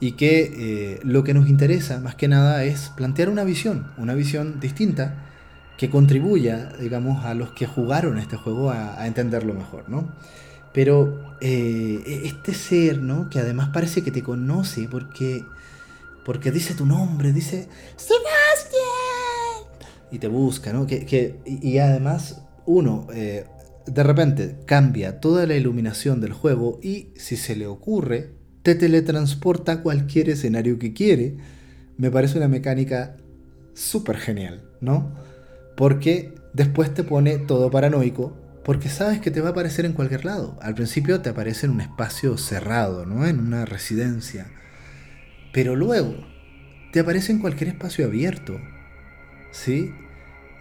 y 0.00 0.12
que 0.12 0.52
eh, 0.56 1.00
lo 1.02 1.24
que 1.24 1.34
nos 1.34 1.48
interesa 1.48 2.00
más 2.00 2.14
que 2.14 2.28
nada 2.28 2.64
es 2.64 2.90
plantear 2.96 3.30
una 3.30 3.44
visión, 3.44 3.90
una 3.96 4.14
visión 4.14 4.60
distinta 4.60 5.14
que 5.78 5.90
contribuya, 5.90 6.72
digamos, 6.80 7.24
a 7.24 7.34
los 7.34 7.52
que 7.52 7.66
jugaron 7.66 8.18
este 8.18 8.36
juego 8.36 8.70
a, 8.70 9.06
entenderlo 9.06 9.54
mejor, 9.54 9.88
¿no? 9.88 10.08
Pero 10.76 11.38
eh, 11.40 12.20
este 12.24 12.52
ser, 12.52 12.98
¿no? 12.98 13.30
Que 13.30 13.38
además 13.38 13.70
parece 13.72 14.02
que 14.02 14.10
te 14.10 14.22
conoce 14.22 14.86
porque, 14.90 15.42
porque 16.22 16.50
dice 16.50 16.74
tu 16.74 16.84
nombre, 16.84 17.32
dice 17.32 17.66
Sebastián 17.96 18.26
y 20.10 20.18
te 20.18 20.28
busca, 20.28 20.74
¿no? 20.74 20.86
Que, 20.86 21.40
y 21.46 21.78
además 21.78 22.42
uno 22.66 23.06
eh, 23.14 23.46
de 23.86 24.02
repente 24.02 24.58
cambia 24.66 25.18
toda 25.18 25.46
la 25.46 25.54
iluminación 25.54 26.20
del 26.20 26.34
juego 26.34 26.78
y 26.82 27.08
si 27.16 27.38
se 27.38 27.56
le 27.56 27.66
ocurre 27.66 28.32
te 28.62 28.74
teletransporta 28.74 29.72
a 29.72 29.82
cualquier 29.82 30.28
escenario 30.28 30.78
que 30.78 30.92
quiere. 30.92 31.38
Me 31.96 32.10
parece 32.10 32.36
una 32.36 32.48
mecánica 32.48 33.16
súper 33.72 34.18
genial, 34.18 34.62
¿no? 34.82 35.14
Porque 35.74 36.34
después 36.52 36.92
te 36.92 37.02
pone 37.02 37.38
todo 37.38 37.70
paranoico, 37.70 38.36
porque 38.66 38.88
sabes 38.88 39.20
que 39.20 39.30
te 39.30 39.40
va 39.40 39.50
a 39.50 39.50
aparecer 39.52 39.84
en 39.84 39.92
cualquier 39.92 40.24
lado. 40.24 40.58
Al 40.60 40.74
principio 40.74 41.20
te 41.20 41.30
aparece 41.30 41.66
en 41.66 41.72
un 41.72 41.80
espacio 41.80 42.36
cerrado, 42.36 43.06
¿no? 43.06 43.24
En 43.24 43.38
una 43.38 43.64
residencia. 43.64 44.48
Pero 45.52 45.76
luego 45.76 46.16
te 46.92 46.98
aparece 46.98 47.30
en 47.30 47.38
cualquier 47.38 47.68
espacio 47.68 48.06
abierto, 48.06 48.60
¿sí? 49.52 49.94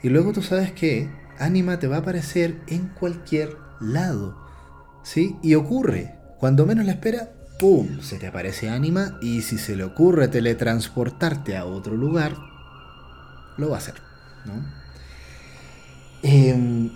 Y 0.03 0.09
luego 0.09 0.33
tú 0.33 0.43
sabes 0.43 0.71
que 0.71 1.09
Anima 1.39 1.79
te 1.79 1.87
va 1.87 1.95
a 1.95 1.99
aparecer 1.99 2.61
en 2.67 2.89
cualquier 2.89 3.57
lado, 3.81 4.37
¿sí? 5.01 5.37
Y 5.41 5.55
ocurre, 5.55 6.13
cuando 6.37 6.67
menos 6.67 6.85
la 6.85 6.91
espera, 6.91 7.31
¡pum! 7.57 8.01
Se 8.01 8.19
te 8.19 8.27
aparece 8.27 8.69
Anima 8.69 9.17
y 9.19 9.41
si 9.41 9.57
se 9.57 9.75
le 9.75 9.83
ocurre 9.83 10.27
teletransportarte 10.27 11.57
a 11.57 11.65
otro 11.65 11.97
lugar, 11.97 12.37
lo 13.57 13.71
va 13.71 13.77
a 13.77 13.79
hacer, 13.79 13.95
¿no? 14.45 14.63
Em, 16.21 16.91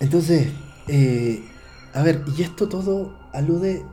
entonces, 0.00 0.48
eh, 0.88 1.44
a 1.92 2.02
ver, 2.02 2.24
y 2.36 2.42
esto 2.42 2.68
todo 2.68 3.18
alude 3.32 3.84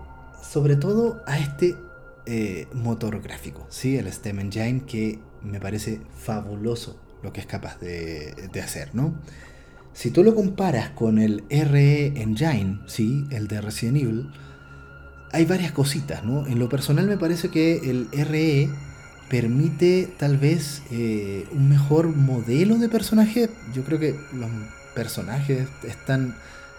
sobre 0.41 0.76
todo 0.76 1.22
a 1.28 1.38
este 1.38 1.76
eh, 2.26 2.68
motor 2.74 3.22
gráfico, 3.22 3.68
¿sí? 3.70 3.97
El 3.97 4.12
STEM 4.12 4.39
Engine 4.39 4.84
que 4.86 5.20
me 5.43 5.60
parece 5.60 6.01
fabuloso 6.18 6.99
lo 7.24 7.34
que 7.34 7.41
es 7.41 7.45
capaz 7.45 7.80
de, 7.80 8.49
hacer, 8.64 8.93
¿no? 8.93 9.16
Si 9.93 10.12
tú 10.12 10.24
lo 10.24 10.36
comparas 10.36 10.89
con 10.91 11.18
el 11.18 11.43
RE 11.49 12.08
Engine, 12.22 12.80
¿sí? 12.86 13.26
El 13.32 13.47
de 13.47 13.62
Resident 13.62 13.97
Evil, 13.97 14.32
hay 15.32 15.45
varias 15.45 15.72
cositas, 15.72 16.24
¿no? 16.24 16.45
En 16.47 16.60
lo 16.60 16.70
personal 16.70 17.08
me 17.08 17.18
parece 17.18 17.49
que 17.49 17.89
el 17.89 18.08
RE 18.12 18.70
permite 19.30 20.08
tal 20.18 20.38
vez 20.38 20.84
eh, 20.91 21.45
un 21.51 21.70
mejor 21.70 22.16
modelo 22.16 22.78
de 22.78 22.89
personaje. 22.89 23.49
Yo 23.74 23.84
creo 23.84 23.99
que 23.99 24.16
los 24.34 24.49
personajes 24.98 25.70
están 25.84 26.36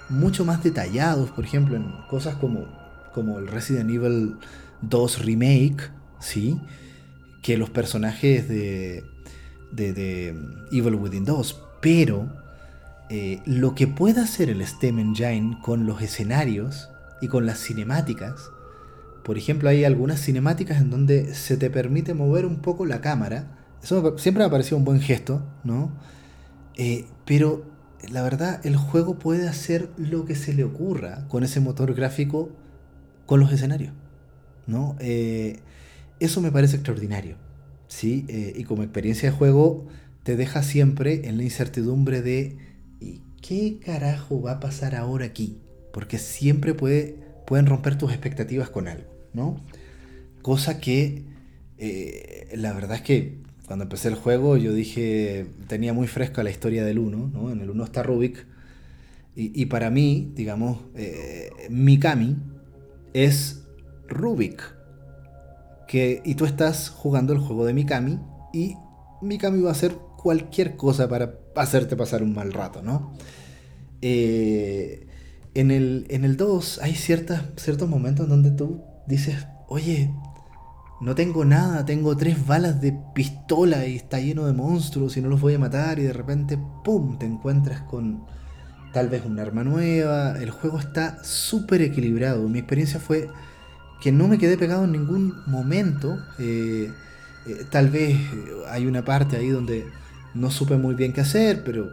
mucho 0.09 0.45
más 0.45 0.63
detallados, 0.63 1.31
por 1.31 1.45
ejemplo, 1.45 1.77
en 1.77 1.93
cosas 2.11 2.35
como, 2.35 2.67
como 3.15 3.39
el 3.39 3.47
Resident 3.47 3.89
Evil 3.91 4.37
2 4.83 5.25
Remake, 5.25 5.91
¿sí? 6.19 6.61
Que 7.43 7.57
los 7.57 7.71
personajes 7.71 8.49
de, 8.49 9.05
de, 9.73 9.93
de 9.93 10.29
Evil 10.73 10.97
Within 10.97 11.25
2. 11.25 11.63
Pero 11.81 12.29
eh, 13.09 13.41
lo 13.47 13.75
que 13.75 13.87
puede 13.87 14.21
hacer 14.21 14.51
el 14.51 14.67
STEM 14.67 14.99
Engine 14.99 15.59
con 15.63 15.87
los 15.87 16.03
escenarios 16.03 16.89
y 17.21 17.29
con 17.29 17.47
las 17.47 17.59
cinemáticas 17.61 18.51
por 19.29 19.37
ejemplo, 19.37 19.69
hay 19.69 19.85
algunas 19.85 20.23
cinemáticas 20.23 20.81
en 20.81 20.89
donde 20.89 21.35
se 21.35 21.59
te 21.59 21.69
permite 21.69 22.15
mover 22.15 22.47
un 22.47 22.61
poco 22.61 22.87
la 22.87 23.03
cámara. 23.03 23.59
Eso 23.83 24.17
siempre 24.17 24.43
me 24.43 24.47
ha 24.47 24.51
parecido 24.51 24.79
un 24.79 24.87
buen 24.87 25.03
gesto, 25.03 25.43
¿no? 25.65 25.93
Eh, 26.77 27.05
pero 27.27 27.63
la 28.11 28.23
verdad, 28.23 28.65
el 28.65 28.77
juego 28.77 29.19
puede 29.19 29.49
hacer 29.49 29.91
lo 29.97 30.25
que 30.25 30.35
se 30.35 30.55
le 30.55 30.65
ocurra 30.65 31.27
con 31.29 31.43
ese 31.45 31.61
motor 31.61 31.95
gráfico 31.95 32.51
con 33.27 33.41
los 33.41 33.53
escenarios, 33.53 33.93
¿no? 34.67 34.97
Eh, 35.01 35.61
eso 36.21 36.41
me 36.41 36.53
parece 36.53 36.77
extraordinario, 36.77 37.37
¿sí? 37.89 38.25
Eh, 38.29 38.55
y 38.57 38.65
como 38.65 38.83
experiencia 38.83 39.31
de 39.31 39.37
juego 39.37 39.87
te 40.23 40.37
deja 40.37 40.63
siempre 40.63 41.29
en 41.29 41.37
la 41.37 41.43
incertidumbre 41.43 42.23
de 42.23 42.59
¿y 43.01 43.23
qué 43.43 43.79
carajo 43.85 44.41
va 44.41 44.53
a 44.53 44.61
pasar 44.61 44.95
ahora 44.95 45.27
aquí? 45.27 45.63
Porque 45.93 46.19
siempre 46.19 46.75
puede, 46.75 47.19
pueden 47.47 47.67
romper 47.67 47.99
tus 47.99 48.11
expectativas 48.13 48.71
con 48.71 48.89
algo. 48.89 49.19
¿no? 49.33 49.65
Cosa 50.43 50.81
que 50.81 51.25
eh, 51.79 52.49
la 52.57 52.73
verdad 52.73 52.97
es 52.97 53.03
que 53.03 53.39
cuando 53.69 53.83
empecé 53.83 54.09
el 54.09 54.15
juego 54.15 54.57
yo 54.57 54.73
dije, 54.73 55.47
tenía 55.67 55.93
muy 55.93 56.07
fresca 56.07 56.43
la 56.43 56.49
historia 56.49 56.87
del 56.87 56.99
1, 56.99 57.31
¿no? 57.35 57.53
En 57.53 57.61
el 57.61 57.69
1 57.69 57.85
está 57.85 58.03
Rubik. 58.03 58.47
Y, 59.41 59.67
para 59.67 59.89
mí, 59.89 60.33
digamos, 60.35 60.79
eh, 60.97 61.51
Mikami 61.71 62.39
es 63.13 63.63
Rubik. 64.09 64.75
Que, 65.87 66.23
y 66.25 66.35
tú 66.35 66.45
estás 66.45 66.89
jugando 66.89 67.35
el 67.35 67.39
juego 67.39 67.65
de 67.65 67.73
Mikami 67.73 68.19
y 68.53 68.75
Mikami 69.23 69.61
va 69.61 69.69
a 69.69 69.73
hacer 69.73 69.93
cualquier 70.17 70.75
cosa 70.75 71.09
para 71.09 71.39
hacerte 71.55 71.95
pasar 71.95 72.25
un 72.25 72.35
mal 72.35 72.53
rato, 72.53 72.83
¿no? 72.83 73.13
Eh, 74.03 75.07
en, 75.55 75.71
el, 75.71 76.07
en 76.09 76.25
el 76.25 76.37
2 76.37 76.81
hay 76.83 76.95
ciertas, 76.95 77.45
ciertos 77.57 77.89
momentos 77.89 78.25
en 78.25 78.31
donde 78.31 78.51
tú 78.51 78.83
dices, 79.07 79.47
oye, 79.69 80.11
no 81.01 81.15
tengo 81.15 81.45
nada, 81.45 81.85
tengo 81.85 82.17
tres 82.17 82.45
balas 82.47 82.81
de 82.81 82.93
pistola 83.15 83.87
y 83.87 83.97
está 83.97 84.19
lleno 84.19 84.47
de 84.47 84.53
monstruos 84.53 85.17
y 85.17 85.21
no 85.21 85.29
los 85.29 85.41
voy 85.41 85.55
a 85.55 85.59
matar 85.59 85.99
y 85.99 86.03
de 86.03 86.13
repente, 86.13 86.59
¡pum!, 86.85 87.19
te 87.19 87.27
encuentras 87.27 87.83
con 87.83 88.27
tal 88.93 89.09
vez 89.09 89.25
un 89.25 89.39
arma 89.39 89.63
nueva. 89.63 90.37
El 90.41 90.51
juego 90.51 90.79
está 90.79 91.23
súper 91.23 91.83
equilibrado. 91.83 92.49
Mi 92.49 92.59
experiencia 92.59 92.99
fue 92.99 93.29
que 94.01 94.11
no 94.11 94.27
me 94.27 94.39
quedé 94.39 94.59
pegado 94.59 94.85
en 94.85 94.93
ningún 94.93 95.41
momento. 95.47 96.19
Eh, 96.39 96.91
eh, 97.47 97.67
tal 97.71 97.91
vez 97.91 98.17
hay 98.69 98.87
una 98.87 99.05
parte 99.05 99.37
ahí 99.37 99.49
donde 99.49 99.87
no 100.35 100.51
supe 100.51 100.77
muy 100.77 100.97
bien 100.97 101.13
qué 101.13 101.21
hacer, 101.21 101.63
pero 101.65 101.91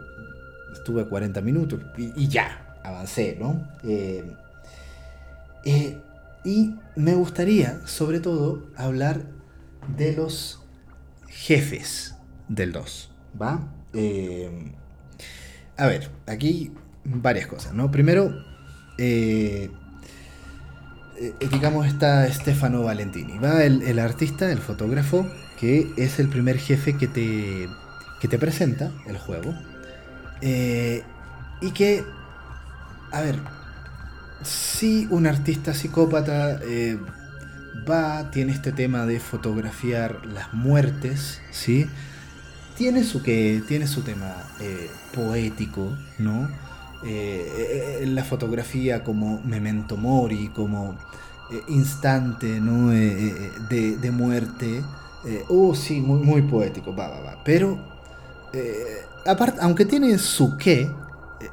estuve 0.72 1.06
40 1.06 1.40
minutos 1.42 1.80
y, 1.96 2.26
ya, 2.26 2.76
avancé, 2.82 3.36
¿no? 3.40 3.68
Eh, 3.84 4.24
y 6.46 6.76
me 6.94 7.14
gustaría, 7.14 7.84
sobre 7.86 8.20
todo, 8.20 8.70
hablar 8.76 9.26
de 9.98 10.12
los 10.12 10.62
jefes 11.26 12.14
del 12.48 12.70
2. 12.70 13.10
¿Va? 13.42 13.68
Eh, 13.92 14.72
a 15.76 15.86
ver, 15.88 16.08
aquí 16.26 16.70
varias 17.04 17.48
cosas, 17.48 17.74
¿no? 17.74 17.90
Primero, 17.90 18.32
eh, 18.96 19.70
eh, 21.18 21.34
digamos, 21.50 21.88
está 21.88 22.32
Stefano 22.32 22.84
Valentini, 22.84 23.38
¿va? 23.38 23.64
El, 23.64 23.98
artista, 23.98 24.52
el 24.52 24.58
fotógrafo, 24.58 25.26
que 25.58 25.90
es 25.96 26.20
el 26.20 26.28
primer 26.28 26.58
jefe 26.58 26.96
que 26.96 27.08
te, 27.08 27.68
que 28.20 28.28
te 28.28 28.38
presenta 28.38 28.92
el 29.08 29.18
juego. 29.18 29.52
y 30.40 31.70
que, 31.72 32.04
a 33.10 33.20
ver, 33.22 33.40
si 34.42 35.06
un 35.10 35.26
artista 35.26 35.74
psicópata 35.74 36.60
eh, 36.62 36.98
va, 37.88 38.30
tiene 38.30 38.52
este 38.52 38.72
tema 38.72 39.06
de 39.06 39.20
fotografiar 39.20 40.24
las 40.26 40.52
muertes, 40.52 41.40
¿sí? 41.50 41.86
Tiene 42.76 43.04
su 43.04 43.22
que, 43.22 43.62
tiene 43.66 43.86
su 43.86 44.02
tema 44.02 44.34
eh, 44.60 44.90
poético, 45.14 45.96
¿no? 46.18 46.48
Eh, 47.04 48.04
la 48.08 48.24
fotografía 48.24 49.04
como 49.04 49.40
memento 49.42 49.96
mori, 49.96 50.48
como 50.48 50.96
instante, 51.68 52.60
¿no? 52.60 52.90
De, 52.90 54.10
muerte. 54.12 54.82
oh, 55.48 55.74
sí, 55.74 56.00
muy, 56.00 56.20
muy 56.20 56.42
poético, 56.42 56.94
va, 56.94 57.08
va, 57.08 57.20
va. 57.20 57.44
Pero, 57.44 57.78
aparte, 59.24 59.60
aunque 59.62 59.84
tiene 59.84 60.18
su 60.18 60.56
qué, 60.56 60.90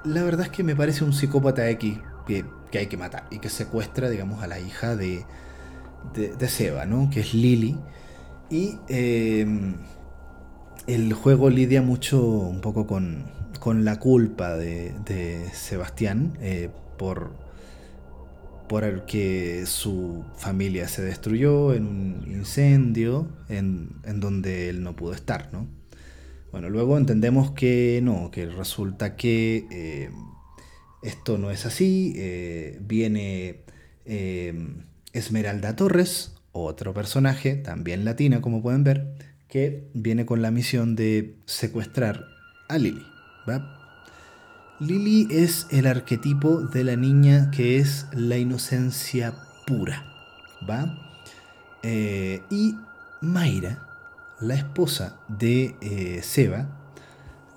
la 0.04 0.24
verdad 0.24 0.48
es 0.48 0.52
que 0.52 0.64
me 0.64 0.76
parece 0.76 1.04
un 1.04 1.14
psicópata 1.14 1.70
X 1.70 2.00
que 2.26 2.46
que 2.74 2.80
hay 2.80 2.88
que 2.88 2.98
matar 2.98 3.28
y 3.30 3.38
que 3.38 3.50
secuestra, 3.50 4.10
digamos, 4.10 4.42
a 4.42 4.48
la 4.48 4.60
hija 4.60 4.96
de, 4.96 5.24
de, 6.16 6.48
Seba, 6.48 6.88
¿no? 6.88 7.12
Que 7.12 7.20
es 7.20 7.36
Lily. 7.36 7.78
Y 8.50 8.80
em, 8.88 9.76
el 10.88 11.14
juego 11.14 11.52
lidia 11.52 11.84
mucho 11.84 12.20
un 12.26 12.62
poco 12.62 12.88
con, 12.88 13.26
con 13.60 13.86
la 13.86 14.00
culpa 14.00 14.58
de, 14.58 14.92
de 15.06 15.52
Sebastián 15.54 16.36
eh, 16.42 16.72
por, 16.98 17.36
porque 18.68 19.68
su 19.68 20.26
familia 20.36 20.88
se 20.88 21.04
destruyó 21.04 21.76
en 21.76 21.86
un 21.86 22.26
incendio 22.28 23.28
en, 23.50 24.02
donde 24.20 24.70
él 24.70 24.82
no 24.82 24.96
pudo 24.96 25.14
estar, 25.14 25.54
¿no? 25.54 25.68
Bueno, 26.52 26.72
luego 26.72 26.98
entendemos 26.98 27.52
que 27.52 28.00
no, 28.02 28.32
que 28.32 28.48
resulta 28.48 29.16
que 29.16 29.68
eh, 29.70 30.10
esto 31.04 31.38
no 31.38 31.52
es 31.52 31.66
así, 31.66 32.14
eh, 32.16 32.80
viene 32.82 33.64
Esmeralda 35.14 35.76
Torres, 35.76 36.36
otro 36.52 36.94
personaje, 36.94 37.56
también 37.56 38.06
latina 38.06 38.42
como 38.42 38.62
pueden 38.62 38.84
ver, 38.84 39.16
que 39.48 39.88
viene 39.94 40.26
con 40.26 40.42
la 40.42 40.52
misión 40.52 40.96
de 40.96 41.36
secuestrar 41.46 42.26
a 42.70 42.78
Lily. 42.78 43.06
Lily 44.80 45.28
es 45.30 45.68
el 45.70 45.88
arquetipo 45.88 46.62
de 46.62 46.84
la 46.84 46.96
niña 46.96 47.52
que 47.52 47.78
es 47.78 48.08
la 48.14 48.38
inocencia 48.38 49.34
pura. 49.66 50.06
¿va? 50.70 50.98
Eh, 51.84 52.42
y 52.50 52.76
Mayra, 53.22 53.88
la 54.40 54.56
esposa 54.56 55.20
de 55.28 55.76
eh, 55.82 56.22
Seba, 56.24 56.68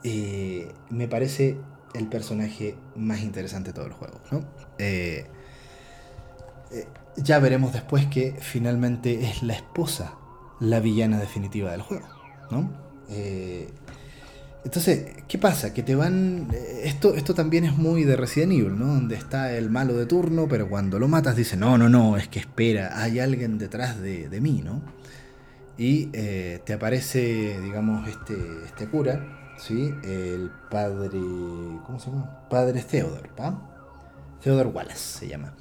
eh, 0.04 0.72
me 0.90 1.08
parece 1.08 1.56
el 1.96 2.08
personaje 2.08 2.76
más 2.94 3.20
interesante 3.22 3.70
de 3.70 3.74
todo 3.74 3.86
el 3.86 3.92
juego. 3.92 4.20
ya 7.16 7.38
veremos 7.38 7.72
después 7.72 8.06
que 8.06 8.36
finalmente 8.40 9.28
es 9.28 9.42
la 9.42 9.54
esposa 9.54 10.14
la 10.60 10.80
villana 10.80 11.18
definitiva 11.18 11.70
del 11.70 11.82
juego. 11.82 12.06
¿no? 12.50 12.70
Entonces, 14.66 15.06
¿qué 15.28 15.38
pasa? 15.38 15.72
Que 15.72 15.84
te 15.84 15.94
van... 15.94 16.48
Eh, 16.52 16.80
esto, 16.86 17.14
esto 17.14 17.34
también 17.34 17.62
es 17.62 17.76
muy 17.76 18.02
de 18.02 18.16
Resident 18.16 18.52
Evil, 18.52 18.76
¿no? 18.76 18.86
Donde 18.86 19.14
está 19.14 19.52
el 19.52 19.70
malo 19.70 19.94
de 19.94 20.06
turno, 20.06 20.48
pero 20.48 20.68
cuando 20.68 20.98
lo 20.98 21.06
matas 21.06 21.36
dice, 21.36 21.56
no, 21.56 21.78
no, 21.78 21.88
no, 21.88 22.16
es 22.16 22.26
que 22.26 22.40
espera, 22.40 23.00
hay 23.00 23.20
alguien 23.20 23.58
detrás 23.58 24.02
de, 24.02 24.40
mí, 24.40 24.62
¿no? 24.64 24.82
Y 25.78 26.08
eh, 26.12 26.62
te 26.66 26.72
aparece, 26.72 27.60
digamos, 27.60 28.08
este, 28.08 28.34
este 28.66 28.88
cura, 28.88 29.35
¿sí? 29.58 29.94
El 30.02 30.50
padre... 30.70 31.20
¿Cómo 31.86 31.98
se 31.98 32.10
llama? 32.10 32.48
Padre 32.48 32.82
Theodore, 32.82 33.30
¿va? 33.38 33.58
Theodore 34.42 34.68
Wallace 34.68 35.18
se 35.18 35.28
llama. 35.28 35.54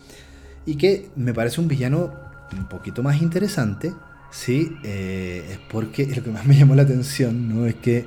Y 0.66 0.76
que 0.76 1.10
me 1.16 1.34
parece 1.34 1.62
un 1.62 1.68
villano 1.68 2.14
un 2.54 2.68
poquito 2.68 3.04
más 3.04 3.22
interesante, 3.22 3.94
¿sí? 4.32 4.76
Eh, 4.84 5.58
porque 5.72 6.08
lo 6.08 6.24
que 6.24 6.32
más 6.32 6.46
me 6.46 6.56
llamó 6.56 6.76
la 6.76 6.84
atención, 6.84 7.50
¿no? 7.50 7.66
Es 7.66 7.76
que 7.76 8.06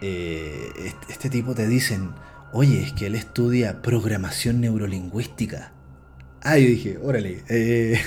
eh, 0.00 0.92
este 1.08 1.30
tipo 1.30 1.54
te 1.54 1.66
dicen, 1.66 2.10
oye, 2.52 2.82
es 2.82 2.92
que 2.92 3.06
él 3.06 3.14
estudia 3.14 3.82
programación 3.82 4.60
neurolingüística. 4.60 5.72
Ah, 6.42 6.58
yo 6.58 6.66
dije, 6.66 6.98
órale, 7.02 7.42
eh, 7.48 7.98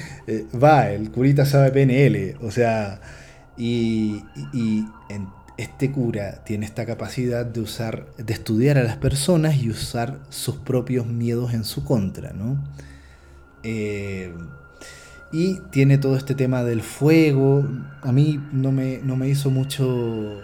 va, 0.62 0.90
el 0.90 1.10
curita 1.10 1.46
sabe 1.46 1.70
PNL, 1.70 2.36
o 2.44 2.50
sea, 2.50 3.00
y, 3.56 4.22
este 5.56 5.90
cura 5.90 6.44
tiene 6.44 6.66
esta 6.66 6.84
capacidad 6.86 7.46
de 7.46 7.60
usar, 7.60 8.06
de 8.18 8.32
estudiar 8.32 8.78
a 8.78 8.82
las 8.82 8.96
personas 8.96 9.56
y 9.56 9.70
usar 9.70 10.18
sus 10.28 10.56
propios 10.56 11.06
miedos 11.06 11.54
en 11.54 11.64
su 11.64 11.84
contra, 11.84 12.32
¿no? 12.32 12.62
y 15.32 15.60
tiene 15.70 15.98
todo 15.98 16.16
este 16.16 16.36
tema 16.36 16.62
del 16.62 16.82
fuego. 16.82 17.68
A 18.02 18.12
mí 18.12 18.40
no 18.52 18.70
me, 18.70 19.00
no 19.02 19.16
me 19.16 19.28
hizo 19.28 19.50
mucho 19.50 20.40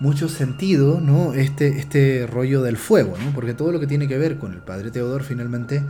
mucho 0.00 0.28
sentido 0.28 1.00
¿no? 1.00 1.34
este, 1.34 1.78
este 1.78 2.26
rollo 2.26 2.62
del 2.62 2.76
fuego, 2.76 3.16
¿no? 3.22 3.32
porque 3.32 3.54
todo 3.54 3.72
lo 3.72 3.80
que 3.80 3.86
tiene 3.86 4.08
que 4.08 4.18
ver 4.18 4.38
con 4.38 4.52
el 4.52 4.58
padre 4.58 4.90
Teodor 4.90 5.22
finalmente 5.22 5.82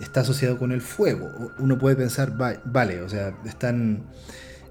está 0.00 0.20
asociado 0.20 0.58
con 0.58 0.72
el 0.72 0.80
fuego. 0.80 1.52
Uno 1.58 1.78
puede 1.78 1.94
pensar, 1.94 2.32
vale, 2.64 3.02
o 3.02 3.08
sea, 3.08 3.34
están 3.44 4.04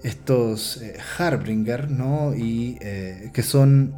estos 0.04 0.82
eh, 0.82 0.98
Harbringer, 1.18 1.90
¿no? 1.90 2.36
Y 2.36 2.78
eh, 2.82 3.32
que 3.34 3.44
son 3.44 3.96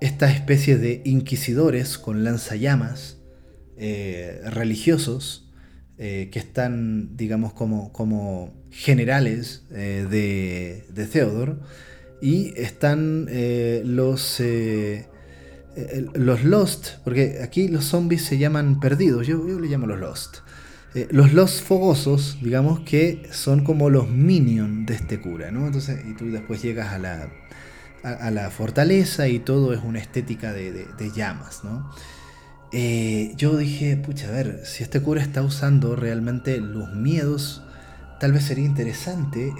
esta 0.00 0.30
especie 0.30 0.78
de 0.78 1.02
inquisidores 1.04 1.98
con 1.98 2.24
lanzallamas 2.24 3.18
eh, 3.76 4.40
religiosos 4.44 5.42
que 5.98 6.38
están, 6.38 7.16
digamos, 7.16 7.54
como, 7.54 7.90
como 7.90 8.52
generales 8.70 9.62
de, 9.70 10.84
de 10.90 11.06
y 12.20 12.52
están 12.56 13.26
eh, 13.28 13.82
los, 13.84 14.40
eh, 14.40 15.06
eh, 15.76 16.06
los 16.14 16.44
Lost, 16.44 16.96
porque 17.04 17.40
aquí 17.42 17.68
los 17.68 17.84
zombies 17.84 18.24
se 18.24 18.38
llaman 18.38 18.80
perdidos, 18.80 19.26
yo, 19.26 19.46
yo 19.46 19.60
le 19.60 19.68
llamo 19.68 19.86
los 19.86 19.98
Lost. 19.98 20.38
Los 21.10 21.32
Lost 21.32 21.62
fogosos, 21.62 22.38
digamos 22.40 22.80
que 22.80 23.28
son 23.30 23.64
como 23.64 23.90
los 23.90 24.08
minions 24.08 24.86
de 24.86 24.94
este 24.94 25.20
cura, 25.20 25.50
¿no? 25.50 25.66
Entonces, 25.66 26.04
y 26.06 26.14
tú 26.14 26.30
después 26.30 26.62
llegas 26.62 26.92
a 26.92 26.98
la, 26.98 27.28
a, 28.02 28.30
la 28.30 28.50
fortaleza 28.50 29.28
y 29.28 29.38
todo 29.38 29.74
es 29.74 29.80
una 29.82 29.98
estética 29.98 30.52
de, 30.52 30.72
de, 30.72 31.10
llamas, 31.12 31.64
¿no? 31.64 31.90
yo 33.36 33.56
dije, 33.56 33.96
pucha, 33.96 34.28
a 34.28 34.32
ver, 34.32 34.60
si 34.64 34.82
este 34.82 35.00
cura 35.00 35.22
está 35.22 35.42
usando 35.42 35.96
realmente 35.96 36.58
los 36.58 36.92
miedos, 36.92 37.62
tal 38.20 38.32
vez 38.32 38.44
sería 38.44 38.66
interesante 38.66 39.50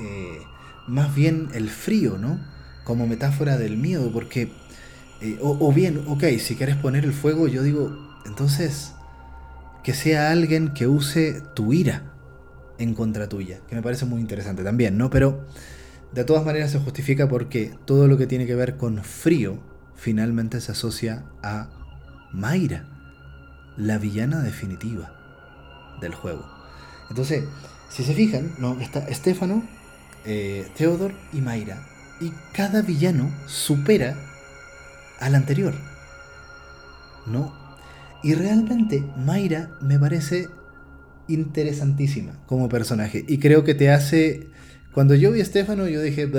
más 0.87 1.14
bien 1.14 1.49
el 1.55 1.68
frío, 1.68 2.18
¿no? 2.18 2.41
Como 2.84 3.07
metáfora 3.07 3.59
del 3.59 3.76
miedo, 3.76 4.11
porque... 4.12 4.53
Eh, 5.22 5.39
o, 5.41 5.72
bien, 5.72 6.05
ok, 6.09 6.24
si 6.39 6.57
quieres 6.57 6.76
poner 6.76 7.05
el 7.05 7.14
fuego, 7.14 7.49
yo 7.49 7.62
digo, 7.62 7.97
entonces, 8.26 8.93
que 9.87 9.95
sea 9.95 10.32
alguien 10.32 10.74
que 10.74 10.89
use 10.89 11.41
tu 11.55 11.72
ira 11.72 12.12
en 12.76 12.93
contra 12.93 13.28
tuya, 13.28 13.61
que 13.68 13.76
me 13.76 13.82
parece 13.82 14.05
muy 14.05 14.20
interesante 14.20 14.64
también, 14.64 14.99
¿no? 14.99 15.11
Pero 15.11 15.45
de 16.12 16.24
todas 16.24 16.45
maneras 16.45 16.72
se 16.72 16.80
justifica 16.80 17.28
porque 17.28 17.72
todo 17.84 18.09
lo 18.09 18.18
que 18.18 18.26
tiene 18.26 18.47
que 18.47 18.57
ver 18.57 18.76
con 18.76 19.05
frío 19.05 19.61
finalmente 19.95 20.61
se 20.61 20.72
asocia 20.72 21.26
a 21.41 21.68
Mayra, 22.32 22.89
la 23.76 23.99
villana 23.99 24.41
definitiva 24.41 25.14
del 26.01 26.16
juego. 26.16 26.45
Entonces, 27.09 27.45
si 27.89 28.03
se 28.03 28.12
fijan, 28.12 28.57
¿no? 28.59 28.80
está 28.80 29.07
Estefano 29.07 29.62
eh, 30.24 30.68
y 31.32 31.41
Mayra. 31.41 31.87
Y 32.20 32.32
cada 32.53 32.82
villano 32.82 33.30
supera 33.47 34.16
al 35.20 35.37
anterior. 35.37 35.76
¿No? 37.26 37.66
Y 38.23 38.35
realmente 38.35 39.05
Mayra 39.17 39.71
me 39.81 39.99
parece 39.99 40.49
interesantísima 41.29 42.33
como 42.47 42.69
personaje. 42.69 43.25
Y 43.27 43.39
creo 43.39 43.64
que 43.64 43.75
te 43.75 43.91
hace... 43.91 44.49
Cuando 44.93 45.14
yo 45.14 45.31
vi 45.33 45.41
a 45.41 45.45
Stefano 45.45 45.87
yo 45.89 46.01
dije, 46.01 46.31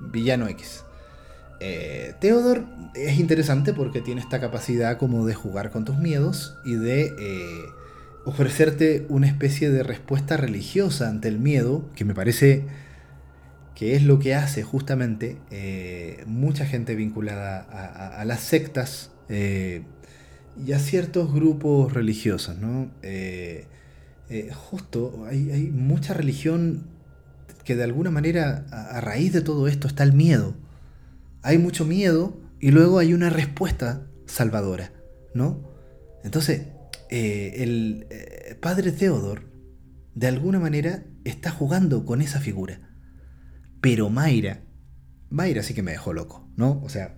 villano 0.00 0.48
X. 0.48 0.82
Eh, 1.60 2.14
es 2.94 3.18
interesante 3.18 3.72
porque 3.72 4.00
tiene 4.00 4.20
esta 4.20 4.40
capacidad 4.40 4.98
como 4.98 5.26
de 5.26 5.34
jugar 5.34 5.70
con 5.70 5.84
tus 5.84 5.98
miedos 5.98 6.56
y 6.64 6.74
de 6.74 7.14
eh, 7.18 7.64
ofrecerte 8.24 9.06
una 9.08 9.26
especie 9.26 9.70
de 9.70 9.82
respuesta 9.82 10.36
religiosa 10.36 11.08
ante 11.08 11.28
el 11.28 11.38
miedo, 11.38 11.90
que 11.94 12.04
me 12.04 12.14
parece 12.14 12.64
que 13.76 13.94
es 13.94 14.02
lo 14.02 14.18
que 14.18 14.34
hace 14.34 14.62
justamente 14.62 15.36
eh, 15.50 16.24
mucha 16.26 16.64
gente 16.64 16.94
vinculada 16.94 17.60
a, 18.18 18.24
las 18.24 18.40
sectas 18.40 19.12
eh, 19.28 19.82
y 20.64 20.72
a 20.72 20.78
ciertos 20.78 21.32
grupos 21.32 21.92
religiosos. 21.92 22.58
¿no? 22.58 22.90
Eh, 23.02 23.66
justo 24.54 25.24
hay, 25.28 25.70
mucha 25.72 26.14
religión 26.14 26.86
que 27.64 27.76
de 27.76 27.84
alguna 27.84 28.10
manera 28.10 28.66
a, 28.70 29.00
raíz 29.00 29.32
de 29.32 29.40
todo 29.40 29.68
esto 29.68 29.88
está 29.88 30.04
el 30.04 30.12
miedo. 30.12 30.54
Hay 31.42 31.58
mucho 31.58 31.84
miedo 31.84 32.40
y 32.60 32.70
luego 32.70 32.98
hay 32.98 33.14
una 33.14 33.30
respuesta 33.30 34.06
salvadora. 34.26 34.92
¿no? 35.34 35.68
Entonces, 36.24 36.68
el 37.10 38.06
padre 38.60 38.92
Theodor 38.92 39.42
de 40.14 40.26
alguna 40.26 40.58
manera 40.58 41.04
está 41.24 41.50
jugando 41.50 42.04
con 42.04 42.22
esa 42.22 42.40
figura. 42.40 42.80
Pero 43.80 44.08
Mayra, 44.08 44.62
Mayra 45.28 45.62
sí 45.62 45.74
que 45.74 45.82
me 45.82 45.92
dejó 45.92 46.12
loco, 46.12 46.48
¿no? 46.56 46.80
O 46.82 46.88
sea, 46.88 47.14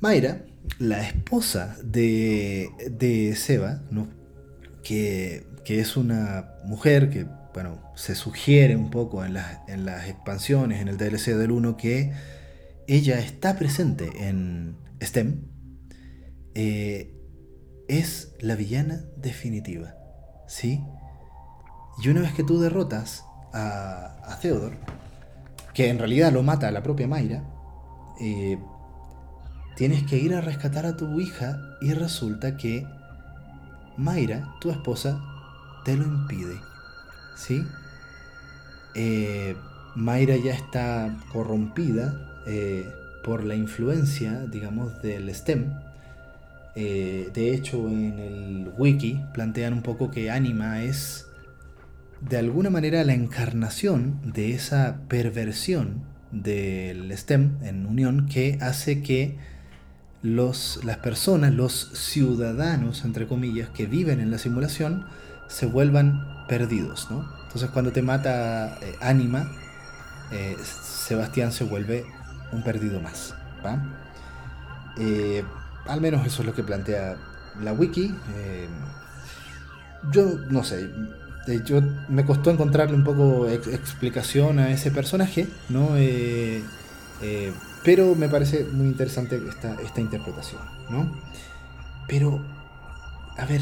Mayra, 0.00 0.44
la 0.78 1.02
esposa 1.02 1.76
de, 1.82 2.70
de 2.90 3.34
Seba, 3.36 3.82
¿no? 3.90 4.08
Que, 4.82 5.46
es 5.66 5.96
una 5.96 6.50
mujer 6.64 7.08
que, 7.08 7.26
bueno, 7.54 7.80
se 7.96 8.14
sugiere 8.14 8.76
un 8.76 8.90
poco 8.90 9.24
en 9.24 9.32
las, 9.34 9.60
en 9.66 9.86
las 9.86 10.08
expansiones, 10.08 10.82
en 10.82 10.88
el 10.88 10.98
DLC 10.98 11.36
del 11.36 11.52
1, 11.52 11.76
que 11.76 12.12
ella 12.86 13.18
está 13.18 13.56
presente 13.56 14.28
en 14.28 14.76
STEM, 15.02 15.46
eh, 16.54 17.14
es 17.88 18.34
la 18.40 18.56
villana 18.56 19.04
definitiva, 19.16 19.94
¿sí? 20.46 20.84
Y 22.02 22.08
una 22.08 22.20
vez 22.20 22.34
que 22.34 22.44
tú 22.44 22.60
derrotas 22.60 23.24
a, 23.52 24.16
a 24.22 24.38
Theodore, 24.40 24.76
que 25.72 25.88
en 25.88 25.98
realidad 25.98 26.32
lo 26.32 26.42
mata 26.42 26.68
a 26.68 26.70
la 26.72 26.82
propia 26.82 27.08
Mayra, 27.08 27.42
eh, 28.20 28.58
tienes 29.76 30.04
que 30.04 30.18
ir 30.18 30.34
a 30.34 30.40
rescatar 30.40 30.86
a 30.86 30.96
tu 30.96 31.20
hija 31.20 31.76
y 31.80 31.92
resulta 31.92 32.56
que 32.56 32.86
Mayra, 33.96 34.52
tu 34.60 34.70
esposa, 34.70 35.20
te 35.84 35.96
lo 35.96 36.04
impide. 36.04 36.60
¿Sí? 37.36 37.64
Eh, 38.94 39.56
Mayra 39.94 40.36
ya 40.36 40.54
está 40.54 41.14
corrompida 41.32 42.42
eh, 42.46 42.92
por 43.22 43.44
la 43.44 43.54
influencia, 43.54 44.44
digamos, 44.46 45.00
del 45.02 45.32
STEM. 45.34 45.72
Eh, 46.76 47.30
de 47.32 47.54
hecho, 47.54 47.88
en 47.88 48.18
el 48.18 48.72
wiki 48.76 49.20
plantean 49.32 49.74
un 49.74 49.82
poco 49.82 50.10
que 50.10 50.30
Anima 50.30 50.82
es 50.82 51.26
de 52.20 52.38
alguna 52.38 52.70
manera 52.70 53.04
la 53.04 53.14
encarnación 53.14 54.20
de 54.32 54.52
esa 54.54 55.00
perversión 55.08 56.02
del 56.32 57.16
STEM 57.16 57.58
en 57.62 57.86
unión 57.86 58.26
que 58.26 58.58
hace 58.60 59.02
que 59.02 59.36
los, 60.24 60.80
las 60.84 60.96
personas, 60.96 61.52
los 61.52 61.90
ciudadanos, 61.92 63.04
entre 63.04 63.26
comillas, 63.26 63.68
que 63.68 63.84
viven 63.84 64.20
en 64.20 64.30
la 64.30 64.38
simulación, 64.38 65.04
se 65.48 65.66
vuelvan 65.66 66.46
perdidos. 66.48 67.10
¿no? 67.10 67.28
Entonces 67.42 67.68
cuando 67.70 67.92
te 67.92 68.00
mata 68.00 68.78
eh, 68.80 68.96
Anima, 69.02 69.52
eh, 70.32 70.56
Sebastián 70.62 71.52
se 71.52 71.64
vuelve 71.64 72.06
un 72.52 72.62
perdido 72.62 73.00
más. 73.00 73.34
Eh, 74.98 75.44
al 75.86 76.00
menos 76.00 76.26
eso 76.26 76.40
es 76.40 76.46
lo 76.46 76.54
que 76.54 76.62
plantea 76.62 77.16
la 77.62 77.74
wiki. 77.74 78.14
yo 80.10 80.38
no 80.50 80.64
sé, 80.64 80.90
yo 81.66 81.82
me 82.08 82.24
costó 82.24 82.50
encontrarle 82.50 82.96
un 82.96 83.04
poco 83.04 83.46
explicación 83.48 84.58
a 84.58 84.70
ese 84.70 84.90
personaje, 84.90 85.48
¿no? 85.68 85.96
Pero 87.84 88.14
me 88.14 88.28
parece 88.28 88.64
muy 88.64 88.86
interesante 88.86 89.40
esta, 89.46 89.74
esta 89.82 90.00
interpretación, 90.00 90.62
¿no? 90.88 91.12
Pero, 92.08 92.42
a 93.36 93.44
ver, 93.44 93.60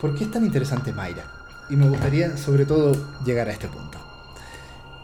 ¿por 0.00 0.14
qué 0.14 0.24
es 0.24 0.30
tan 0.30 0.44
interesante 0.44 0.92
Mayra? 0.92 1.24
Y 1.68 1.76
me 1.76 1.88
gustaría 1.88 2.36
sobre 2.36 2.64
todo 2.64 2.92
llegar 3.24 3.48
a 3.48 3.52
este 3.52 3.68
punto. 3.68 3.98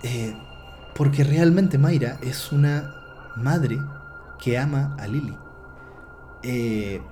Eh, 0.03 0.37
porque 0.95 1.25
realmente 1.25 1.79
Mayra 1.79 2.19
es 2.23 2.53
una 2.53 2.95
madre 3.37 3.79
que 4.39 4.57
ama 4.57 4.97
a 4.99 5.07
Lily. 5.09 5.37
Eh, 6.43 7.03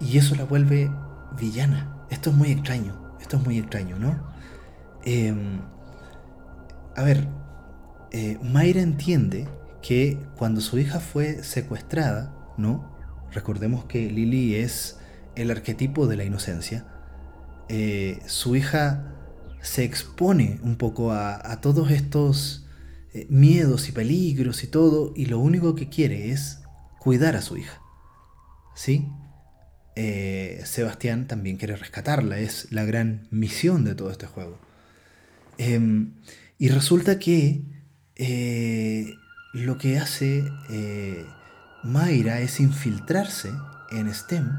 y 0.00 0.18
eso 0.18 0.36
la 0.36 0.44
vuelve 0.44 0.90
villana. 1.38 2.06
Esto 2.10 2.30
es 2.30 2.36
muy 2.36 2.52
extraño. 2.52 3.16
Esto 3.20 3.38
es 3.38 3.44
muy 3.44 3.58
extraño, 3.58 3.98
¿no? 3.98 4.32
Em, 5.04 5.60
a 6.96 7.02
ver, 7.02 7.28
eh, 8.12 8.38
Mayra 8.42 8.80
entiende 8.80 9.48
que 9.86 10.16
cuando 10.36 10.62
su 10.62 10.78
hija 10.78 10.98
fue 10.98 11.44
secuestrada, 11.44 12.34
¿no? 12.56 12.96
Recordemos 13.32 13.84
que 13.84 14.10
Lily 14.10 14.54
es 14.54 14.96
el 15.36 15.50
arquetipo 15.50 16.06
de 16.06 16.16
la 16.16 16.24
inocencia. 16.24 16.86
Eh, 17.68 18.18
su 18.26 18.56
hija 18.56 19.14
se 19.60 19.84
expone 19.84 20.58
un 20.62 20.76
poco 20.76 21.12
a, 21.12 21.60
todos 21.60 21.90
estos 21.90 22.66
eh, 23.12 23.26
miedos 23.28 23.90
y 23.90 23.92
peligros 23.92 24.64
y 24.64 24.68
todo, 24.68 25.12
y 25.14 25.26
lo 25.26 25.38
único 25.38 25.74
que 25.74 25.90
quiere 25.90 26.30
es 26.30 26.60
cuidar 26.98 27.36
a 27.36 27.42
su 27.42 27.58
hija. 27.58 27.78
¿Sí? 28.74 29.06
Eh, 29.96 30.62
Sebastián 30.64 31.26
también 31.26 31.58
quiere 31.58 31.76
rescatarla, 31.76 32.38
es 32.38 32.72
la 32.72 32.86
gran 32.86 33.28
misión 33.30 33.84
de 33.84 33.94
todo 33.94 34.10
este 34.10 34.26
juego. 34.26 34.58
Em, 35.58 36.14
y 36.58 36.70
resulta 36.70 37.18
que 37.18 37.60
lo 39.54 39.78
que 39.78 39.98
hace 39.98 40.52
eh, 40.68 41.26
Mayra 41.84 42.40
es 42.40 42.58
infiltrarse 42.58 43.54
en 43.90 44.12
STEM 44.12 44.50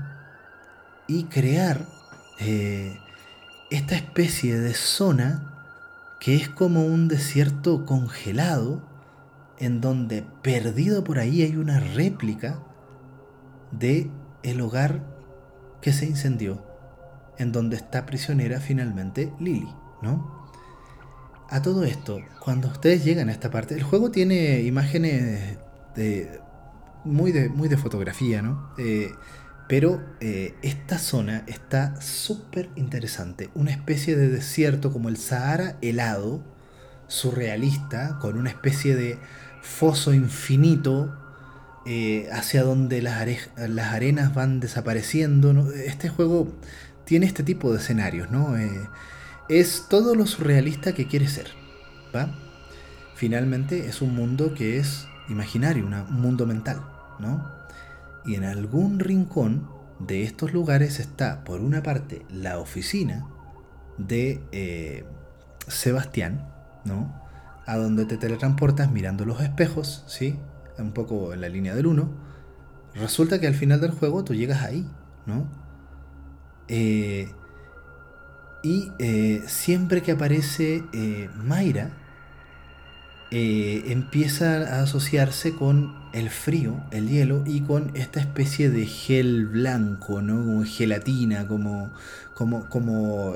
y 1.08 1.26
crear 1.26 1.86
eh, 2.40 2.98
esta 3.70 3.96
especie 3.96 4.58
de 4.58 4.74
zona 4.74 5.52
que 6.20 6.38
es 6.38 6.48
como 6.48 6.86
un 6.86 7.10
desierto 7.10 7.86
congelado 7.86 8.82
en 9.60 9.82
donde 9.82 10.26
perdido 10.42 11.04
por 11.04 11.20
ahí 11.20 11.42
hay 11.42 11.58
una 11.58 11.80
réplica 11.82 12.60
de 13.72 14.10
el 14.44 14.62
hogar 14.62 15.04
que 15.82 15.92
se 15.92 16.06
incendió 16.06 16.64
en 17.38 17.52
donde 17.52 17.76
está 17.76 18.06
prisionera 18.06 18.62
finalmente 18.62 19.34
Lily, 19.40 19.74
¿no? 20.02 20.45
A 21.50 21.62
todo 21.62 21.84
esto, 21.84 22.22
cuando 22.40 22.68
ustedes 22.68 23.04
llegan 23.04 23.30
a 23.30 23.32
esta 23.32 23.52
parte, 23.52 23.76
el 23.76 23.84
juego 23.84 24.10
tiene 24.10 24.62
imágenes 24.62 25.58
de, 25.96 26.40
muy, 27.04 27.32
de, 27.32 27.50
muy 27.50 27.70
de 27.70 27.78
fotografía, 27.78 28.42
¿no? 28.42 28.72
Eh, 28.78 29.12
pero 29.68 30.04
eh, 30.22 30.56
esta 30.64 30.98
zona 30.98 31.44
está 31.48 32.00
súper 32.02 32.70
interesante. 32.76 33.50
Una 33.54 33.72
especie 33.72 34.16
de 34.16 34.30
desierto 34.30 34.92
como 34.92 35.10
el 35.10 35.18
Sahara 35.18 35.78
helado, 35.82 36.44
surrealista, 37.08 38.18
con 38.20 38.38
una 38.38 38.50
especie 38.50 38.96
de 38.96 39.18
foso 39.62 40.14
infinito 40.14 41.16
eh, 41.86 42.28
hacia 42.32 42.64
donde 42.64 43.02
las, 43.02 43.50
las, 43.58 43.94
arenas 43.94 44.34
van 44.34 44.60
desapareciendo. 44.60 45.72
Este 45.74 46.10
juego 46.10 46.52
tiene 47.06 47.28
este 47.28 47.44
tipo 47.44 47.72
de 47.72 47.80
escenarios, 47.80 48.32
¿no? 48.32 48.56
Es 49.50 49.86
todo 49.90 50.16
lo 50.16 50.26
surrealista 50.26 50.94
que 50.94 51.08
quiere 51.08 51.28
ser. 51.28 51.48
¿va? 52.16 52.30
Finalmente 53.16 53.88
es 53.88 54.02
un 54.02 54.16
mundo 54.16 54.54
que 54.54 54.78
es 54.78 55.08
imaginario, 55.30 55.86
un 55.86 56.22
mundo 56.22 56.46
mental, 56.46 56.82
¿no? 57.20 57.50
Y 58.26 58.36
en 58.36 58.44
algún 58.44 59.00
rincón 59.00 59.70
de 60.00 60.24
estos 60.24 60.54
lugares 60.54 61.00
está, 61.00 61.44
por 61.44 61.62
una 61.62 61.82
parte, 61.84 62.26
la 62.30 62.60
oficina 62.60 63.26
de 63.98 64.42
eh, 64.52 65.06
Sebastián, 65.68 66.48
¿no? 66.84 67.22
A 67.66 67.78
donde 67.78 68.06
te 68.06 68.18
teletransportas 68.18 68.92
mirando 68.92 69.26
los 69.26 69.42
espejos, 69.42 70.04
¿sí? 70.08 70.38
Un 70.78 70.92
poco 70.92 71.34
en 71.34 71.42
la 71.42 71.50
línea 71.50 71.74
del 71.76 71.88
1. 71.88 72.10
Resulta 72.96 73.40
que 73.40 73.48
al 73.48 73.56
final 73.56 73.80
del 73.82 73.92
juego 73.92 74.24
tú 74.24 74.34
llegas 74.34 74.64
ahí, 74.64 74.88
¿no? 75.26 75.48
Eh, 76.68 77.32
y 78.66 78.92
eh, 78.98 79.44
siempre 79.46 80.02
que 80.02 80.14
aparece 80.14 80.84
eh, 80.92 81.30
Mayra, 81.36 81.92
eh, 83.30 83.84
empieza 83.90 84.78
a 84.78 84.82
asociarse 84.82 85.54
con 85.54 85.94
el 86.14 86.32
frío, 86.32 86.84
el 86.90 87.08
hielo, 87.08 87.44
y 87.46 87.62
con 87.62 87.92
esta 87.96 88.20
especie 88.20 88.72
de 88.72 88.88
gel 88.88 89.46
blanco, 89.46 90.24
¿no? 90.24 90.38
Como 90.44 90.64
gelatina, 90.66 91.48
como, 91.48 91.94
como, 92.34 92.68
como 92.68 93.36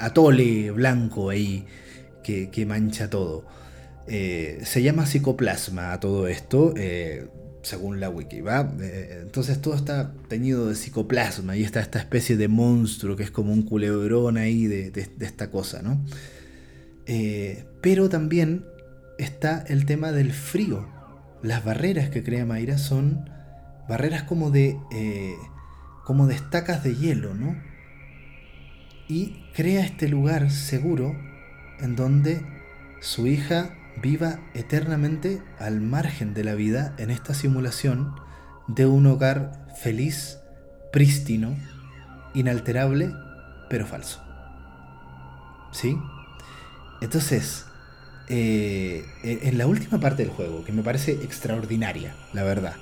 atole 0.00 0.72
blanco 0.72 1.30
ahí 1.30 1.64
que, 2.24 2.50
que 2.50 2.66
mancha 2.66 3.08
todo. 3.08 3.44
se 4.08 4.82
llama 4.82 5.06
psicoplasma 5.06 5.92
a 5.92 6.00
todo 6.00 6.26
esto 6.26 6.74
según 7.66 7.98
la 7.98 8.08
wiki, 8.08 8.42
¿va? 8.42 8.72
Eh, 8.80 9.22
entonces 9.22 9.60
todo 9.60 9.74
está 9.74 10.12
teñido 10.28 10.68
de 10.68 10.76
psicoplasma 10.76 11.56
y 11.56 11.64
está 11.64 11.80
esta 11.80 11.98
especie 11.98 12.36
de 12.36 12.46
monstruo 12.46 13.16
que 13.16 13.24
es 13.24 13.32
como 13.32 13.52
un 13.52 13.62
culebrón 13.62 14.36
ahí 14.36 14.66
de, 14.66 14.92
esta 15.18 15.50
cosa, 15.50 15.82
¿no? 15.82 16.00
Eh, 17.06 17.64
pero 17.80 18.08
también 18.08 18.64
está 19.18 19.64
el 19.66 19.84
tema 19.84 20.12
del 20.12 20.32
frío. 20.32 20.86
Las 21.42 21.64
barreras 21.64 22.08
que 22.08 22.22
crea 22.22 22.46
Mayra 22.46 22.78
son 22.78 23.28
barreras 23.88 24.22
como 24.22 24.52
de, 24.52 24.78
eh, 24.92 25.34
como 26.04 26.28
de 26.28 26.36
estacas 26.36 26.84
de 26.84 26.94
hielo, 26.94 27.34
¿no? 27.34 27.60
Y 29.08 29.42
crea 29.54 29.84
este 29.84 30.08
lugar 30.08 30.52
seguro 30.52 31.16
en 31.80 31.96
donde 31.96 32.46
su 33.00 33.26
hija 33.26 33.75
viva 34.02 34.40
eternamente 34.54 35.42
al 35.58 35.80
margen 35.80 36.34
de 36.34 36.44
la 36.44 36.54
vida 36.54 36.94
en 36.98 37.10
esta 37.10 37.34
simulación 37.34 38.14
de 38.68 38.86
un 38.86 39.06
hogar 39.06 39.66
feliz, 39.80 40.38
prístino, 40.92 41.56
inalterable, 42.34 43.12
pero 43.68 43.86
falso. 43.86 44.22
¿Sí? 45.72 45.96
Entonces, 47.00 47.66
eh, 48.28 49.04
en 49.22 49.58
la 49.58 49.66
última 49.66 50.00
parte 50.00 50.22
del 50.22 50.32
juego, 50.32 50.64
que 50.64 50.72
me 50.72 50.82
parece 50.82 51.12
extraordinaria, 51.12 52.14
la 52.32 52.42
verdad, 52.42 52.74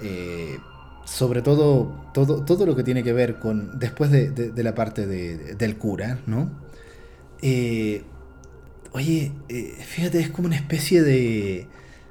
eh, 0.00 0.58
sobre 1.04 1.42
todo, 1.42 2.06
todo 2.14 2.44
todo 2.44 2.66
lo 2.66 2.76
que 2.76 2.84
tiene 2.84 3.02
que 3.02 3.12
ver 3.12 3.38
con, 3.38 3.78
después 3.78 4.10
de, 4.10 4.52
la 4.56 4.74
parte 4.74 5.06
del 5.06 5.76
cura, 5.76 6.18
¿no? 6.26 6.50
Eh, 7.42 8.04
Oye, 8.92 9.32
eh, 9.48 9.76
fíjate, 9.86 10.20
es 10.20 10.30
como 10.30 10.46
una 10.46 10.56
especie 10.56 11.02
de 11.02 11.68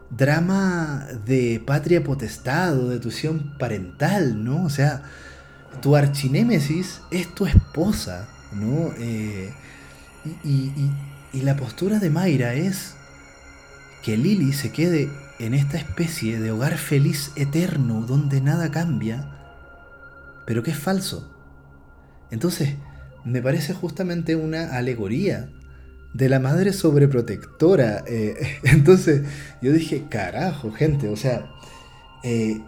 drama 0.10 1.08
de 1.26 1.62
patria 1.66 2.04
potestad 2.04 2.80
o 2.80 2.90
de 2.90 3.00
tuición 3.00 3.58
parental, 3.60 4.44
¿no? 4.44 4.64
O 4.64 4.70
sea, 4.70 5.04
tu 5.82 5.96
archinémesis 5.96 7.02
es 7.12 7.34
tu 7.36 7.46
esposa, 7.46 8.30
¿no? 8.54 8.94
Eh, 8.98 9.54
y, 10.44 10.72
la 11.42 11.56
postura 11.56 12.00
de 12.00 12.10
Mayra 12.10 12.54
es 12.56 12.96
que 14.04 14.18
Lily 14.18 14.52
se 14.52 14.72
quede 14.72 15.10
en 15.40 15.54
esta 15.54 15.78
especie 15.78 16.40
de 16.40 16.52
hogar 16.52 16.78
feliz 16.78 17.32
eterno 17.36 18.02
donde 18.02 18.42
nada 18.42 18.72
cambia, 18.72 19.30
pero 20.48 20.64
que 20.64 20.72
es 20.72 20.78
falso. 20.78 21.32
Entonces, 22.32 22.76
me 23.26 23.42
parece 23.42 23.74
justamente 23.74 24.36
una 24.36 24.76
alegoría 24.76 25.50
de 26.14 26.30
la 26.30 26.40
madre 26.40 26.74
sobreprotectora. 26.74 28.04
Eh, 28.08 28.36
entonces 28.64 29.24
yo 29.62 29.72
dije, 29.72 30.06
carajo, 30.10 30.72
gente, 30.72 31.08
o 31.10 31.16
sea, 31.16 31.52
eh, 32.24 32.62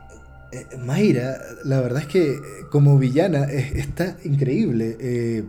eh, 0.52 0.78
Mayra, 0.78 1.38
la 1.64 1.82
verdad 1.82 2.02
es 2.02 2.08
que 2.08 2.40
como 2.72 2.98
villana 2.98 3.46
está 3.46 4.18
increíble. 4.24 5.46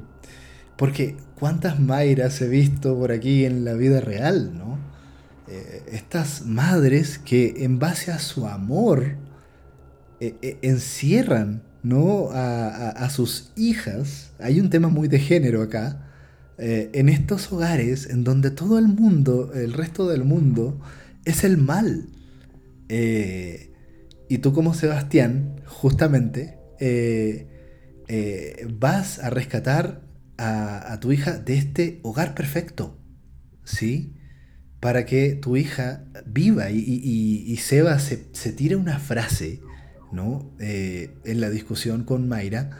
porque 0.77 1.17
cuántas 1.39 1.79
Mayras 1.81 2.41
he 2.41 2.49
visto 2.49 2.99
por 2.99 3.13
aquí 3.13 3.45
en 3.45 3.65
la 3.65 3.75
vida 3.75 4.01
real, 4.01 4.57
¿no? 4.57 4.81
estas 5.87 6.47
madres 6.47 7.19
que 7.19 7.65
en 7.65 7.79
base 7.79 8.11
a 8.11 8.19
su 8.19 8.47
amor 8.47 9.17
encierran 10.63 11.61
¿no? 11.83 12.29
A, 12.33 13.09
sus 13.11 13.51
hijas. 13.57 14.31
Hay 14.39 14.61
un 14.61 14.71
tema 14.71 14.89
muy 14.89 15.09
de 15.09 15.19
género 15.19 15.63
acá. 15.63 16.12
Eh, 16.59 16.91
en 16.93 17.09
estos 17.09 17.51
hogares 17.51 18.09
en 18.11 18.25
donde 18.25 18.51
todo 18.51 18.79
el 18.79 18.87
mundo, 18.87 19.53
el 19.55 19.73
resto 19.73 20.09
del 20.09 20.25
mundo, 20.25 20.81
es 21.25 21.45
el 21.45 21.57
mal. 21.57 22.09
Eh, 22.89 23.73
y 24.29 24.39
tú 24.39 24.53
como 24.53 24.75
Sebastián, 24.75 25.61
justamente, 25.67 26.59
eh, 26.79 27.49
vas 28.79 29.19
a 29.19 29.31
rescatar 29.31 30.03
a, 30.37 30.99
tu 31.01 31.13
hija 31.13 31.39
de 31.39 31.57
este 31.57 32.01
hogar 32.03 32.35
perfecto. 32.35 32.99
¿Sí? 33.65 34.15
Para 34.81 35.07
que 35.07 35.35
tu 35.35 35.57
hija 35.57 36.05
viva 36.27 36.71
y, 36.71 36.79
y, 36.79 37.57
Seba 37.59 37.99
se, 38.01 38.27
se 38.33 38.77
una 38.77 38.99
frase 38.99 39.61
¿no? 40.11 40.53
En 40.59 41.41
la 41.41 41.49
discusión 41.51 42.05
con 42.05 42.29
Mayra, 42.29 42.71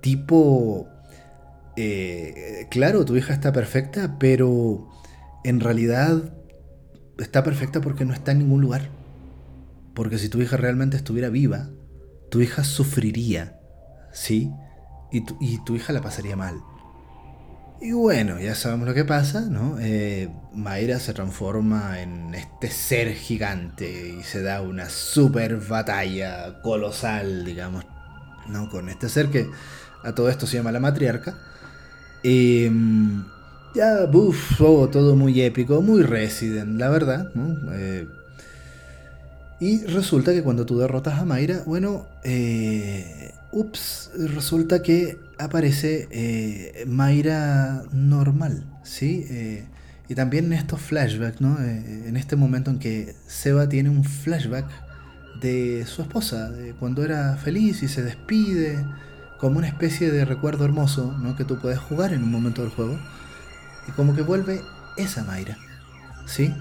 tipo, 0.00 0.88
eh, 1.76 2.66
claro, 2.70 3.04
tu 3.04 3.16
hija 3.16 3.32
está 3.32 3.52
perfecta, 3.52 4.18
pero 4.18 4.88
en 5.44 5.60
realidad 5.60 6.32
está 7.18 7.42
perfecta 7.44 7.80
porque 7.80 8.04
no 8.04 8.12
está 8.12 8.32
en 8.32 8.38
ningún 8.38 8.60
lugar. 8.60 8.88
Porque 9.94 10.18
si 10.18 10.28
tu 10.28 10.40
hija 10.40 10.56
realmente 10.56 10.96
estuviera 10.96 11.28
viva, 11.28 11.70
tu 12.30 12.40
hija 12.40 12.64
sufriría, 12.64 13.60
¿sí? 14.12 14.50
Y 15.10 15.24
tu, 15.24 15.36
y 15.40 15.62
tu 15.64 15.76
hija 15.76 15.92
la 15.92 16.02
pasaría 16.02 16.36
mal. 16.36 16.60
Y 17.80 17.92
bueno, 17.92 18.40
ya 18.40 18.54
sabemos 18.54 18.88
lo 18.88 18.94
que 18.94 19.04
pasa, 19.04 19.42
¿no? 19.42 19.76
Eh, 19.78 20.30
Mayra 20.54 20.98
se 20.98 21.12
transforma 21.12 22.00
en 22.00 22.34
este 22.34 22.70
ser 22.70 23.12
gigante 23.14 24.16
y 24.18 24.22
se 24.22 24.40
da 24.42 24.62
una 24.62 24.88
super 24.88 25.56
batalla 25.58 26.62
colosal, 26.62 27.44
digamos, 27.44 27.84
¿no? 28.48 28.70
Con 28.70 28.88
este 28.88 29.10
ser 29.10 29.30
que 29.30 29.50
a 30.02 30.14
todo 30.14 30.30
esto 30.30 30.46
se 30.46 30.56
llama 30.56 30.72
la 30.72 30.80
matriarca. 30.80 31.36
Y 32.22 32.68
ya, 33.74 34.06
buf, 34.06 34.56
todo 34.58 35.16
muy 35.16 35.40
épico, 35.40 35.82
muy 35.82 36.02
Resident, 36.02 36.78
la 36.78 36.88
verdad. 36.88 37.30
Eh, 37.72 38.06
y 39.60 39.84
resulta 39.86 40.32
que 40.32 40.42
cuando 40.42 40.66
tú 40.66 40.78
derrotas 40.78 41.18
a 41.18 41.24
Mayra, 41.24 41.62
bueno, 41.66 42.06
eh, 42.24 43.32
ups, 43.52 44.10
resulta 44.14 44.82
que 44.82 45.18
aparece 45.38 46.08
eh, 46.10 46.84
Mayra 46.86 47.84
normal, 47.92 48.64
¿sí? 48.82 49.26
Eh, 49.30 49.64
y 50.08 50.14
también 50.14 50.46
en 50.46 50.52
estos 50.54 50.80
flashbacks, 50.80 51.40
¿no? 51.40 51.58
Eh, 51.60 52.08
en 52.08 52.16
este 52.16 52.36
momento 52.36 52.70
en 52.70 52.78
que 52.78 53.14
Seba 53.26 53.68
tiene 53.68 53.88
un 53.88 54.04
flashback 54.04 54.66
de 55.40 55.84
su 55.86 56.02
esposa, 56.02 56.50
de 56.50 56.72
cuando 56.74 57.04
era 57.04 57.36
feliz 57.36 57.82
y 57.82 57.88
se 57.88 58.02
despide, 58.02 58.84
como 59.38 59.58
una 59.58 59.68
especie 59.68 60.10
de 60.10 60.24
recuerdo 60.24 60.64
hermoso, 60.64 61.16
¿no? 61.20 61.36
Que 61.36 61.44
tú 61.44 61.58
puedes 61.58 61.78
jugar 61.78 62.12
en 62.12 62.22
un 62.22 62.30
momento 62.30 62.62
del 62.62 62.70
juego. 62.70 62.98
Y 63.88 63.92
como 63.92 64.14
que 64.14 64.22
vuelve 64.22 64.62
esa 64.96 65.24
Mayra, 65.24 65.56
¿sí? 66.26 66.54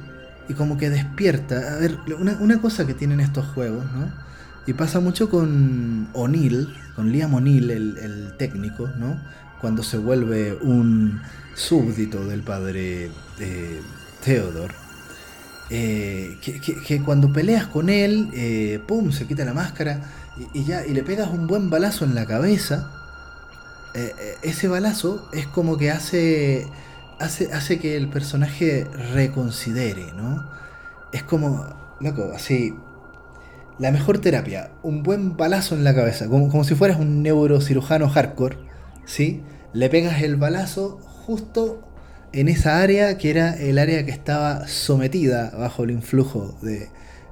Y 0.47 0.53
como 0.53 0.77
que 0.77 0.89
despierta. 0.89 1.75
A 1.75 1.79
ver, 1.79 1.97
una, 2.19 2.33
una 2.39 2.61
cosa 2.61 2.85
que 2.85 2.93
tienen 2.93 3.19
estos 3.19 3.45
juegos, 3.47 3.85
¿no? 3.93 4.11
Y 4.67 4.73
pasa 4.73 4.99
mucho 4.99 5.29
con 5.29 6.09
O'Neill, 6.13 6.75
con 6.95 7.11
Liam 7.11 7.33
O'Neill, 7.35 7.69
el, 7.69 8.33
técnico, 8.37 8.89
¿no? 8.97 9.19
Cuando 9.61 9.83
se 9.83 9.97
vuelve 9.97 10.53
un 10.55 11.21
súbdito 11.55 12.25
del 12.25 12.41
padre 12.41 13.11
de 13.37 13.81
Theodore. 14.23 14.73
Eh, 15.69 16.37
que, 16.41 17.01
cuando 17.01 17.31
peleas 17.31 17.67
con 17.67 17.89
él, 17.89 18.29
eh, 18.33 18.79
¡pum! 18.87 19.11
se 19.11 19.25
quita 19.27 19.45
la 19.45 19.53
máscara 19.53 20.01
y, 20.53 20.63
ya, 20.63 20.85
y 20.85 20.93
le 20.93 21.03
pegas 21.03 21.29
un 21.29 21.47
buen 21.47 21.69
balazo 21.69 22.05
en 22.05 22.15
la 22.15 22.25
cabeza. 22.25 22.91
Eh, 23.93 24.13
ese 24.43 24.67
balazo 24.67 25.29
es 25.33 25.47
como 25.47 25.77
que 25.77 25.91
hace, 25.91 26.67
hace, 27.19 27.51
hace 27.53 27.79
que 27.79 27.95
el 27.95 28.09
personaje 28.09 28.85
reconsidere, 29.13 30.11
¿no? 30.13 30.49
Es 31.13 31.23
como, 31.23 31.65
loco, 32.01 32.31
así, 32.35 32.75
la 33.79 33.91
mejor 33.91 34.19
terapia, 34.19 34.71
un 34.83 35.03
buen 35.03 35.37
balazo 35.37 35.75
en 35.75 35.83
la 35.83 35.95
cabeza, 35.95 36.27
como, 36.27 36.49
como 36.49 36.63
si 36.63 36.75
fueras 36.75 36.99
un 36.99 37.23
neurocirujano 37.23 38.09
hardcore, 38.09 38.57
¿sí? 39.05 39.43
Le 39.73 39.89
pegas 39.89 40.21
el 40.21 40.35
balazo 40.35 40.99
justo 41.25 41.81
en 42.33 42.49
esa 42.49 42.81
área 42.81 43.17
que 43.17 43.29
era 43.29 43.53
el 43.55 43.77
área 43.79 44.05
que 44.05 44.11
estaba 44.11 44.67
sometida 44.67 45.51
bajo 45.57 45.83
el 45.83 45.91
influjo 45.91 46.57
de, 46.61 46.89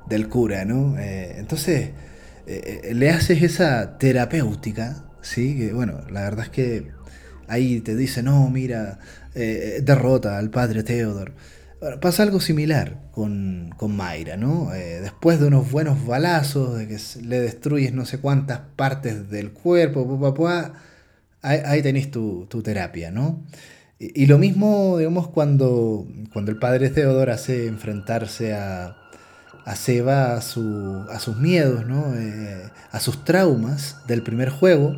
del 0.07 0.29
cura, 0.29 0.65
¿no? 0.65 0.97
Eh, 0.97 1.35
entonces, 1.37 1.91
eh, 2.47 2.81
eh, 2.83 2.93
le 2.93 3.09
haces 3.09 3.41
esa 3.43 3.97
terapéutica, 3.97 5.05
¿sí? 5.21 5.57
Que 5.57 5.73
bueno, 5.73 6.01
la 6.11 6.21
verdad 6.23 6.45
es 6.45 6.51
que 6.51 6.91
ahí 7.47 7.81
te 7.81 7.95
dice, 7.95 8.23
no, 8.23 8.49
mira, 8.49 8.99
derrota 9.33 10.37
al 10.37 10.49
padre 10.51 10.83
Theodore 10.83 11.33
pasa 11.99 12.23
algo 12.23 12.39
similar 12.39 12.97
con, 13.11 13.73
con 13.77 13.95
Mayra, 13.95 14.37
¿no? 14.37 14.73
Eh, 14.73 15.01
después 15.01 15.39
de 15.39 15.47
unos 15.47 15.71
buenos 15.71 16.05
balazos, 16.05 16.77
de 16.77 16.87
que 16.87 16.97
le 17.21 17.39
destruyes 17.39 17.93
no 17.93 18.05
sé 18.05 18.19
cuántas 18.19 18.59
partes 18.75 19.29
del 19.29 19.51
cuerpo, 19.51 20.05
ahí, 21.41 21.81
tenéis 21.81 22.09
tu, 22.11 22.47
terapia, 22.63 23.11
¿no? 23.11 23.43
Y, 23.99 24.25
lo 24.25 24.37
mismo, 24.37 24.97
digamos, 24.97 25.27
cuando, 25.29 26.07
cuando 26.31 26.51
el 26.51 26.57
padre 26.57 26.89
Theodore 26.89 27.31
hace 27.31 27.67
enfrentarse 27.67 28.53
a, 28.53 28.97
a 29.65 29.75
Seba 29.75 30.35
a, 30.35 30.41
su, 30.41 31.05
a 31.09 31.19
sus 31.19 31.37
miedos, 31.37 31.85
¿no? 31.85 32.15
Eh, 32.15 32.69
a 32.91 32.99
sus 32.99 33.23
traumas 33.23 33.97
del 34.07 34.21
primer 34.23 34.49
juego. 34.49 34.97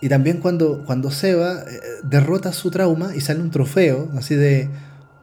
Y 0.00 0.08
también 0.08 0.38
cuando, 0.38 0.84
cuando 0.84 1.10
Seba 1.10 1.60
eh, 1.60 1.80
derrota 2.02 2.52
su 2.52 2.70
trauma 2.70 3.14
y 3.14 3.20
sale 3.20 3.40
un 3.40 3.50
trofeo, 3.50 4.10
así 4.16 4.34
de 4.34 4.68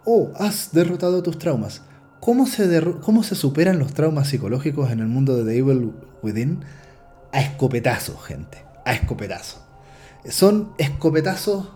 oh, 0.06 0.32
has 0.38 0.72
derrotado 0.72 1.24
tus 1.24 1.38
traumas. 1.38 1.82
¿Cómo 2.20 2.48
se, 2.48 2.82
¿Cómo 3.02 3.24
se 3.24 3.36
superan 3.36 3.80
los 3.80 3.94
traumas 3.94 4.30
psicológicos 4.30 4.92
en 4.92 5.00
el 5.00 5.08
mundo 5.08 5.36
de 5.36 5.44
The 5.44 5.58
Evil 5.58 5.92
Within? 6.22 6.64
A 7.34 7.42
escopetazos, 7.42 8.24
gente. 8.24 8.64
A 8.86 8.94
escopetazos. 8.94 9.60
Son 10.30 10.74
escopetazos 10.78 11.68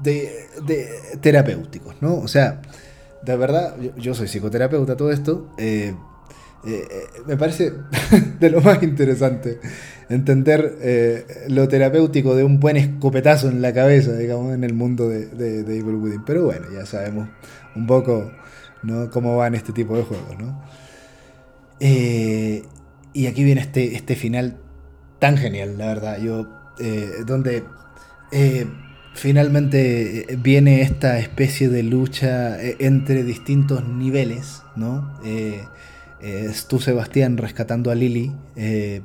de, 0.00 0.48
terapéuticos, 1.20 1.96
¿no? 2.00 2.16
O 2.18 2.28
sea, 2.28 2.62
de 3.22 3.36
verdad, 3.36 3.76
yo, 3.96 4.14
soy 4.14 4.28
psicoterapeuta, 4.28 4.96
todo 4.96 5.10
esto. 5.10 5.48
Eh, 5.58 5.94
eh, 6.66 6.88
eh, 6.90 7.04
me 7.26 7.36
parece 7.36 7.72
de 8.40 8.50
lo 8.50 8.60
más 8.60 8.82
interesante 8.82 9.60
entender 10.08 10.78
lo 11.48 11.68
terapéutico 11.68 12.34
de 12.34 12.42
un 12.42 12.58
buen 12.58 12.76
escopetazo 12.76 13.48
en 13.48 13.60
la 13.62 13.72
cabeza, 13.72 14.16
digamos, 14.16 14.54
en 14.54 14.64
el 14.64 14.74
mundo 14.74 15.08
de, 15.08 15.26
de, 15.26 15.78
Evil 15.78 15.96
Within. 15.96 16.24
Pero 16.24 16.44
bueno, 16.44 16.66
ya 16.72 16.86
sabemos 16.86 17.28
un 17.76 17.86
poco 17.86 18.30
¿no? 18.82 19.10
cómo 19.10 19.36
van 19.36 19.54
este 19.54 19.72
tipo 19.72 19.96
de 19.96 20.02
juegos, 20.02 20.38
¿no? 20.38 20.62
y 21.80 23.26
aquí 23.26 23.44
viene 23.44 23.60
este, 23.60 23.94
este 23.94 24.16
final 24.16 24.56
tan 25.20 25.36
genial, 25.36 25.78
la 25.78 25.86
verdad. 25.86 26.18
Yo, 26.18 26.48
donde 27.24 27.64
finalmente 29.18 30.38
viene 30.42 30.82
esta 30.82 31.18
especie 31.18 31.68
de 31.68 31.82
lucha 31.82 32.56
entre 32.60 33.24
distintos 33.24 33.86
niveles, 33.86 34.62
¿no? 34.76 35.18
es 36.20 36.66
tú 36.66 36.80
Sebastián 36.80 37.36
rescatando 37.36 37.90
a 37.90 37.94
Lily 37.94 38.32
eh, 38.56 39.02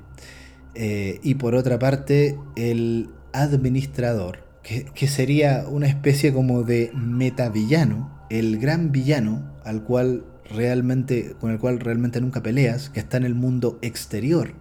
eh, 0.75 1.19
y 1.21 1.35
por 1.35 1.55
otra 1.55 1.79
parte 1.79 2.37
el 2.55 3.09
administrador 3.33 4.39
que, 4.63 5.07
sería 5.07 5.65
una 5.67 5.87
especie 5.87 6.33
como 6.33 6.63
de 6.63 6.91
metavillano 6.95 8.25
el 8.29 8.57
gran 8.59 8.91
villano 8.91 9.51
al 9.63 9.83
cual 9.83 10.23
realmente 10.49 11.35
con 11.39 11.51
el 11.51 11.59
cual 11.59 11.79
realmente 11.79 12.21
nunca 12.21 12.41
peleas 12.41 12.89
que 12.89 12.99
está 12.99 13.17
en 13.17 13.25
el 13.25 13.35
mundo 13.35 13.77
exterior 13.81 14.53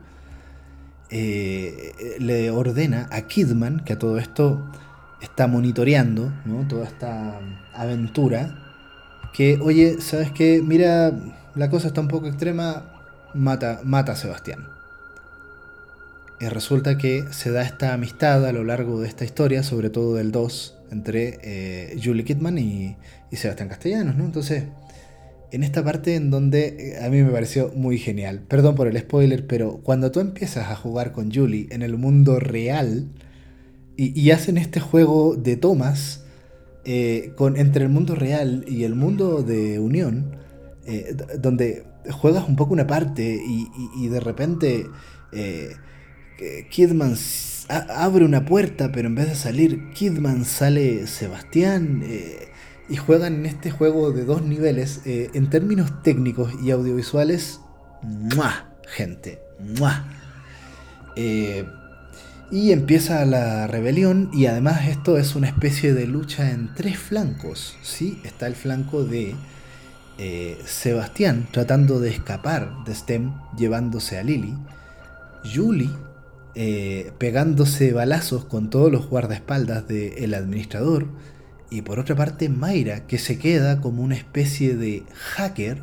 eh, 1.11 2.17
le 2.19 2.51
ordena 2.51 3.09
a 3.11 3.23
Kidman 3.23 3.81
que 3.85 3.95
a 3.95 3.99
todo 3.99 4.19
esto 4.19 4.71
está 5.23 5.47
monitoreando 5.47 6.33
toda 6.69 6.85
esta 6.85 7.41
aventura 7.73 8.59
que 9.33 9.59
oye 9.63 10.01
sabes 10.01 10.31
qué 10.33 10.61
mira 10.63 11.13
la 11.55 11.69
cosa 11.69 11.89
está 11.89 12.01
un 12.01 12.09
poco 12.09 12.29
extrema, 12.29 12.85
mata, 13.35 13.81
mata 13.85 14.13
a 14.13 14.17
Sebastián. 14.17 14.69
resulta 16.41 16.99
que 16.99 17.25
se 17.31 17.51
da 17.51 17.63
esta 17.63 17.93
amistad 17.93 18.47
a 18.47 18.53
lo 18.53 18.65
largo 18.65 19.01
de 19.01 19.09
esta 19.09 19.25
historia, 19.25 19.63
sobre 19.63 19.91
todo 19.91 20.15
del 20.15 20.33
2, 20.33 20.79
entre 20.91 21.39
eh, 21.43 22.01
Julie 22.03 22.25
Kidman 22.25 22.59
y, 22.59 22.97
y, 23.31 23.37
Sebastián 23.37 23.69
Castellanos, 23.69 24.17
¿no? 24.17 24.25
Entonces, 24.25 24.65
en 25.53 25.63
esta 25.63 25.85
parte 25.85 26.17
en 26.17 26.31
donde 26.31 26.95
eh, 26.97 27.05
a 27.05 27.11
mí 27.11 27.23
me 27.23 27.31
pareció 27.31 27.71
muy 27.77 27.99
genial, 27.99 28.41
perdón 28.49 28.75
por 28.75 28.89
el 28.89 28.99
spoiler, 28.99 29.47
pero 29.47 29.79
cuando 29.83 30.11
tú 30.11 30.21
empiezas 30.21 30.71
a 30.71 30.75
jugar 30.75 31.13
con 31.13 31.33
Julie 31.33 31.69
en 31.71 31.83
el 31.83 31.97
mundo 31.99 32.41
real 32.41 33.09
y, 34.15 34.31
hacen 34.31 34.59
este 34.59 34.81
juego 34.81 35.37
de 35.37 35.57
tomas 35.57 36.25
eh, 36.85 37.33
con, 37.37 37.57
entre 37.57 37.85
el 37.85 37.91
mundo 37.91 38.15
real 38.15 38.65
y 38.67 38.85
el 38.85 38.95
mundo 38.95 39.43
de 39.43 39.79
Unión, 39.79 40.37
donde 41.39 41.85
juegas 42.11 42.49
un 42.49 42.57
poco 42.57 42.73
una 42.73 42.87
parte 42.87 43.41
y, 43.47 44.09
de 44.09 44.19
repente 44.21 44.87
Kidman 46.71 47.17
abre 47.69 48.25
una 48.25 48.45
puerta, 48.45 48.91
pero 48.93 49.09
en 49.09 49.15
vez 49.15 49.29
de 49.29 49.35
salir 49.35 49.91
Kidman 49.91 50.45
sale 50.45 51.07
Sebastián. 51.07 52.03
Eh, 52.05 52.49
y 52.89 52.97
juegan 52.97 53.35
en 53.35 53.47
este 53.47 53.71
juego 53.71 54.13
de 54.13 54.25
dos 54.25 54.43
niveles. 54.43 55.01
Eh, 55.07 55.31
en 55.35 55.49
términos 55.49 56.03
técnicos 56.03 56.53
y 56.63 56.71
audiovisuales, 56.71 57.61
¡mua! 58.03 58.75
gente. 58.87 59.41
¡mua! 59.79 60.05
Eh, 61.17 61.65
y 62.53 62.71
empieza 62.73 63.25
la 63.25 63.67
rebelión 63.67 64.31
y 64.33 64.45
además 64.47 64.87
esto 64.87 65.17
es 65.17 65.35
una 65.35 65.49
especie 65.49 65.95
de 65.95 66.07
lucha 66.07 66.51
en 66.51 66.75
tres 66.75 66.99
flancos. 66.99 67.77
¿sí? 67.83 68.21
Está 68.25 68.47
el 68.47 68.55
flanco 68.55 69.05
de 69.05 69.35
Sebastián 70.67 71.49
tratando 71.51 71.99
de 71.99 72.11
escapar 72.11 72.85
de 72.85 72.95
Stem 72.95 73.33
llevándose 73.57 74.19
a 74.19 74.23
Lily. 74.23 74.55
Julie 75.43 75.91
eh, 76.55 77.13
pegándose 77.17 77.95
balazos 77.95 78.45
con 78.45 78.69
todos 78.69 78.93
los 78.93 79.09
guardaespaldas 79.09 79.89
del 79.89 80.35
administrador. 80.35 81.09
Y 81.71 81.81
por 81.81 81.99
otra 81.99 82.15
parte, 82.15 82.51
Mayra, 82.51 83.07
que 83.07 83.17
se 83.17 83.39
queda 83.39 83.81
como 83.81 84.03
una 84.03 84.15
especie 84.15 84.77
de 84.77 85.05
hacker 85.15 85.83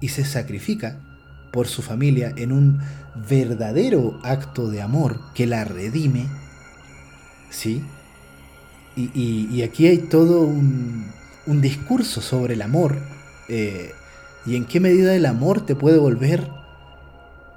y 0.00 0.08
se 0.08 0.24
sacrifica 0.24 1.05
por 1.52 1.68
su 1.68 1.82
familia 1.82 2.32
en 2.36 2.52
un 2.52 2.80
verdadero 3.28 4.18
acto 4.22 4.70
de 4.70 4.82
amor 4.82 5.20
que 5.34 5.46
la 5.46 5.64
redime. 5.64 6.26
¿Sí? 7.50 7.82
Y, 8.96 9.62
aquí 9.62 9.86
hay 9.86 9.98
todo 9.98 10.40
un, 10.40 11.12
discurso 11.60 12.20
sobre 12.20 12.54
el 12.54 12.62
amor 12.62 12.98
eh, 13.48 13.92
y 14.46 14.56
en 14.56 14.64
qué 14.64 14.80
medida 14.80 15.14
el 15.14 15.26
amor 15.26 15.64
te 15.66 15.74
puede 15.74 15.98
volver 15.98 16.48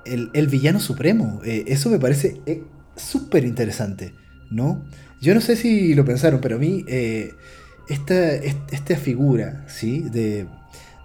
el, 0.05 0.47
villano 0.47 0.79
supremo. 0.79 1.41
Eh, 1.43 1.65
eso 1.67 1.89
me 1.89 1.99
parece 1.99 2.41
eh, 2.45 2.63
súper 2.95 3.45
interesante, 3.45 4.13
¿no? 4.49 4.83
Yo 5.21 5.33
no 5.33 5.41
sé 5.41 5.55
si 5.55 5.93
lo 5.93 6.05
pensaron, 6.05 6.39
pero 6.41 6.55
a 6.55 6.59
mí 6.59 6.85
eh, 6.87 7.33
esta, 7.89 8.33
esta, 8.33 8.95
figura, 8.95 9.65
¿sí? 9.67 10.01
De, 10.01 10.47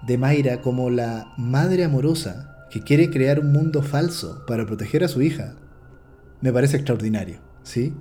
de 0.07 0.19
Mayra 0.19 0.61
como 0.61 0.91
la 0.91 1.33
madre 1.37 1.85
amorosa 1.85 2.54
que 2.75 2.83
quiere 2.83 3.09
crear 3.09 3.39
un 3.39 3.53
mundo 3.53 3.83
falso 3.83 4.45
para 4.49 4.67
proteger 4.67 5.05
a 5.05 5.09
su 5.09 5.23
hija, 5.23 5.55
me 6.41 6.53
parece 6.53 6.75
extraordinario, 6.75 7.39
¿sí? 7.63 7.95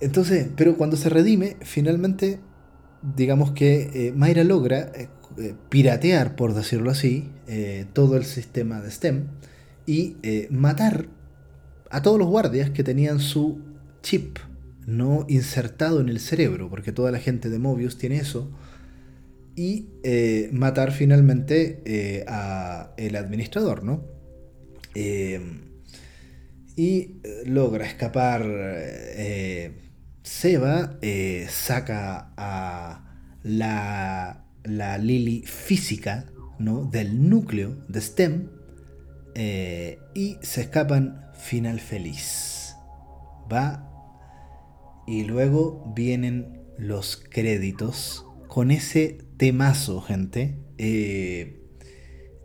entonces, 0.00 0.48
pero 0.56 0.76
cuando 0.76 0.96
se 0.96 1.08
redime, 1.10 1.56
finalmente, 1.60 2.40
digamos 3.14 3.52
que 3.52 4.12
Mayra 4.16 4.42
logra 4.42 4.90
eh, 5.38 5.54
piratear, 5.68 6.34
por 6.34 6.52
decirlo 6.52 6.90
así, 6.90 7.30
eh, 7.46 7.86
todo 7.92 8.16
el 8.16 8.24
sistema 8.24 8.80
de 8.80 8.90
STEM 8.90 9.26
y 9.86 10.16
eh, 10.24 10.48
matar 10.50 11.06
a 11.90 12.02
todos 12.02 12.18
los 12.18 12.26
guardias 12.28 12.70
que 12.70 12.82
tenían 12.82 13.20
su 13.20 13.60
chip 14.02 14.38
no 14.86 15.26
insertado 15.28 16.00
en 16.00 16.08
el 16.08 16.18
cerebro, 16.18 16.68
porque 16.68 16.90
toda 16.90 17.12
la 17.12 17.20
gente 17.20 17.50
de 17.50 17.58
Mobius 17.60 17.98
tiene 17.98 18.16
eso, 18.16 18.50
y 19.58 19.88
matar 20.52 20.92
finalmente 20.92 22.24
a 22.28 22.94
el 22.96 23.16
administrador, 23.16 23.84
¿no? 23.84 24.04
y 26.76 27.14
logra 27.44 27.84
escapar 27.84 28.46
Seba, 30.22 30.98
saca 31.48 32.32
a 32.36 33.04
la 33.42 34.48
la 34.68 34.98
Lily 34.98 35.42
física 35.42 36.26
¿no? 36.58 36.84
del 36.84 37.28
núcleo 37.28 37.76
de 37.88 38.00
STEM 38.00 38.48
eh, 39.34 39.98
y 40.14 40.36
se 40.42 40.62
escapan 40.62 41.26
final 41.34 41.80
feliz. 41.80 42.74
Va 43.52 43.84
y 45.06 45.24
luego 45.24 45.92
vienen 45.94 46.64
los 46.76 47.16
créditos 47.16 48.26
con 48.46 48.70
ese 48.70 49.18
temazo, 49.38 50.00
gente. 50.02 50.58
Eh, 50.76 51.54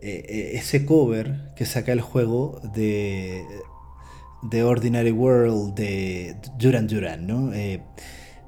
eh, 0.00 0.50
ese 0.54 0.86
cover 0.86 1.52
que 1.56 1.66
saca 1.66 1.92
el 1.92 2.00
juego 2.00 2.60
de 2.74 3.44
The 4.50 4.62
Ordinary 4.62 5.12
World 5.12 5.74
de 5.74 6.36
Duran 6.58 6.86
Duran, 6.86 7.26
¿no? 7.26 7.50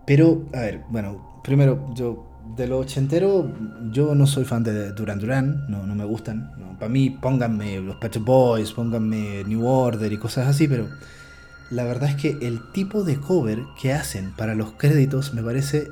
pero, 0.07 0.45
a 0.55 0.61
ver, 0.61 0.83
bueno, 0.91 1.41
primero 1.43 1.93
yo 1.95 2.27
de 2.55 2.67
los 2.67 2.83
ochenteros, 2.83 3.47
yo 3.91 4.15
no 4.15 4.27
soy 4.27 4.45
fan 4.45 4.63
de 4.63 4.93
Duran 4.93 5.19
Duran, 5.19 5.67
no, 5.69 5.87
no 5.87 5.95
me 5.95 6.05
gustan. 6.05 6.53
Para 6.79 6.89
mí, 6.89 7.11
pónganme 7.11 7.81
los 7.81 7.97
Pet 7.97 8.19
Boys, 8.19 8.73
pónganme 8.73 9.45
New 9.45 9.67
Order 9.67 10.13
y 10.13 10.19
cosas 10.19 10.47
así, 10.47 10.69
pero 10.69 10.89
la 11.71 11.85
verdad 11.85 12.11
es 12.11 12.17
que 12.17 12.39
el 12.47 12.71
tipo 12.73 13.03
de 13.03 13.17
cover 13.17 13.65
que 13.81 13.93
hacen 13.93 14.33
para 14.37 14.55
los 14.55 14.73
créditos 14.73 15.35
me 15.35 15.43
parece, 15.43 15.91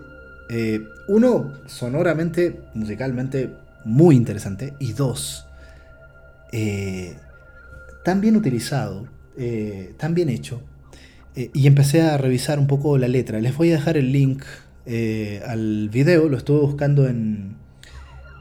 eh, 0.57 0.87
uno, 1.09 1.53
sonoramente, 1.67 2.61
musicalmente, 2.75 3.51
muy 3.85 4.15
interesante, 4.15 4.75
y 4.79 4.93
dos, 4.93 5.47
eh, 6.53 7.17
tan 8.05 8.21
bien 8.21 8.37
utilizado, 8.37 9.09
eh, 9.37 9.95
tan 9.97 10.15
bien 10.15 10.29
hecho. 10.29 10.63
y 11.37 11.67
empecé 11.67 12.01
a 12.01 12.17
revisar 12.17 12.61
un 12.61 12.69
poco 12.69 12.97
la 12.97 13.09
letra. 13.09 13.41
Les 13.41 13.57
voy 13.57 13.73
a 13.73 13.75
dejar 13.75 13.97
el 13.97 14.13
link 14.13 14.45
al 15.49 15.89
video, 15.89 16.29
lo 16.29 16.37
estuve 16.37 16.61
buscando 16.61 17.09
en, 17.09 17.57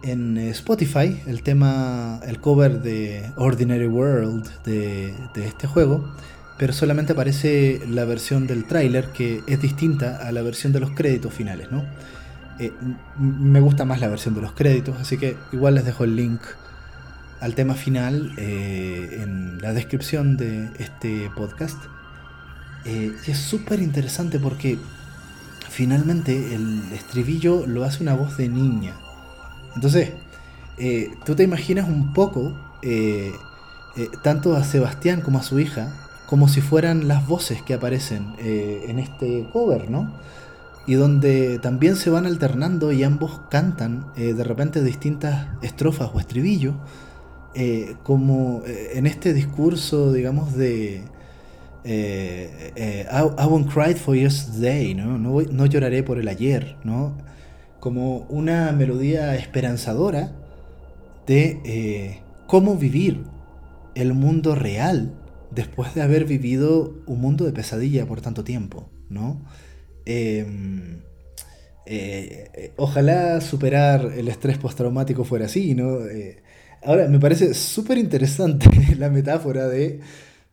en 0.04 0.38
Spotify, 0.38 1.20
el 1.26 1.42
tema, 1.42 2.20
el 2.28 2.40
cover 2.40 2.84
de 2.84 3.24
Ordinary 3.38 3.88
World 3.88 4.48
de, 4.64 5.16
este 5.44 5.66
juego, 5.66 6.14
pero 6.58 6.74
solamente 6.74 7.14
aparece 7.14 7.82
la 7.90 8.06
versión 8.06 8.48
del 8.48 8.66
tráiler 8.66 9.08
que 9.08 9.44
es 9.48 9.62
distinta 9.62 10.18
a 10.18 10.32
la 10.32 10.42
versión 10.42 10.74
de 10.74 10.80
los 10.80 10.92
créditos 10.92 11.34
finales, 11.34 11.72
¿no? 11.72 11.84
Eh, 12.60 12.72
me 13.18 13.60
gusta 13.60 13.86
más 13.86 14.00
la 14.00 14.08
versión 14.08 14.36
de 14.36 14.42
los 14.42 14.54
créditos, 14.54 14.98
así 15.00 15.18
que 15.18 15.36
igual 15.52 15.76
les 15.76 15.86
dejo 15.86 16.04
el 16.04 16.16
link 16.16 16.42
al 17.40 17.56
tema 17.56 17.74
final 17.74 18.34
eh, 18.38 19.20
en 19.22 19.62
la 19.62 19.74
descripción 19.74 20.38
de 20.38 20.70
este 20.80 21.30
podcast. 21.36 21.78
y 22.86 23.32
es 23.32 23.38
súper 23.38 23.82
interesante 23.82 24.40
porque 24.40 24.78
finalmente 25.74 26.54
el 26.54 26.84
estribillo 26.94 27.66
lo 27.66 27.84
hace 27.84 28.04
una 28.04 28.14
voz 28.14 28.38
de 28.38 28.48
niña. 28.48 28.94
Entonces, 29.76 30.12
eh, 30.78 31.12
tú 31.26 31.36
te 31.36 31.44
imaginas 31.44 31.88
un 31.88 32.14
poco 32.14 32.54
eh, 32.82 33.32
eh, 33.96 34.10
tanto 34.22 34.56
a 34.56 34.64
Sebastián 34.64 35.22
como 35.22 35.40
a 35.40 35.44
su 35.44 35.60
hija 35.60 35.94
como 36.34 36.48
si 36.48 36.62
fueran 36.62 37.08
las 37.08 37.28
voces 37.28 37.62
que 37.62 37.76
aparecen 37.76 38.34
en 38.40 38.98
este 38.98 39.48
cover, 39.54 39.92
¿no? 39.92 40.12
Y 40.88 40.96
donde 40.96 41.60
también 41.60 41.96
se 41.96 42.10
van 42.10 42.26
alternando 42.26 42.92
y 42.92 43.04
ambos 43.04 43.42
cantan 43.52 44.08
de 44.16 44.44
repente 44.44 44.84
distintas 44.84 45.50
estrofas 45.62 46.10
o 46.12 46.20
estribillos, 46.20 46.74
como 48.02 48.64
en 48.66 49.06
este 49.06 49.32
discurso, 49.32 50.12
digamos, 50.12 50.56
de, 50.56 51.04
eh, 51.86 52.72
eh, 52.78 53.06
I, 53.12 53.46
won't 53.46 53.70
cry 53.70 53.94
for 53.94 54.16
yesterday, 54.16 54.94
¿no? 54.94 55.18
No, 55.18 55.66
lloraré 55.66 56.02
por 56.02 56.18
el 56.18 56.30
ayer, 56.30 56.78
¿no? 56.84 57.14
Como 57.80 58.20
una 58.30 58.72
melodía 58.72 59.36
esperanzadora 59.36 60.32
de 61.28 61.60
eh, 61.66 62.22
cómo 62.48 62.78
vivir 62.78 63.24
el 63.96 64.14
mundo 64.14 64.56
real 64.56 65.12
después 65.54 65.94
de 65.96 66.02
haber 66.02 66.26
vivido 66.26 67.02
un 67.06 67.22
mundo 67.22 67.46
de 67.46 67.52
pesadilla 67.52 68.06
por 68.06 68.22
tanto 68.22 68.44
tiempo, 68.44 68.90
¿no? 69.10 69.42
Em, 70.06 71.00
ojalá 72.78 73.42
superar 73.42 74.12
el 74.16 74.28
estrés 74.28 74.58
postraumático 74.58 75.24
fuera 75.24 75.46
así, 75.46 75.76
¿no? 75.76 76.00
ahora, 76.86 77.08
me 77.08 77.20
parece 77.20 77.54
súper 77.54 77.98
interesante 77.98 78.68
la 78.98 79.10
metáfora 79.10 79.68
de 79.68 80.00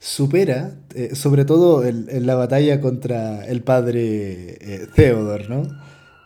supera, 0.00 0.72
eh, 0.94 1.14
sobre 1.14 1.44
todo 1.44 1.84
en, 1.84 2.26
la 2.26 2.34
batalla 2.34 2.80
contra 2.80 3.44
el 3.44 3.62
padre 3.62 4.56
eh, 4.60 4.86
Theodore, 4.94 5.46
¿no? 5.48 5.62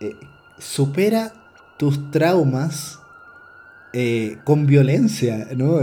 Eh, 0.01 0.13
supera 0.59 1.33
tus 1.77 2.11
traumas 2.11 3.01
con 4.43 4.67
violencia, 4.67 5.47
¿no? 5.57 5.79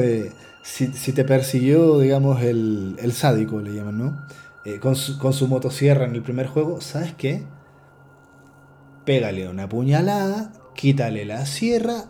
Si, 0.63 1.13
te 1.13 1.23
persiguió, 1.23 1.99
digamos, 1.99 2.41
el, 2.41 2.95
el 2.99 3.13
sádico, 3.13 3.61
le 3.61 3.73
llaman, 3.73 3.97
¿no? 3.97 4.25
Eh, 4.63 4.79
con, 4.79 4.95
su, 4.95 5.17
con 5.17 5.33
su 5.33 5.47
motosierra 5.47 6.05
en 6.05 6.15
el 6.15 6.21
primer 6.21 6.47
juego, 6.47 6.81
¿sabes 6.81 7.13
qué? 7.15 7.43
Pégale 9.05 9.49
una 9.49 9.67
puñalada, 9.67 10.53
quítale 10.75 11.25
la 11.25 11.45
sierra 11.47 12.05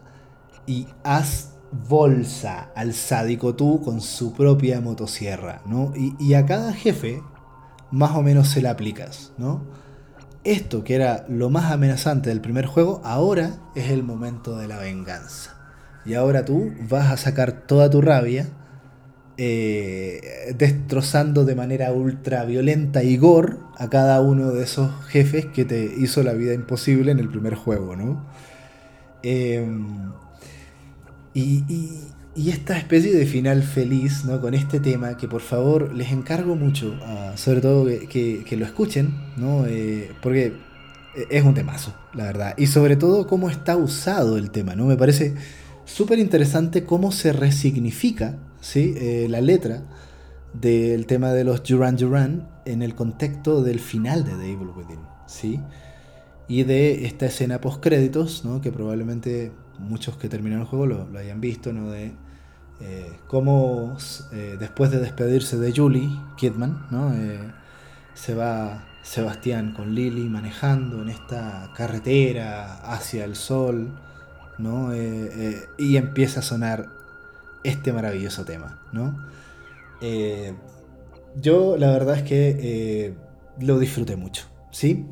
y 0.66 0.88
haz 1.04 1.54
bolsa 1.88 2.72
al 2.76 2.94
sádico 2.94 3.56
tú 3.56 3.82
con 3.82 4.02
su 4.02 4.34
propia 4.34 4.82
motosierra, 4.82 5.62
¿no? 5.66 5.94
Y, 5.96 6.14
y, 6.20 6.34
a 6.34 6.46
cada 6.46 6.74
jefe 6.74 7.24
más 7.90 8.12
o 8.16 8.22
menos 8.22 8.50
se 8.50 8.62
la 8.62 8.72
aplicas, 8.72 9.32
¿no? 9.38 9.64
Esto 10.44 10.84
que 10.84 10.96
era 10.96 11.26
lo 11.30 11.50
más 11.50 11.72
amenazante 11.72 12.30
del 12.30 12.42
primer 12.42 12.66
juego, 12.66 13.02
ahora 13.06 13.60
es 13.76 13.92
el 13.92 14.04
momento 14.04 14.58
de 14.58 14.68
la 14.68 14.78
venganza. 14.78 15.61
Y 16.06 16.16
ahora 16.16 16.46
tú 16.46 16.72
vas 16.90 17.12
a 17.12 17.18
sacar 17.18 17.68
toda 17.68 17.90
tu 17.90 18.02
rabia, 18.02 18.48
eh, 19.38 20.54
destrozando 20.58 21.46
de 21.46 21.56
manera 21.56 21.92
ultra 21.94 22.44
violenta 22.46 23.04
y 23.04 23.18
gore 23.18 23.56
a 23.78 23.90
cada 23.90 24.22
uno 24.22 24.52
de 24.52 24.64
esos 24.64 24.92
jefes 25.08 25.46
que 25.48 25.66
te 25.66 25.84
hizo 25.98 26.22
la 26.24 26.34
vida 26.34 26.54
imposible 26.54 27.12
en 27.12 27.20
el 27.20 27.30
primer 27.30 27.56
juego, 27.56 27.96
¿no? 27.96 28.26
Em, 29.24 30.12
y, 31.34 31.64
esta 32.36 32.78
especie 32.78 33.14
de 33.14 33.26
final 33.26 33.62
feliz, 33.62 34.26
¿no? 34.26 34.40
Con 34.42 34.54
este 34.54 34.80
tema, 34.80 35.18
que 35.18 35.28
por 35.28 35.42
favor 35.42 35.94
les 35.94 36.12
encargo 36.12 36.56
mucho, 36.56 36.96
sobre 37.36 37.62
todo 37.62 37.86
que, 37.86 38.56
lo 38.58 38.66
escuchen, 38.66 39.14
¿no? 39.38 39.66
Eh, 39.68 40.12
porque 40.22 40.54
es 41.30 41.44
un 41.44 41.54
temazo, 41.54 41.94
la 42.14 42.26
verdad. 42.26 42.54
Y 42.58 42.68
sobre 42.68 42.96
todo 42.96 43.28
cómo 43.28 43.50
está 43.50 43.76
usado 43.76 44.38
el 44.38 44.50
tema, 44.52 44.76
¿no? 44.76 44.86
Me 44.86 44.96
parece 44.96 45.36
súper 45.92 46.20
interesante 46.20 46.86
cómo 46.86 47.12
se 47.12 47.34
resignifica 47.34 48.38
¿sí? 48.62 48.94
Eh, 48.98 49.28
la 49.30 49.42
letra 49.42 49.84
del 50.54 51.06
tema 51.06 51.34
de 51.34 51.44
los 51.44 51.64
Duran 51.64 51.98
Duran 51.98 52.48
en 52.66 52.82
el 52.82 52.96
contexto 52.96 53.62
del 53.62 53.80
final 53.80 54.24
de 54.24 54.32
The 54.32 54.52
Evil 54.52 54.70
Within. 54.76 55.00
¿sí? 55.26 55.60
Y 56.48 56.64
de 56.64 57.06
esta 57.06 57.26
escena 57.26 57.62
post 57.62 57.82
créditos, 57.84 58.46
¿no? 58.46 58.62
que 58.62 58.72
probablemente 58.72 59.52
muchos 59.80 60.18
que 60.18 60.30
terminaron 60.30 60.64
el 60.64 60.68
juego 60.68 60.86
lo, 60.86 61.20
hayan 61.20 61.42
visto, 61.42 61.74
¿no? 61.74 61.90
de 61.92 62.14
eh, 62.82 63.12
cómo 63.28 63.98
eh, 64.32 64.58
después 64.60 64.92
de 64.92 65.00
despedirse 65.00 65.58
de 65.58 65.74
Julie 65.76 66.10
Kidman, 66.38 66.88
¿no? 66.90 67.14
se 68.14 68.34
va 68.34 68.88
Sebastián 69.04 69.74
con 69.74 69.96
Lily 69.96 70.30
manejando 70.30 71.02
en 71.02 71.10
esta 71.10 71.72
carretera 71.76 72.76
hacia 72.94 73.26
el 73.26 73.36
sol 73.36 73.92
¿no? 74.62 74.94
Eh, 74.94 75.30
eh, 75.34 75.62
y 75.78 75.98
empieza 75.98 76.40
a 76.40 76.44
sonar 76.44 76.90
este 77.64 77.92
maravilloso 77.92 78.46
tema, 78.46 78.82
¿no? 78.94 79.18
Eh, 80.02 80.54
yo 81.40 81.78
la 81.78 81.92
verdad 81.92 82.18
es 82.18 82.24
que 82.24 83.14
lo 83.60 83.80
disfruté 83.80 84.16
mucho, 84.16 84.46
¿sí? 84.72 85.06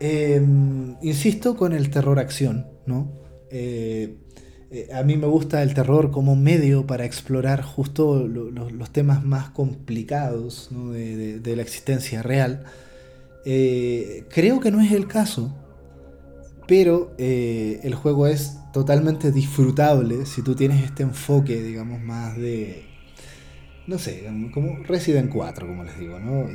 insisto 0.00 1.56
con 1.56 1.72
el 1.72 1.90
terror 1.90 2.20
acción, 2.20 2.66
¿no? 2.86 3.10
a 3.50 5.02
mí 5.02 5.16
me 5.16 5.26
gusta 5.26 5.62
el 5.62 5.74
terror 5.74 6.12
como 6.12 6.36
medio 6.36 6.86
para 6.86 7.04
explorar 7.04 7.62
justo 7.62 8.28
los 8.28 8.90
temas 8.90 9.24
más 9.24 9.50
complicados 9.50 10.68
de, 10.70 11.40
de, 11.40 11.56
la 11.56 11.62
existencia 11.62 12.22
real. 12.22 12.64
creo 13.42 14.60
que 14.60 14.70
no 14.70 14.80
es 14.80 14.92
el 14.92 15.08
caso, 15.08 15.52
pero 16.68 17.12
el 17.18 17.94
juego 17.96 18.28
es 18.28 18.58
totalmente 18.78 19.32
disfrutable 19.32 20.24
si 20.24 20.42
tú 20.42 20.54
tienes 20.54 20.84
este 20.84 21.02
enfoque, 21.02 21.60
digamos, 21.60 22.00
más 22.00 22.36
de, 22.36 22.86
no 23.88 23.98
sé, 23.98 24.24
como 24.54 24.84
Resident 24.84 25.32
4, 25.32 25.66
como 25.66 25.82
les 25.82 25.98
digo, 25.98 26.20
¿no? 26.20 26.48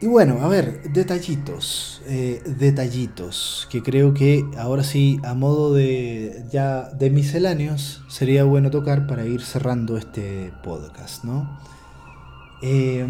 Y, 0.00 0.06
bueno, 0.08 0.42
a 0.42 0.48
ver, 0.48 0.82
detallitos, 0.92 2.02
eh, 2.06 2.42
detallitos, 2.58 3.68
que 3.70 3.84
creo 3.84 4.14
que 4.14 4.44
ahora 4.58 4.82
sí, 4.82 5.20
a 5.22 5.34
modo 5.34 5.72
de 5.72 6.44
ya 6.50 6.90
de 6.90 7.08
misceláneos, 7.08 8.02
sería 8.08 8.42
bueno 8.42 8.72
tocar 8.72 9.06
para 9.06 9.24
ir 9.26 9.42
cerrando 9.42 9.96
este 9.96 10.52
podcast, 10.64 11.22
¿no? 11.22 11.60
Eh, 12.62 13.06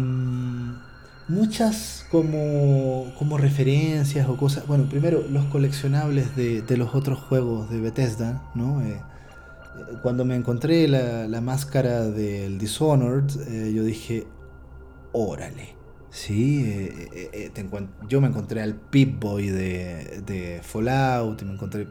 muchas 1.27 2.05
como, 2.11 3.13
como 3.17 3.37
referencias 3.37 4.27
o 4.29 4.37
cosas. 4.37 4.67
Bueno, 4.67 4.87
primero 4.89 5.23
los 5.29 5.45
coleccionables 5.45 6.35
de, 6.35 6.63
los 6.77 6.95
otros 6.95 7.19
juegos 7.19 7.69
de 7.69 7.79
Bethesda, 7.79 8.43
¿no? 8.55 8.81
Eh, 8.81 9.01
cuando 10.01 10.23
me 10.25 10.35
encontré 10.35 10.87
la, 10.87 11.41
máscara 11.41 12.05
del 12.05 12.57
Dishonored, 12.57 13.25
eh, 13.47 13.73
yo 13.73 13.83
dije, 13.83 14.25
órale. 15.11 15.75
Sí, 16.09 16.63
eh, 16.65 17.51
yo 18.07 18.21
me 18.21 18.27
encontré 18.29 18.61
al 18.61 18.75
Pip-Boy 18.75 19.49
de, 19.49 20.23
de, 20.25 20.61
Fallout, 20.63 21.41
y 21.41 21.45
me 21.45 21.53
encontré 21.53 21.87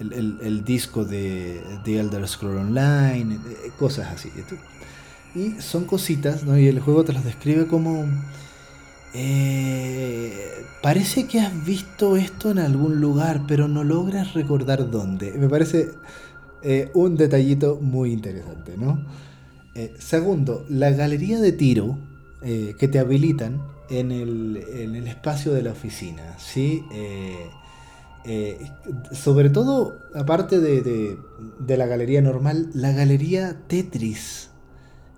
el, 0.00 0.64
disco 0.64 1.04
de, 1.04 1.62
The 1.84 2.00
Elder 2.00 2.26
Scroll 2.26 2.56
Online, 2.56 3.38
cosas 3.78 4.10
así. 4.10 4.30
Y 5.34 5.60
son 5.60 5.84
cositas, 5.84 6.44
¿no? 6.44 6.58
Y 6.58 6.68
el 6.68 6.80
juego 6.80 7.04
te 7.04 7.12
las 7.12 7.24
describe 7.24 7.66
como... 7.66 8.06
Eh, 9.16 10.32
parece 10.82 11.26
que 11.26 11.40
has 11.40 11.64
visto 11.64 12.16
esto 12.16 12.50
en 12.50 12.58
algún 12.58 13.00
lugar, 13.00 13.42
pero 13.46 13.68
no 13.68 13.84
logras 13.84 14.34
recordar 14.34 14.90
dónde. 14.90 15.32
Me 15.32 15.48
parece 15.48 15.90
eh, 16.62 16.90
un 16.94 17.16
detallito 17.16 17.78
muy 17.80 18.12
interesante, 18.12 18.76
¿no? 18.76 19.04
Eh, 19.74 19.94
segundo, 19.98 20.64
la 20.68 20.90
galería 20.90 21.40
de 21.40 21.52
tiro 21.52 21.98
que 22.78 22.88
te 22.88 22.98
habilitan 22.98 23.62
en 23.88 24.12
el, 24.12 24.62
en 24.74 24.94
el, 24.94 25.08
espacio 25.08 25.54
de 25.54 25.62
la 25.62 25.72
oficina, 25.72 26.36
¿sí? 26.38 26.84
sobre 29.12 29.48
todo, 29.48 29.96
aparte 30.14 30.60
de, 30.60 31.16
de 31.58 31.76
la 31.78 31.86
galería 31.86 32.20
normal, 32.20 32.68
la 32.74 32.92
galería 32.92 33.56
Tetris 33.66 34.50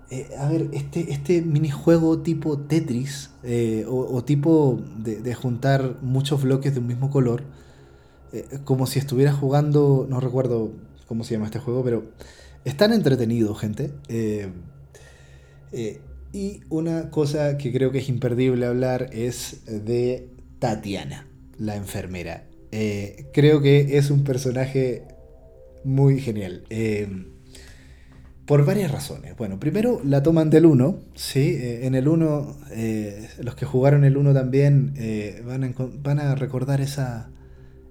eh, 0.09 0.29
a 0.37 0.47
ver, 0.47 0.69
este, 0.71 1.11
este 1.11 1.41
minijuego 1.41 2.19
tipo 2.19 2.57
Tetris 2.57 3.31
eh, 3.43 3.85
o, 3.89 4.23
tipo 4.23 4.81
de, 4.97 5.33
juntar 5.33 5.97
muchos 6.01 6.43
bloques 6.43 6.73
de 6.73 6.79
un 6.79 6.87
mismo 6.87 7.11
color, 7.11 7.43
eh, 8.31 8.45
como 8.63 8.87
si 8.87 8.99
estuviera 8.99 9.33
jugando, 9.33 10.07
no 10.09 10.21
recuerdo 10.21 10.71
cómo 11.07 11.25
se 11.25 11.33
llama 11.33 11.47
este 11.47 11.59
juego, 11.59 11.83
pero 11.83 12.05
es 12.63 12.77
tan 12.77 12.93
entretenido, 12.93 13.53
gente. 13.53 13.91
y 16.33 16.61
una 16.69 17.09
cosa 17.09 17.57
que 17.57 17.73
creo 17.73 17.91
que 17.91 17.99
es 17.99 18.07
imperdible 18.07 18.65
hablar 18.65 19.09
es 19.11 19.65
de 19.65 20.29
Tatiana, 20.59 21.27
la 21.57 21.75
enfermera. 21.75 22.47
creo 23.33 23.61
que 23.61 23.97
es 23.97 24.09
un 24.09 24.23
personaje 24.23 25.03
muy 25.83 26.21
genial. 26.21 26.63
Por 28.47 28.63
varias 28.63 28.91
razones. 28.91 29.35
Bueno, 29.35 29.59
primero 29.59 29.99
la 30.05 30.23
toman 30.23 30.49
del 30.49 30.65
1, 30.65 31.01
¿sí? 31.15 31.57
Eh, 31.59 31.85
en 31.85 31.95
el 31.95 32.07
1, 32.07 32.55
eh, 32.71 33.29
los 33.41 33.55
que 33.55 33.65
jugaron 33.65 34.05
el 34.05 34.15
1 34.15 34.33
también 34.33 34.93
eh, 34.95 35.43
van, 35.45 35.65
a, 36.19 36.31
a, 36.31 36.35
recordar 36.35 36.79
esa 36.79 37.29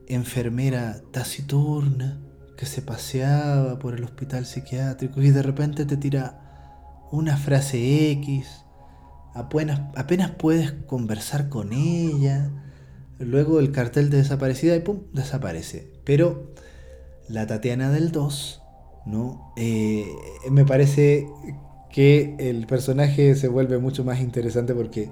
enfermera 0.06 1.02
taciturna 1.10 2.22
que 2.56 2.64
se 2.64 2.80
paseaba 2.80 3.78
por 3.78 3.94
el 3.94 4.04
hospital 4.04 4.46
psiquiátrico 4.46 5.20
y 5.20 5.30
de 5.30 5.42
repente 5.42 5.84
te 5.84 5.98
tira 5.98 7.04
una 7.12 7.36
frase 7.36 8.10
X, 8.12 8.64
apenas, 9.34 9.82
apenas 9.94 10.30
puedes 10.30 10.72
conversar 10.72 11.50
con 11.50 11.74
ella, 11.74 12.50
luego 13.18 13.60
el 13.60 13.72
cartel 13.72 14.08
de 14.08 14.18
desaparecida 14.18 14.74
y 14.74 14.80
¡pum! 14.80 15.02
desaparece. 15.12 15.92
Pero 16.04 16.54
la 17.28 17.46
Tatiana 17.46 17.90
del 17.90 18.10
2 18.10 18.62
¿no? 19.06 19.52
Eh, 19.56 20.12
me 20.50 20.64
parece 20.64 21.28
que 21.90 22.34
el 22.38 22.66
personaje 22.66 23.36
se 23.36 23.48
vuelve 23.48 23.78
mucho 23.78 24.04
más 24.04 24.20
interesante 24.20 24.74
porque 24.74 25.08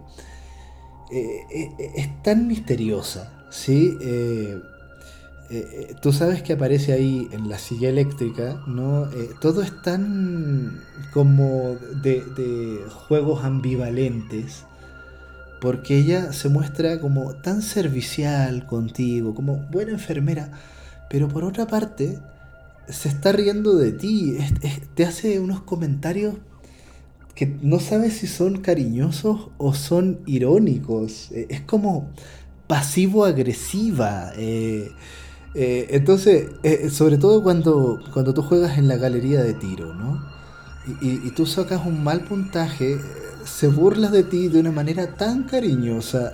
eh, 1.10 1.40
eh, 1.50 1.92
es 1.94 2.22
tan 2.22 2.46
misteriosa, 2.46 3.32
¿sí? 3.50 3.96
tú 6.02 6.12
sabes 6.12 6.42
que 6.42 6.54
aparece 6.54 6.92
ahí 6.92 7.28
en 7.30 7.48
la 7.48 7.58
silla 7.58 7.88
eléctrica, 7.88 8.60
¿no? 8.66 9.08
todo 9.40 9.62
es 9.62 9.82
tan 9.82 10.80
como 11.12 11.76
de, 12.02 12.24
de, 12.36 12.80
juegos 12.88 13.44
ambivalentes, 13.44 14.64
porque 15.60 15.96
ella 15.98 16.32
se 16.32 16.48
muestra 16.48 16.98
como 17.00 17.34
tan 17.34 17.62
servicial 17.62 18.66
contigo, 18.66 19.32
como 19.34 19.58
buena 19.70 19.92
enfermera, 19.92 20.50
pero 21.08 21.28
por 21.28 21.44
otra 21.44 21.66
parte 21.66 22.18
se 22.88 23.08
está 23.08 23.32
riendo 23.32 23.76
de 23.76 23.92
ti, 23.92 24.36
te 24.94 25.04
hace 25.04 25.40
unos 25.40 25.62
comentarios 25.62 26.34
que 27.34 27.46
no 27.62 27.80
sabes 27.80 28.14
si 28.14 28.26
son 28.26 28.58
cariñosos 28.60 29.50
o 29.58 29.74
son 29.74 30.20
irónicos. 30.26 31.30
E, 31.32 31.46
es 31.50 31.60
como 31.62 32.10
pasivo-agresiva. 32.68 34.32
Eh, 34.36 34.92
Eh, 35.54 35.86
entonces, 35.90 36.48
eh, 36.64 36.90
sobre 36.90 37.16
todo 37.16 37.42
cuando, 37.42 38.00
cuando 38.12 38.34
tú 38.34 38.42
juegas 38.42 38.76
en 38.76 38.88
la 38.88 38.96
galería 38.96 39.42
de 39.42 39.54
tiro, 39.54 39.94
¿no? 39.94 40.20
Y, 41.00 41.30
tú 41.30 41.46
sacas 41.46 41.86
un 41.86 42.04
mal 42.04 42.24
puntaje, 42.24 42.98
se 43.44 43.68
burla 43.68 44.10
de 44.10 44.22
ti 44.22 44.48
de 44.48 44.60
una 44.60 44.70
manera 44.70 45.14
tan 45.14 45.44
cariñosa. 45.44 46.30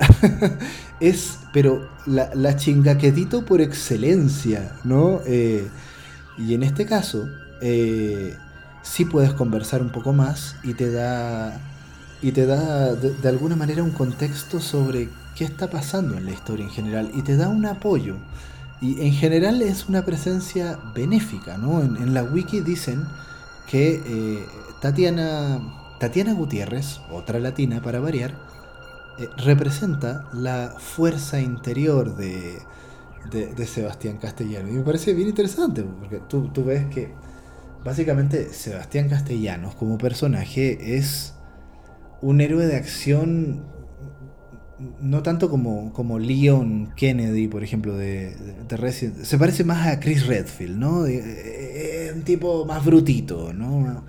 es, 1.01 1.39
pero 1.53 1.89
la, 2.07 2.35
la 2.35 2.57
chingaquedito 2.57 3.45
por 3.45 3.61
excelencia, 3.61 4.77
¿no? 4.83 5.21
Eh, 6.41 6.45
y 6.47 6.55
en 6.55 6.63
este 6.63 6.87
caso, 6.87 7.29
sí 8.83 9.05
puedes 9.05 9.33
conversar 9.35 9.83
un 9.83 9.91
poco 9.91 10.13
más 10.13 10.57
y 10.63 10.75
te 10.75 10.91
da 10.91 11.61
y 12.23 12.33
te 12.33 12.47
da 12.47 12.95
de, 12.95 13.29
alguna 13.29 13.57
manera 13.57 13.83
un 13.83 13.93
contexto 13.93 14.61
sobre 14.61 15.09
qué 15.35 15.45
está 15.45 15.71
pasando 15.71 16.19
en 16.19 16.27
la 16.27 16.33
historia 16.33 16.67
en 16.67 16.71
general 16.71 17.11
y 17.15 17.23
te 17.23 17.37
da 17.37 17.49
un 17.49 17.65
apoyo. 17.67 18.17
Y 18.81 19.07
en 19.07 19.13
general 19.13 19.63
es 19.63 19.89
una 19.89 20.05
presencia 20.05 20.79
benéfica, 20.95 21.59
¿no? 21.59 21.83
En, 21.83 22.15
la 22.15 22.23
wiki 22.23 22.61
dicen 22.61 23.05
que 23.67 24.03
eh, 24.07 24.47
Tatiana, 24.81 25.61
Tatiana 25.99 26.33
Gutiérrez, 26.33 27.01
otra 27.11 27.41
latina 27.41 27.83
para 27.83 28.01
variar, 28.01 28.35
eh, 29.19 29.29
representa 29.39 30.25
la 30.33 30.75
fuerza 30.79 31.41
interior 31.41 32.17
de, 32.17 32.59
de, 33.31 33.67
Sebastián 33.67 34.19
Castellano. 34.19 34.69
Y 34.69 34.73
me 34.73 34.83
parece 34.83 35.13
bien 35.13 35.29
interesante, 35.29 35.83
porque 35.83 36.21
tú, 36.29 36.49
tú 36.49 36.65
ves 36.65 36.87
que 36.87 37.13
básicamente 37.85 38.53
Sebastián 38.53 39.09
Castellanos 39.09 39.75
como 39.75 39.99
personaje 39.99 40.97
es 40.97 41.35
un 42.23 42.41
héroe 42.41 42.67
de 42.67 42.77
acción 42.77 43.65
no 45.01 45.23
tanto 45.23 45.51
como, 45.51 45.93
como 45.93 46.19
Leon 46.19 46.93
Kennedy, 46.97 47.49
por 47.49 47.63
ejemplo, 47.63 47.97
de, 47.97 48.35
de, 48.67 48.77
Resident 48.77 49.25
Se 49.25 49.37
parece 49.37 49.63
más 49.63 49.87
a 49.87 50.01
Chris 50.01 50.27
Redfield, 50.27 50.79
¿no? 50.79 51.07
Es 51.07 51.25
eh, 51.25 52.07
eh, 52.09 52.13
un 52.15 52.23
tipo 52.23 52.65
más 52.65 52.85
brutito, 52.85 53.53
¿no? 53.53 54.07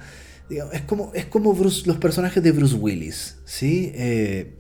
Es 0.50 0.82
como, 0.82 1.12
es 1.14 1.26
como 1.26 1.54
los 1.54 1.98
personajes 1.98 2.44
de 2.44 2.52
Bruce 2.52 2.76
Willis, 2.76 3.38
¿sí? 3.46 3.92
Eh, 3.96 4.58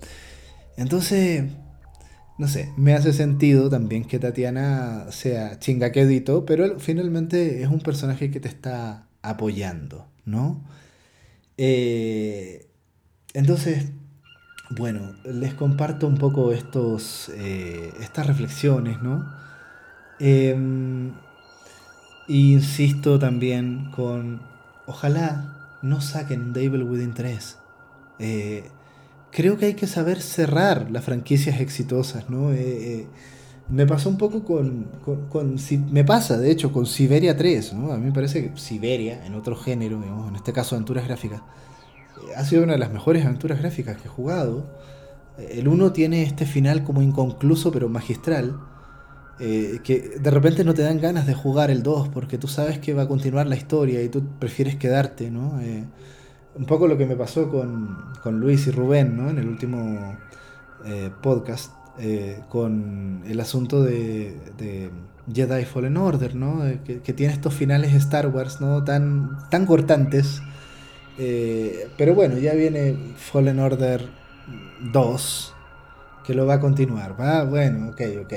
entonces, 0.77 1.43
no 2.41 2.47
sé, 2.47 2.73
me 2.75 2.95
hace 2.95 3.13
sentido 3.13 3.69
también 3.69 4.03
que 4.03 4.17
Tatiana 4.17 5.11
sea 5.11 5.59
chingaquedito, 5.59 6.43
pero 6.43 6.79
finalmente 6.79 7.61
es 7.61 7.67
un 7.67 7.81
personaje 7.81 8.31
que 8.31 8.39
te 8.39 8.47
está 8.47 9.05
apoyando, 9.21 10.07
¿no? 10.25 10.63
entonces, 13.35 13.91
bueno, 14.71 15.13
les 15.23 15.53
comparto 15.53 16.07
un 16.07 16.17
poco 16.17 16.51
estos, 16.51 17.29
eh, 17.35 17.93
estas 17.99 18.25
reflexiones, 18.25 19.03
¿no? 19.03 19.31
Em, 20.19 21.11
insisto 22.27 23.19
también 23.19 23.91
con, 23.91 24.41
ojalá 24.87 25.77
no 25.83 26.01
saquen 26.01 26.53
Devil 26.53 26.81
Within 26.81 27.13
3. 27.13 27.59
Eh, 28.17 28.63
creo 29.31 29.57
que 29.57 29.67
hay 29.67 29.73
que 29.73 29.87
saber 29.87 30.21
cerrar 30.21 30.91
las 30.91 31.03
franquicias 31.03 31.59
exitosas, 31.59 32.29
¿no? 32.29 32.51
Eh, 32.53 33.07
me 33.69 33.87
pasó 33.87 34.09
un 34.09 34.17
poco 34.17 34.43
con, 34.43 34.87
con, 35.29 35.57
Me 35.91 36.03
pasa, 36.03 36.37
de 36.37 36.51
hecho, 36.51 36.71
con 36.73 36.85
Siberia 36.85 37.37
3, 37.37 37.73
¿no? 37.73 37.93
A 37.93 37.97
mí 37.97 38.05
me 38.05 38.11
parece 38.11 38.43
que 38.43 38.57
Siberia, 38.57 39.25
en 39.25 39.33
otro 39.33 39.55
género, 39.55 39.99
digamos, 39.99 40.29
en 40.29 40.35
este 40.35 40.51
caso 40.51 40.75
aventuras 40.75 41.05
gráficas, 41.05 41.41
ha 42.35 42.43
sido 42.43 42.63
una 42.63 42.73
de 42.73 42.79
las 42.79 42.91
mejores 42.91 43.25
aventuras 43.25 43.59
gráficas 43.59 43.97
que 43.97 44.07
he 44.07 44.11
jugado. 44.11 44.65
El 45.37 45.67
1 45.67 45.93
tiene 45.93 46.23
este 46.23 46.45
final 46.45 46.83
como 46.83 47.01
inconcluso 47.01 47.71
pero 47.71 47.89
magistral. 47.89 48.59
Eh, 49.39 49.79
que 49.83 50.19
de 50.19 50.29
repente 50.29 50.63
no 50.63 50.75
te 50.75 50.83
dan 50.83 50.99
ganas 51.01 51.25
de 51.25 51.33
jugar 51.33 51.71
el 51.71 51.81
2 51.81 52.09
porque 52.09 52.37
tú 52.37 52.47
sabes 52.47 52.77
que 52.77 52.93
va 52.93 53.03
a 53.03 53.07
continuar 53.07 53.47
la 53.47 53.55
historia 53.55 54.03
y 54.03 54.09
tú 54.09 54.23
prefieres 54.37 54.75
quedarte, 54.75 55.31
¿no? 55.31 55.59
Eh, 55.61 55.85
un 56.55 56.65
poco 56.65 56.87
lo 56.87 56.97
que 56.97 57.05
me 57.05 57.15
pasó 57.15 57.49
con, 57.49 57.97
con 58.21 58.39
Luis 58.39 58.67
y 58.67 58.71
Rubén, 58.71 59.17
¿no? 59.17 59.29
En 59.29 59.37
el 59.37 59.47
último 59.47 60.17
eh, 60.85 61.11
podcast, 61.21 61.73
con 62.49 63.21
el 63.27 63.39
asunto 63.39 63.83
de, 63.83 64.35
de, 64.57 64.89
Jedi 65.31 65.65
Fallen 65.65 65.97
Order, 65.97 66.35
¿no? 66.35 66.61
Que, 66.83 67.01
que, 67.01 67.13
tiene 67.13 67.33
estos 67.33 67.53
finales 67.53 67.93
Star 67.93 68.27
Wars, 68.27 68.59
¿no? 68.59 68.83
Tan, 68.83 69.37
tan 69.49 69.65
cortantes 69.67 70.41
eh, 71.17 71.87
pero 71.97 72.15
bueno, 72.15 72.37
ya 72.37 72.53
viene 72.53 72.95
Fallen 73.15 73.59
Order 73.59 74.01
2, 74.91 75.53
que 76.25 76.33
lo 76.33 76.45
va 76.45 76.55
a 76.55 76.59
continuar. 76.59 77.19
¿va? 77.19 77.43
Bueno, 77.43 77.89
ok, 77.89 78.01
ok. 78.23 78.33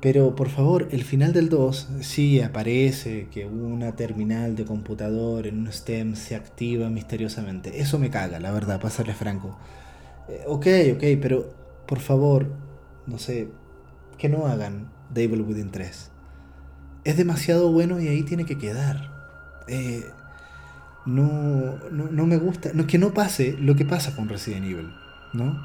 Pero 0.00 0.36
por 0.36 0.48
favor, 0.48 0.88
el 0.92 1.02
final 1.02 1.32
del 1.32 1.48
2 1.48 1.88
sí 2.00 2.40
aparece 2.40 3.28
que 3.32 3.46
una 3.46 3.96
terminal 3.96 4.54
de 4.54 4.64
computador 4.64 5.46
en 5.46 5.58
un 5.58 5.72
STEM 5.72 6.14
se 6.14 6.36
activa 6.36 6.88
misteriosamente. 6.88 7.80
Eso 7.80 7.98
me 7.98 8.10
caga, 8.10 8.38
la 8.38 8.52
verdad, 8.52 8.80
para 8.80 8.94
serle 8.94 9.14
franco. 9.14 9.58
Eh, 10.28 10.44
ok, 10.46 10.66
ok, 10.94 11.04
pero 11.20 11.52
por 11.86 11.98
favor, 11.98 12.46
no 13.06 13.18
sé, 13.18 13.48
que 14.18 14.28
no 14.28 14.46
hagan 14.46 14.88
Devil 15.12 15.42
Within 15.42 15.70
3. 15.70 16.10
Es 17.04 17.16
demasiado 17.16 17.72
bueno 17.72 18.00
y 18.00 18.08
ahí 18.08 18.22
tiene 18.22 18.44
que 18.44 18.58
quedar. 18.58 19.10
Eh, 19.66 20.04
no, 21.06 21.78
no, 21.90 22.26
me 22.26 22.36
gusta, 22.36 22.70
no, 22.74 22.86
que 22.86 22.98
no 22.98 23.14
pase 23.14 23.56
lo 23.58 23.74
que 23.74 23.86
pasa 23.86 24.14
con 24.14 24.28
Resident 24.28 24.66
Evil, 24.66 24.92
¿no? 25.32 25.58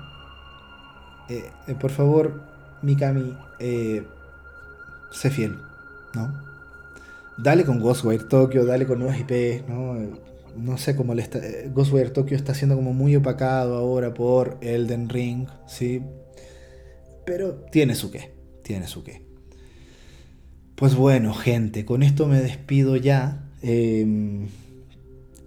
Eh, 1.27 1.51
eh, 1.67 1.75
por 1.75 1.91
favor, 1.91 2.41
Mikami, 2.81 3.35
eh, 3.59 4.07
sé 5.13 5.29
fiel, 5.29 5.57
¿no? 6.13 6.33
Dale 7.37 7.65
con 7.65 7.79
Ghostwire 7.79 8.25
Tokyo, 8.25 8.65
dale 8.65 8.85
con 8.85 8.99
nuevas 8.99 9.19
IP, 9.19 9.67
¿no? 9.67 9.95
No 10.57 10.77
sé 10.77 10.95
cómo 10.95 11.15
le 11.15 11.21
está. 11.21 11.39
Ghostwire 11.73 12.11
Tokyo 12.11 12.35
está 12.35 12.53
siendo 12.53 12.75
como 12.75 12.93
muy 12.93 13.15
opacado 13.15 13.75
ahora 13.75 14.13
por 14.13 14.57
Elden 14.61 15.09
Ring, 15.09 15.47
¿sí? 15.67 16.01
Pero 17.25 17.55
tiene 17.71 17.95
su 17.95 18.11
qué, 18.11 18.33
tiene 18.61 18.87
su 18.87 19.03
qué. 19.03 19.21
Pues 20.75 20.95
bueno, 20.95 21.33
gente, 21.33 21.85
con 21.85 22.03
esto 22.03 22.27
me 22.27 22.41
despido 22.41 22.95
ya. 22.97 23.49
Eh, 23.61 24.45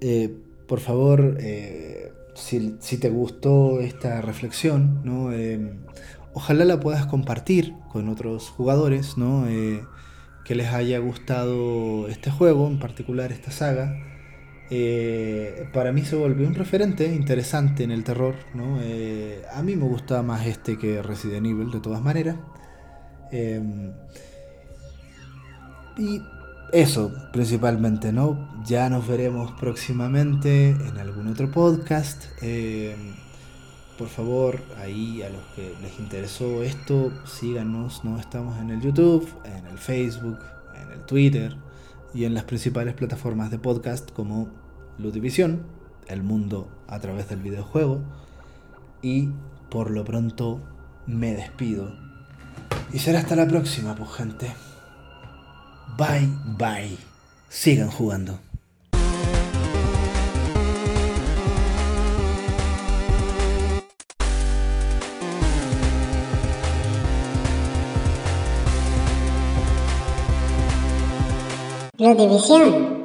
eh, 0.00 0.34
por 0.66 0.80
favor, 0.80 1.36
eh, 1.40 2.10
si, 2.34 2.70
te 2.98 3.10
gustó 3.10 3.80
esta 3.80 4.20
reflexión, 4.20 5.02
¿no? 5.04 5.30
Eh, 6.36 6.38
ojalá 6.38 6.64
la 6.64 6.78
puedas 6.80 7.06
compartir 7.06 7.74
con 7.90 8.08
otros 8.08 8.50
jugadores, 8.50 9.16
¿no? 9.16 9.46
que 10.44 10.54
les 10.54 10.68
haya 10.68 10.98
gustado 10.98 12.06
este 12.08 12.30
juego, 12.30 12.68
en 12.68 12.78
particular 12.78 13.32
esta 13.32 13.50
saga. 13.50 13.96
para 15.72 15.92
mí 15.92 16.02
se 16.02 16.14
volvió 16.14 16.46
un 16.46 16.54
referente 16.54 17.06
interesante 17.14 17.84
en 17.84 17.90
el 17.90 18.04
terror. 18.04 18.34
¿no? 18.54 18.78
a 19.52 19.62
mí 19.62 19.76
me 19.76 19.84
gustaba 19.88 20.22
más 20.22 20.46
este 20.46 20.78
que 20.78 21.02
Resident 21.02 21.46
Evil, 21.46 21.70
de 21.70 21.80
todas 21.80 22.02
maneras. 22.02 22.36
y 25.98 26.20
eso 26.72 27.12
principalmente, 27.32 28.12
¿no? 28.12 28.62
Ya 28.64 28.88
nos 28.90 29.06
veremos 29.06 29.52
próximamente 29.52 30.70
en 30.70 30.98
algún 30.98 31.28
otro 31.28 31.50
podcast. 31.50 32.24
Por 33.98 34.08
favor, 34.08 34.60
ahí 34.78 35.22
a 35.22 35.30
los 35.30 35.42
que 35.54 35.74
les 35.80 35.98
interesó 35.98 36.62
esto, 36.62 37.12
síganos, 37.24 38.04
¿no? 38.04 38.18
Estamos 38.20 38.58
en 38.60 38.70
el 38.70 38.82
YouTube, 38.82 39.26
en 39.44 39.66
el 39.66 39.78
Facebook, 39.78 40.38
en 40.74 40.92
el 40.92 41.00
Twitter 41.06 41.56
y 42.12 42.24
en 42.24 42.34
las 42.34 42.44
principales 42.44 42.92
plataformas 42.92 43.50
de 43.50 43.58
podcast 43.58 44.10
como 44.10 44.48
Ludivisión, 44.98 45.62
el 46.08 46.22
mundo 46.22 46.68
a 46.88 47.00
través 47.00 47.30
del 47.30 47.40
videojuego. 47.40 48.02
Y 49.00 49.30
por 49.70 49.90
lo 49.90 50.04
pronto 50.04 50.60
me 51.06 51.32
despido. 51.34 51.94
Y 52.92 52.98
será 52.98 53.20
hasta 53.20 53.34
la 53.34 53.48
próxima, 53.48 53.94
pues 53.94 54.10
gente. 54.12 54.52
Bye, 55.96 56.28
bye. 56.58 56.98
Sigan 57.48 57.90
jugando. 57.90 58.45
La 71.98 72.14
división. 72.14 72.95